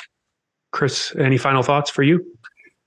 Chris, 0.73 1.15
any 1.19 1.39
final 1.39 1.63
thoughts 1.63 1.91
for 1.91 2.03
you? 2.03 2.25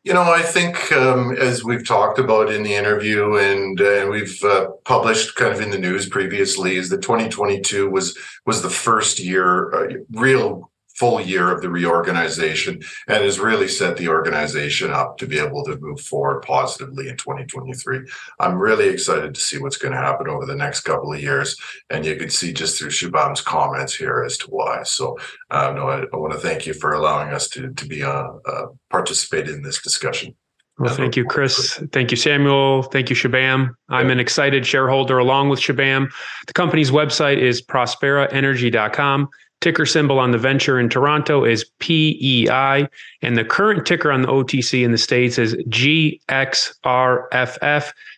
You 0.04 0.14
know, 0.14 0.24
I 0.24 0.42
think 0.42 0.92
um, 0.92 1.36
as 1.38 1.64
we've 1.64 1.88
talked 1.88 2.20
about 2.20 2.52
in 2.52 2.64
the 2.64 2.74
interview 2.74 3.38
and 3.38 3.80
uh, 3.80 4.08
we've 4.12 4.44
uh, 4.44 4.68
published 4.84 5.36
kind 5.36 5.54
of 5.54 5.62
in 5.62 5.72
the 5.72 5.78
news 5.78 6.10
previously, 6.10 6.76
is 6.76 6.90
that 6.90 7.02
2022 7.02 7.90
was 7.90 8.18
was 8.46 8.62
the 8.62 8.70
first 8.70 9.18
year, 9.18 9.74
uh, 9.74 9.94
real 10.12 10.73
full 10.96 11.20
year 11.20 11.52
of 11.52 11.62
the 11.62 11.70
reorganization 11.70 12.82
and 13.08 13.24
has 13.24 13.40
really 13.40 13.68
set 13.68 13.98
the 13.98 14.08
organization 14.08 14.92
up 14.92 15.18
to 15.18 15.28
be 15.28 15.40
able 15.40 15.64
to 15.64 15.78
move 15.80 16.00
forward 16.00 16.42
positively 16.42 17.10
in 17.10 17.18
2023. 17.18 18.02
I'm 18.40 18.58
really 18.58 18.90
excited 18.90 19.34
to 19.34 19.42
see 19.42 19.58
what's 19.58 19.78
going 19.78 19.94
to 19.94 19.98
happen 19.98 20.28
over 20.28 20.46
the 20.46 20.56
next 20.56 20.82
couple 20.82 21.14
of 21.14 21.22
years. 21.22 21.58
And 21.90 22.06
you 22.06 22.16
can 22.16 22.30
see 22.30 22.54
just 22.54 22.78
through 22.78 22.90
Shubham's 22.90 23.42
comments 23.42 23.96
here 23.96 24.24
as 24.26 24.38
to 24.40 24.48
why. 24.48 24.84
So, 24.84 25.18
uh, 25.50 25.74
no, 25.76 25.90
I, 25.90 26.04
I 26.14 26.18
want 26.18 26.34
to 26.34 26.40
thank 26.40 26.66
you 26.66 26.74
for 26.74 26.94
allowing 26.94 27.34
us 27.34 27.48
to, 27.50 27.74
to 27.74 27.86
be 27.86 28.04
uh, 28.04 28.28
uh, 28.46 28.66
participate 28.90 29.48
in 29.48 29.62
this 29.62 29.82
discussion. 29.82 30.36
Well, 30.80 30.94
thank 30.94 31.16
you, 31.16 31.24
Chris. 31.24 31.80
Thank 31.92 32.10
you, 32.10 32.18
Samuel. 32.18 32.82
Thank 32.84 33.12
you, 33.12 33.16
Shubham. 33.16 33.76
I'm 33.90 34.10
an 34.10 34.20
excited 34.20 34.66
shareholder 34.66 35.20
along 35.20 35.50
with 35.50 35.60
Shubham. 35.60 36.12
The 36.48 36.54
company's 36.54 36.90
website 36.90 37.38
is 37.38 37.62
prosperaenergy.com. 37.62 39.30
Ticker 39.64 39.86
symbol 39.86 40.20
on 40.20 40.32
the 40.32 40.38
venture 40.38 40.78
in 40.78 40.90
Toronto 40.90 41.46
is 41.46 41.64
PEI, 41.80 42.86
and 43.22 43.38
the 43.38 43.46
current 43.46 43.88
ticker 43.88 44.12
on 44.12 44.22
the 44.22 44.28
OTC 44.28 44.84
in 44.84 44.92
the 44.92 44.98
States 44.98 45.38
is 45.38 45.56
GXRFF. 45.70 46.34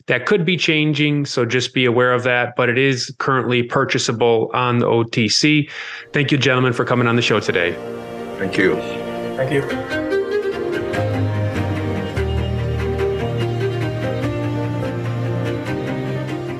That 0.07 0.25
could 0.25 0.43
be 0.43 0.57
changing, 0.57 1.27
so 1.27 1.45
just 1.45 1.75
be 1.75 1.85
aware 1.85 2.13
of 2.13 2.23
that, 2.23 2.55
but 2.55 2.67
it 2.67 2.79
is 2.79 3.13
currently 3.19 3.61
purchasable 3.61 4.49
on 4.55 4.79
the 4.79 4.87
OTC. 4.87 5.69
Thank 6.13 6.31
you, 6.31 6.39
gentlemen, 6.39 6.73
for 6.73 6.83
coming 6.83 7.05
on 7.05 7.15
the 7.15 7.21
show 7.21 7.39
today. 7.39 7.73
Thank 8.39 8.57
you. 8.57 8.75
Thank 9.37 9.51
you. 9.51 9.61